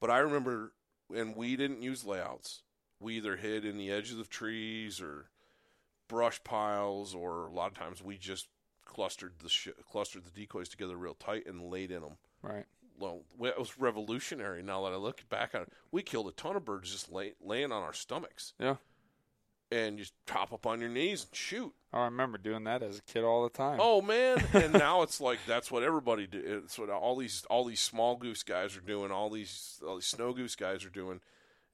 [0.00, 0.72] But I remember,
[1.14, 2.62] and we didn't use layouts.
[2.98, 5.26] We either hid in the edges of trees or
[6.08, 8.48] brush piles, or a lot of times we just
[8.84, 12.16] clustered the sh- clustered the decoys together real tight and laid in them.
[12.42, 12.64] Right.
[12.98, 14.62] Well, it was revolutionary.
[14.64, 17.34] Now that I look back on it, we killed a ton of birds just lay,
[17.40, 18.76] laying on our stomachs Yeah.
[19.72, 21.72] And just hop up on your knees and shoot.
[21.94, 23.78] Oh, I remember doing that as a kid all the time.
[23.80, 24.44] Oh man!
[24.52, 26.62] and now it's like that's what everybody do.
[26.64, 29.10] It's what all these all these small goose guys are doing.
[29.10, 31.20] All these all these snow goose guys are doing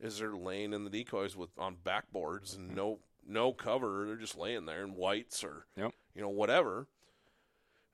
[0.01, 2.77] is they're laying in the decoys with on backboards and mm-hmm.
[2.77, 4.05] no no cover.
[4.07, 5.93] They're just laying there in whites or Yep.
[6.15, 6.87] you know whatever.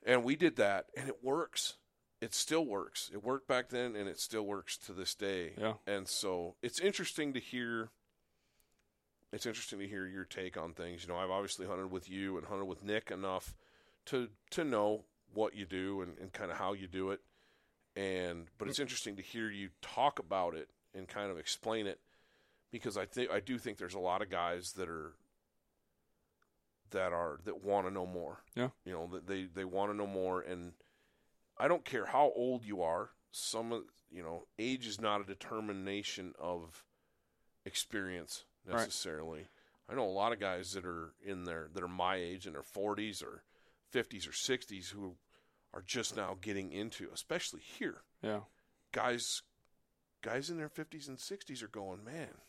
[0.05, 1.75] And we did that, and it works.
[2.21, 3.09] It still works.
[3.11, 5.53] It worked back then, and it still works to this day.
[5.59, 5.73] Yeah.
[5.87, 7.89] And so it's interesting to hear.
[9.35, 11.03] It's interesting to hear your take on things.
[11.03, 13.53] You know, I've obviously hunted with you and hunted with Nick enough
[14.05, 15.03] to to know
[15.33, 17.19] what you do and, and kind of how you do it.
[17.97, 18.83] And but it's mm.
[18.83, 21.99] interesting to hear you talk about it and kind of explain it
[22.71, 25.15] because I think I do think there's a lot of guys that are
[26.91, 28.39] that are that want to know more.
[28.55, 28.69] Yeah.
[28.85, 30.71] You know, that they they want to know more and
[31.57, 33.09] I don't care how old you are.
[33.31, 36.85] Some of you know, age is not a determination of
[37.65, 38.81] experience Right.
[38.81, 39.47] necessarily.
[39.87, 42.53] I know a lot of guys that are in their that are my age in
[42.53, 43.43] their 40s or
[43.93, 45.15] 50s or 60s who
[45.73, 48.01] are just now getting into, especially here.
[48.21, 48.41] Yeah.
[48.91, 49.43] Guys
[50.21, 52.41] guys in their 50s and 60s are going, "Man,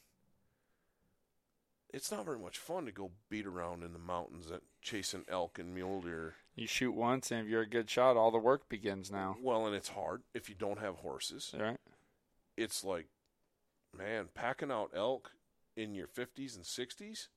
[1.93, 5.59] it's not very much fun to go beat around in the mountains and chasing elk
[5.59, 8.69] and mule deer." You shoot once, and if you're a good shot, all the work
[8.71, 9.37] begins now.
[9.43, 11.55] Well, and it's hard if you don't have horses.
[11.57, 11.79] Right.
[12.57, 13.09] It's like,
[13.93, 15.33] man, packing out elk
[15.77, 17.29] in your 50s and 60s.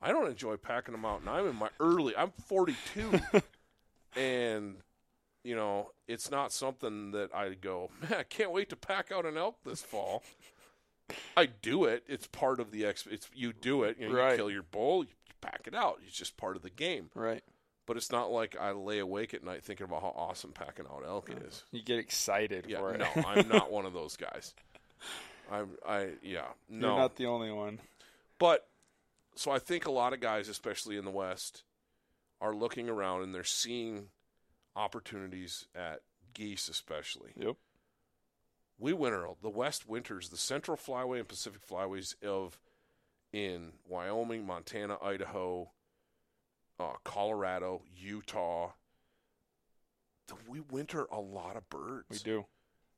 [0.00, 2.16] I don't enjoy packing them out, and I'm in my early.
[2.16, 3.20] I'm 42,
[4.16, 4.76] and
[5.44, 7.90] you know it's not something that I go.
[8.02, 10.22] Man, I can't wait to pack out an elk this fall.
[11.36, 12.04] I do it.
[12.06, 13.06] It's part of the ex.
[13.10, 13.96] It's you do it.
[13.98, 14.32] You, know, Right.
[14.32, 15.10] you kill your bull, you
[15.40, 15.98] pack it out.
[16.06, 17.10] It's just part of the game.
[17.14, 17.42] Right.
[17.86, 21.02] But it's not like I lay awake at night thinking about how awesome packing out
[21.06, 21.64] elk uh, is.
[21.72, 22.98] You get excited Yeah, for it.
[22.98, 24.54] no, I'm not one of those guys.
[25.50, 26.88] I'm, I, yeah, no.
[26.88, 27.78] You're not the only one.
[28.38, 28.66] but
[29.34, 31.62] so I think a lot of guys, especially in the West,
[32.40, 34.08] are looking around and they're seeing
[34.76, 36.00] opportunities at
[36.34, 37.32] geese, especially.
[37.36, 37.56] Yep.
[38.78, 42.58] We winter the West winters the Central Flyway and Pacific Flyways of
[43.32, 45.70] in Wyoming, Montana, Idaho,
[46.78, 48.70] uh, Colorado, Utah.
[50.46, 52.44] We winter a lot of birds We do.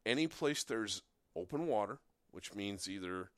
[0.04, 1.02] any place there's
[1.36, 1.98] open water,
[2.32, 3.30] which means either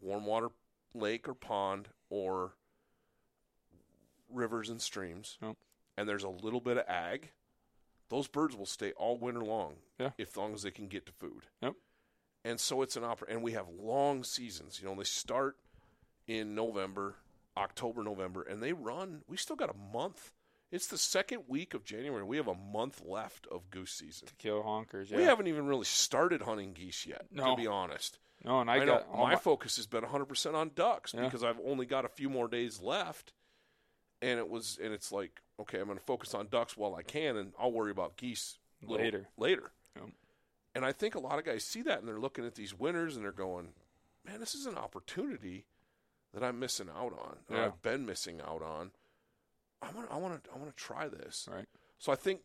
[0.00, 0.48] warm water
[0.94, 2.52] lake or pond or
[4.28, 5.56] rivers and streams, Yep.
[5.96, 7.32] and there's a little bit of ag,
[8.08, 10.12] those birds will stay all winter long, Yeah.
[10.18, 11.46] if long as they can get to food.
[11.60, 11.74] Yep.
[12.44, 14.80] And so it's an opera, and we have long seasons.
[14.80, 15.58] You know, they start
[16.26, 17.16] in November,
[17.56, 19.24] October, November, and they run.
[19.26, 20.32] We still got a month.
[20.72, 22.24] It's the second week of January.
[22.24, 24.26] We have a month left of goose season.
[24.28, 25.10] To kill honkers.
[25.10, 25.18] Yeah.
[25.18, 27.50] We haven't even really started hunting geese yet, No.
[27.50, 28.18] to be honest.
[28.44, 31.24] No, and I, I, got my, my, focus has been 100% on ducks Yeah.
[31.24, 33.32] because I've only got a few more days left.
[34.22, 37.02] And it was and it's like, okay, I'm going to focus on ducks while I
[37.02, 39.28] can and I'll worry about geese little Later.
[39.36, 39.70] Later.
[39.96, 40.06] Yep.
[40.74, 43.14] And I think a lot of guys see that and they're looking at these winners
[43.16, 43.68] and they're going,
[44.24, 45.66] "Man, this is an opportunity
[46.34, 47.36] that I'm missing out on.
[47.50, 47.66] Or Yeah.
[47.66, 48.90] I've been missing out on.
[49.82, 51.66] I want I want to I want to try this." right.
[51.98, 52.40] So I think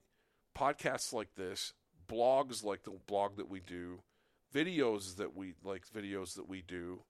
[0.57, 1.73] podcasts like this,
[2.07, 4.01] blogs like the blog that we do,
[4.53, 7.03] videos that we like videos that we do,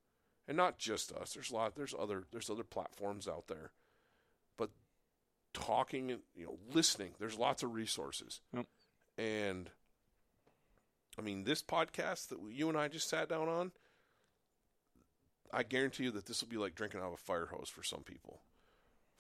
[0.48, 1.34] and not just us.
[1.34, 1.76] There's a lot.
[1.76, 2.24] There's other.
[2.32, 3.72] There's other platforms out there.
[4.58, 4.70] But
[5.54, 7.12] talking and you know listening.
[7.20, 8.66] There's lots of resources, Yep.
[9.18, 9.70] and
[11.18, 13.72] I mean this podcast that you and I just sat down on.
[15.54, 17.84] I guarantee you that this will be like drinking out of a fire hose for
[17.84, 18.42] some people.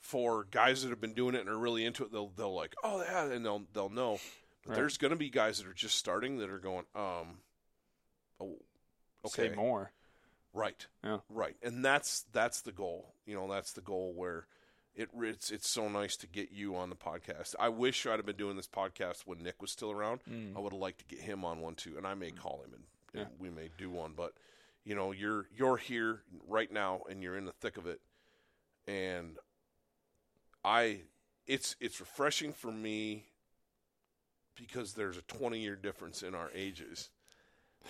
[0.01, 2.75] For guys that have been doing it and are really into it, they'll they'll like,
[2.83, 4.19] oh yeah, and they'll they'll know.
[4.63, 4.75] But Right.
[4.75, 7.39] there's going to be guys that are just starting that are going, um,
[8.39, 8.59] oh,
[9.25, 9.91] okay, Say more.
[10.53, 10.85] Right.
[11.03, 11.19] Yeah.
[11.29, 11.55] Right.
[11.63, 13.13] And that's that's the goal.
[13.25, 14.45] You know, that's the goal where
[14.93, 17.55] it it's it's so nice to get you on the podcast.
[17.59, 20.21] I wish I'd have been doing this podcast when Nick was still around.
[20.29, 20.55] Mm.
[20.55, 22.73] I would have liked to get him on one too, and I may call him
[23.13, 24.13] and, and we may do one.
[24.15, 24.33] But
[24.83, 28.01] you know, you're you're here right now, and you're in the thick of it,
[28.87, 29.37] and
[30.63, 31.01] I
[31.47, 33.25] it's it's refreshing for me
[34.55, 37.09] because there's a 20 year difference in our ages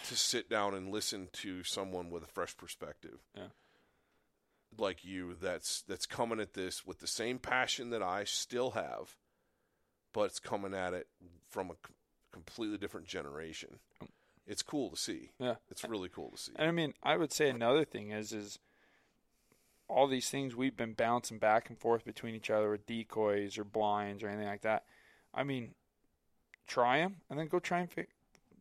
[0.08, 3.48] to sit down and listen to someone with a fresh perspective Yeah.
[4.78, 9.16] like you that's that's coming at this with the same passion that I still have
[10.14, 11.08] but it's coming at it
[11.50, 11.94] from a c-
[12.32, 14.08] completely different generation um,
[14.48, 15.56] it's cool to see Yeah.
[15.70, 18.60] it's really cool to see And I mean, I would say another thing is is
[19.92, 23.64] all these things we've been bouncing back and forth between each other with decoys or
[23.64, 24.86] blinds or anything like that.
[25.34, 25.74] I mean,
[26.68, 28.08] try them and then go try and fi-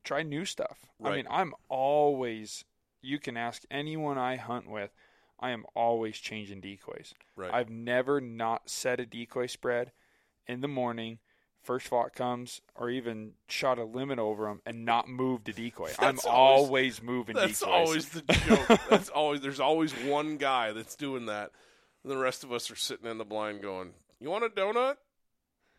[0.04, 0.78] try new stuff.
[1.02, 2.64] I mean, I'm always
[3.02, 4.90] you can ask anyone I hunt with,
[5.38, 7.14] I am always changing decoys.
[7.36, 9.92] right I've never not set a decoy spread
[10.46, 11.18] in the morning.
[11.62, 15.90] First flock comes, or even shot a limit over them and not move a decoy.
[15.98, 17.72] I'm always- always moving That's decoys.
[17.74, 18.80] always the joke.
[18.90, 21.50] That's always there's always one guy that's doing that.
[22.02, 24.96] And the rest of us are sitting in the blind going, "You want a donut?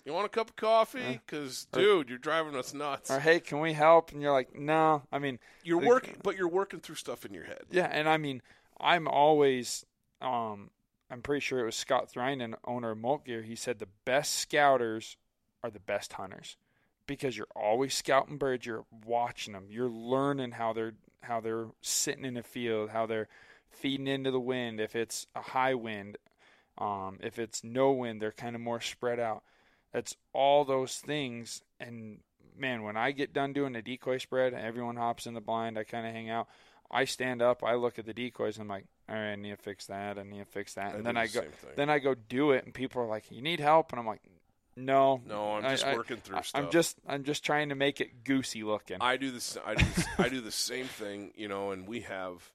[0.05, 1.19] You want a cup of coffee?
[1.27, 3.09] Cuz dude, you're driving us nuts.
[3.09, 4.11] or hey, can we help?
[4.11, 5.01] And you're like, no.
[5.11, 7.63] I mean, You're the- working, but you're working through stuff in your head.
[7.71, 8.41] yeah, and I mean,
[8.79, 9.83] I'm always,
[10.21, 10.69] um,
[11.09, 13.41] I'm pretty sure it was Scott Thrinan, owner of Molt Gear.
[13.43, 15.17] He said the best scouters
[15.63, 16.57] are the best hunters
[17.07, 18.65] because you're always scouting birds.
[18.65, 19.67] You're watching them.
[19.69, 23.27] You're learning how they're how they're sitting in a field, how they're
[23.69, 24.79] feeding into the wind.
[24.79, 26.17] If it's a high wind,
[26.77, 29.43] um, if it's no wind, they're kind of more spread out.
[29.93, 31.61] That's all those things.
[31.79, 32.19] And
[32.57, 35.77] man, when I get done doing the decoy spread, everyone hops in the blind.
[35.77, 36.47] I kind of hang out.
[36.89, 37.63] I stand up.
[37.63, 38.57] I look at the decoys.
[38.57, 40.17] And I'm like, all right, I need to fix that.
[40.17, 40.93] I need to fix that.
[40.93, 41.41] And do then I go.
[41.41, 41.71] thing.
[41.75, 44.21] Then I go do it, and people are like, "You need help?" And I'm like,
[44.75, 46.61] "No, No, I'm just I- working through I- stuff.
[46.63, 49.57] I'm just, I'm just trying to make it goosey looking." I do this.
[49.65, 49.85] I do.
[49.95, 51.71] This, I do the same thing, you know.
[51.71, 52.51] And we have,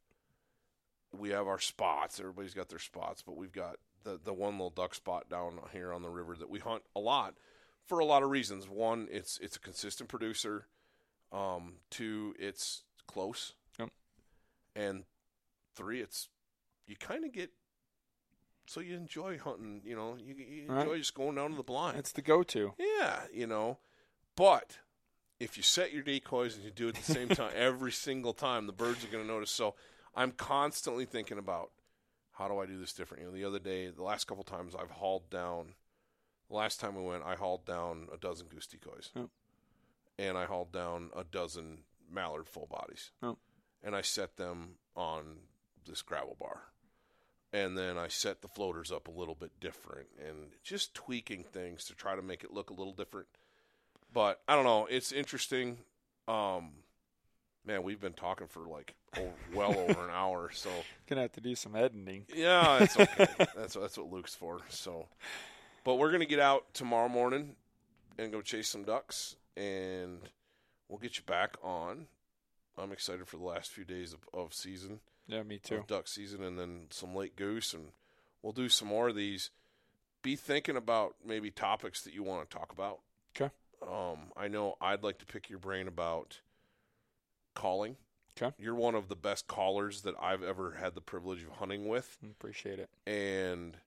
[1.16, 2.18] we have our spots.
[2.20, 5.92] Everybody's got their spots, but we've got the the one little duck spot down here
[5.92, 7.34] on the river that we hunt a lot
[7.86, 8.68] for a lot of reasons.
[8.68, 10.66] One, it's it's a consistent producer.
[11.32, 13.54] Um, two, it's close.
[13.78, 13.90] Yep.
[14.74, 15.04] And
[15.74, 16.28] three, it's
[16.86, 17.50] you kind of get.
[18.66, 20.16] So you enjoy hunting, you know.
[20.16, 20.82] You, you Right.
[20.82, 21.98] enjoy just going down to the blind.
[21.98, 22.74] it's the go-to.
[22.78, 23.78] Yeah, you know.
[24.36, 24.78] But
[25.38, 28.32] if you set your decoys and you do it at the same time every single
[28.34, 29.50] time, the birds are going to notice.
[29.50, 29.74] So
[30.14, 31.70] I'm constantly thinking about
[32.32, 33.22] how do I do this different.
[33.22, 35.74] You know, the other day, the last couple times I've hauled down.
[36.50, 39.28] Last time we went, I hauled down a dozen goose decoys, Yep.
[40.18, 41.78] and I hauled down a dozen
[42.08, 43.34] mallard full bodies, Yep.
[43.82, 45.38] and I set them on
[45.84, 46.68] this gravel bar.
[47.52, 51.84] And then I set the floaters up a little bit different and just tweaking things
[51.84, 53.28] to try to make it look a little different.
[54.12, 54.86] But I don't know.
[54.90, 55.78] It's interesting.
[56.28, 56.72] Um,
[57.64, 60.50] man, we've been talking for like oh, well over an hour.
[60.52, 60.70] So
[61.08, 62.26] Gonna have to do some editing.
[62.34, 63.26] yeah, it's okay.
[63.56, 64.60] that's that's what Luke's for.
[64.68, 65.06] So,
[65.84, 67.56] but we're gonna get out tomorrow morning
[68.18, 70.20] and go chase some ducks, and
[70.88, 72.06] we'll get you back on.
[72.78, 75.84] I'm excited for the last few days of, of season Yeah, me too.
[75.88, 77.88] duck season and then some late goose and
[78.42, 79.50] we'll do some more of these
[80.22, 83.00] be thinking about maybe topics that you want to talk about
[83.38, 83.52] Okay.
[83.82, 86.40] um, i know i'd like to pick your brain about
[87.54, 87.96] calling
[88.40, 88.54] Okay.
[88.58, 92.18] you're one of the best callers that i've ever had the privilege of hunting with
[92.22, 92.90] Appreciate it.
[93.06, 93.78] and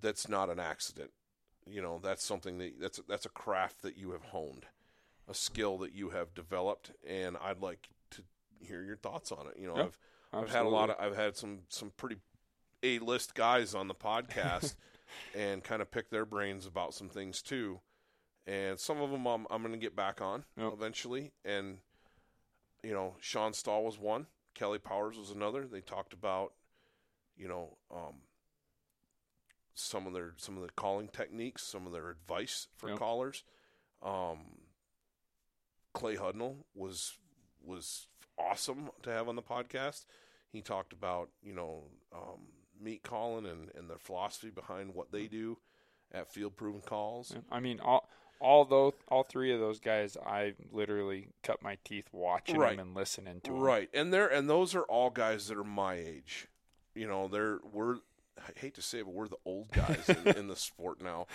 [0.00, 1.10] that's not an accident
[1.66, 4.66] you know that's something that that's that's a craft that you have honed
[5.28, 8.22] a skill that you have developed and i'd like to
[8.60, 9.84] hear your thoughts on it you know Yeah.
[9.84, 9.98] i've
[10.32, 12.16] I've had a lot of I've had some some pretty
[12.82, 14.74] A list guys on the podcast
[15.34, 17.80] and kind of pick their brains about some things too.
[18.46, 20.72] And some of them I'm, I'm going to get back on Yep.
[20.72, 21.32] eventually.
[21.44, 21.78] And
[22.82, 24.26] you know, Sean Stahl was one.
[24.54, 25.66] Kelley Powers was another.
[25.66, 26.52] They talked about
[27.36, 28.22] you know um,
[29.74, 32.98] some of their some of the calling techniques, some of their advice for Yep.
[32.98, 33.44] callers.
[34.02, 34.38] Um,
[35.94, 37.16] Clay Hudnall was
[37.64, 38.06] was
[38.38, 40.04] awesome to have on the podcast.
[40.52, 41.84] He talked about you know
[42.14, 42.40] um,
[42.80, 45.58] meat calling and and the philosophy behind what they do,
[46.12, 47.34] at field proven calls.
[47.50, 48.08] I mean, all
[48.40, 52.76] all those, all three of those guys, I literally cut my teeth watching Right.
[52.76, 53.58] them and listening to 'em.
[53.60, 56.46] Right, and they're and those are all guys that are my age.
[56.94, 57.96] You know, they're we're
[58.38, 61.26] I hate to say it, but we're the old guys in, in the sport now.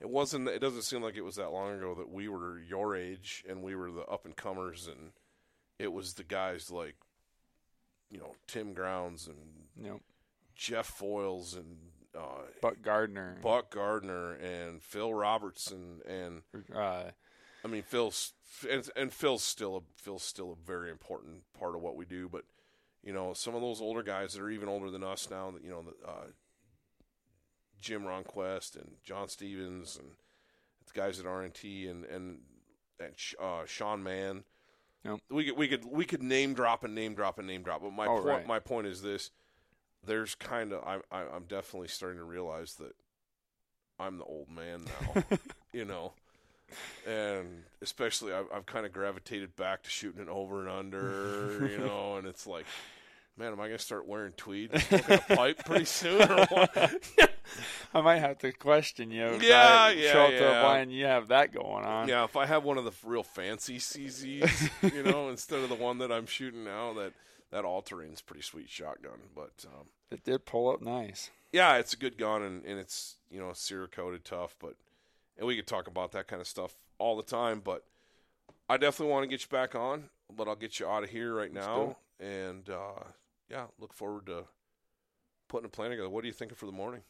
[0.00, 0.48] It wasn't.
[0.48, 3.62] It doesn't seem like it was that long ago that we were your age and
[3.62, 5.12] we were the up and comers, and
[5.78, 6.96] it was the guys like,
[8.10, 9.36] you know, Tim Grounds and
[9.76, 10.00] know,
[10.54, 11.76] Jeff Foiles and
[12.16, 13.38] uh, Buck Gardner.
[13.42, 16.42] Buck Gardner and Phil Robertson and
[16.74, 17.10] Uh,
[17.64, 18.32] I mean, Phil's
[18.70, 22.28] and, and Phil's still a Phil's still a very important part of what we do.
[22.28, 22.44] But
[23.02, 25.62] you know, some of those older guys that are even older than us now, that
[25.62, 26.26] you know, the, uh,
[27.80, 30.12] Jim Ronquest and John Stevens and
[30.86, 32.38] the guys at RNT and and
[32.98, 34.44] and uh, Sean Mann.
[35.30, 37.82] We could we could we could name drop and name drop and name drop.
[37.82, 38.46] But my Oh, point right.
[38.46, 39.30] my point is this:
[40.04, 42.94] there's kind of I'm I- I'm definitely starting to realize that
[43.98, 45.22] I'm the old man now.
[45.72, 46.12] you know
[47.06, 51.78] and especially I've, I've kind of gravitated back to shooting it over and under, you
[51.86, 52.66] know, and it's like,
[53.36, 56.46] man, am I going to start wearing tweed, and smoking a pipe pretty soon, or
[56.46, 57.10] what?
[57.94, 59.38] I might have to question you.
[59.40, 60.60] Yeah, I yeah, Show up to yeah.
[60.60, 62.08] a blind, you have that going on.
[62.08, 65.74] yeah, if I have one of the real fancy CZs, you know, instead of the
[65.74, 67.12] one that I'm shooting now, that
[67.52, 71.30] that all terrain's pretty sweet shotgun, but um, It did pull up nice.
[71.52, 74.74] yeah, it's a good gun and, and it's you know Cerakoted coated tough, but
[75.38, 77.60] and we could talk about that kind of stuff all the time.
[77.64, 77.84] But
[78.68, 81.32] I definitely want to get you back on, but I'll get you out of here
[81.34, 83.04] right Let's now, and uh,
[83.50, 84.44] yeah, look forward to
[85.48, 86.08] putting a plan together.
[86.08, 87.02] What are you thinking for the morning?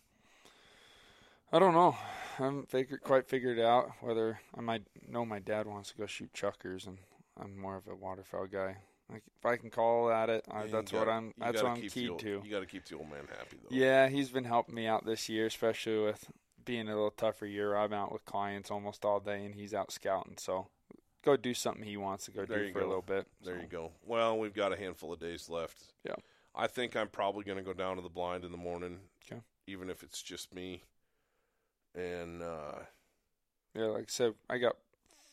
[1.53, 1.97] I don't know.
[2.39, 6.07] I haven't figured, quite figured out whether I might know my dad wants to go
[6.07, 6.99] shoot chukars, and
[7.41, 8.79] I'm more of a waterfowl guy.
[9.09, 11.27] Like if I can call at it, I, that's gotta- what I'm.
[11.27, 12.43] you what I'm keyed old- to.
[12.45, 13.69] You got to keep the old man happy though.
[13.75, 16.29] Yeah, he's been helping me out this year, especially with
[16.65, 17.77] being a little tougher year.
[17.77, 20.35] I'm out with clients almost all day, and he's out scouting.
[20.39, 20.67] So
[21.27, 22.87] go do something he wants to go There do for go.
[22.87, 23.27] a little bit.
[23.45, 23.93] There So, you go.
[24.07, 25.77] Well, we've got a handful of days left.
[26.05, 26.15] Yeah.
[26.55, 29.01] I think I'm probably going to go down to the blind in the morning,
[29.31, 29.43] Okay.
[29.67, 30.83] even if it's just me.
[31.95, 32.79] And uh,
[33.75, 34.77] Yeah, like I said, I got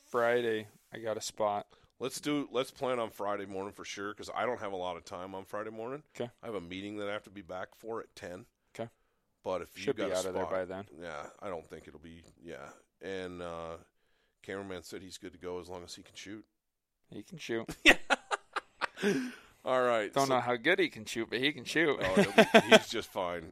[0.10, 0.68] Friday.
[0.94, 1.68] I got a spot.
[2.00, 4.98] let's do let's plan on Friday morning for sure because I don't have a lot
[4.98, 6.04] of time on Friday morning.
[6.16, 6.30] Okay.
[6.42, 8.46] I have a meeting that I have to be back for at ten.
[8.76, 8.90] Okay.
[9.44, 10.86] But if you Should got be out of there by then.
[11.02, 12.24] Yeah, I don't think it'll be.
[12.44, 12.68] Yeah,
[13.02, 13.76] and uh,
[14.44, 16.46] cameraman said he's good to go as long as he can shoot.
[17.10, 17.68] He can shoot.
[19.66, 20.12] All right.
[20.14, 21.98] Don't so- know how good he can shoot, but he can shoot.
[22.02, 23.52] Oh, he's just fine.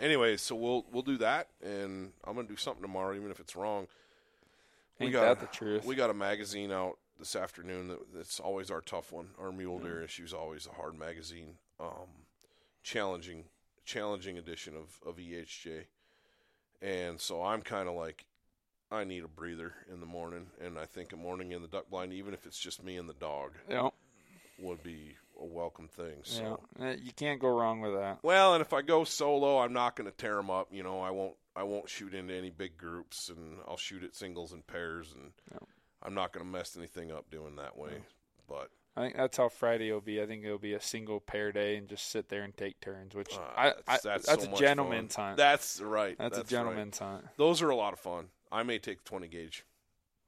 [0.00, 3.54] Anyway, so we'll we'll do that, and I'm gonna do something tomorrow, even if it's
[3.56, 3.86] wrong.
[4.98, 5.84] we Ain't got- that the truth?
[5.84, 9.28] We got a magazine out this afternoon that, that's always our tough one.
[9.38, 12.08] Our mule deer issue is always a hard magazine, um,
[12.82, 13.44] challenging
[13.84, 15.84] challenging edition of of EHJ,
[16.82, 18.26] and so I'm kind of like.
[18.90, 21.90] I need a breather in the morning, and I think a morning in the duck
[21.90, 23.88] blind, even if it's just me and the dog, yeah,
[24.58, 26.16] would be a welcome thing.
[26.22, 26.60] So.
[26.78, 26.90] yeah.
[26.90, 28.18] Uh, You can't go wrong with that.
[28.22, 30.68] Well, and if I go solo, I'm not going to tear them up.
[30.70, 31.34] You know, I won't.
[31.56, 35.32] I won't shoot into any big groups, and I'll shoot at singles and pairs, and.
[36.06, 37.92] I'm not going to mess anything up doing that way.
[38.46, 40.20] But I think that's how Friday will be.
[40.20, 43.14] I think it'll be a single pair day and just sit there and take turns,
[43.14, 45.24] which uh, I, that's, I, that's, that's so a gentleman's fun.
[45.24, 45.36] hunt.
[45.38, 46.16] That's right.
[46.18, 46.60] that's, That's a right.
[46.62, 47.24] gentleman's hunt.
[47.38, 48.26] Those are a lot of fun.
[48.52, 49.64] I may take the 20 gauge.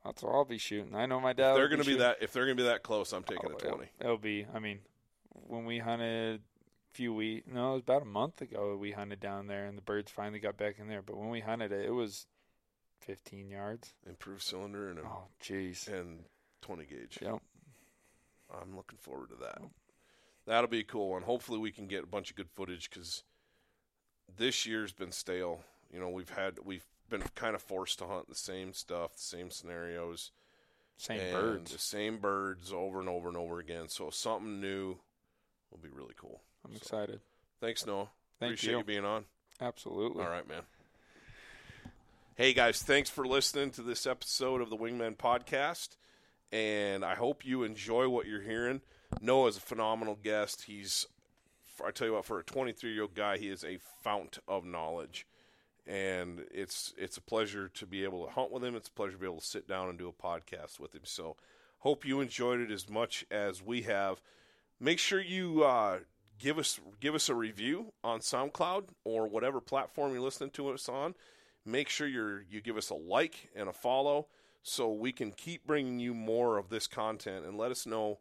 [0.04, 0.94] That's what I'll be shooting.
[0.94, 1.54] I know my If dad.
[1.56, 2.18] they're going to be that.
[2.20, 3.90] If they're going to be that close, I'm taking Oh, a it'll- 20.
[4.00, 4.46] It'll be.
[4.54, 4.80] I mean,
[5.32, 8.76] when we hunted a few weeks, no, it was about a month ago.
[8.76, 11.02] We hunted down there, and the birds finally got back in there.
[11.02, 12.26] But when we hunted it, it was
[13.00, 13.94] 15 yards.
[14.08, 15.88] Improved cylinder and a, Oh, jeez.
[15.88, 16.24] and
[16.62, 17.18] 20 gauge.
[17.20, 17.38] Yep.
[18.62, 19.58] I'm looking forward to that.
[20.46, 21.22] That'll be a cool one.
[21.22, 23.24] Hopefully, we can get a bunch of good footage because
[24.36, 25.64] this year's been stale.
[25.92, 29.22] You know, we've had we've been kind of forced to hunt the same stuff, the
[29.22, 30.30] same scenarios,
[30.96, 31.72] Same birds.
[31.72, 33.88] the same birds over and over and over again.
[33.88, 34.96] So something new
[35.70, 36.40] will be really cool.
[36.64, 37.20] I'm so- excited.
[37.60, 38.08] Thanks, Noah.
[38.38, 38.78] Thank Appreciate you.
[38.78, 39.24] you being on.
[39.60, 40.22] Absolutely.
[40.22, 40.62] All right, man.
[42.34, 45.96] Hey, guys, thanks for listening to this episode of the Wingman Podcast.
[46.52, 48.82] And I hope you enjoy what you're hearing.
[49.22, 50.64] Noah's a phenomenal guest.
[50.64, 51.06] He's,
[51.84, 54.64] I tell you what, for a 23 year old guy, he is a fount of
[54.66, 55.26] knowledge.
[55.86, 58.74] And it's it's a pleasure to be able to hunt with him.
[58.74, 61.02] It's a pleasure to be able to sit down and do a podcast with him.
[61.04, 61.36] So,
[61.78, 64.20] hope you enjoyed it as much as we have.
[64.80, 65.98] Make sure you uh,
[66.38, 70.88] give us give us a review on SoundCloud or whatever platform you're listening to us
[70.88, 71.14] on.
[71.64, 74.26] Make sure you're you give us a like and a follow
[74.62, 78.18] so we can keep bringing you more of this content and let us know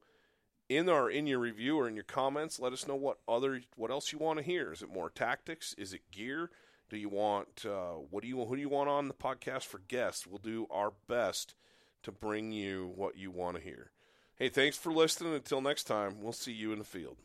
[0.70, 3.92] in our in your review or in your comments let us know what other what
[3.92, 6.50] else you want to hear is it more tactics is it gear
[6.90, 9.80] Do you want uh, what do you who do you want on the podcast for
[9.88, 10.28] guests?
[10.28, 11.56] We'll do our best
[12.04, 13.92] to bring you what you want to hear.
[14.36, 15.34] Hey, thanks for listening.
[15.34, 17.18] Until next time, we'll see you in the field.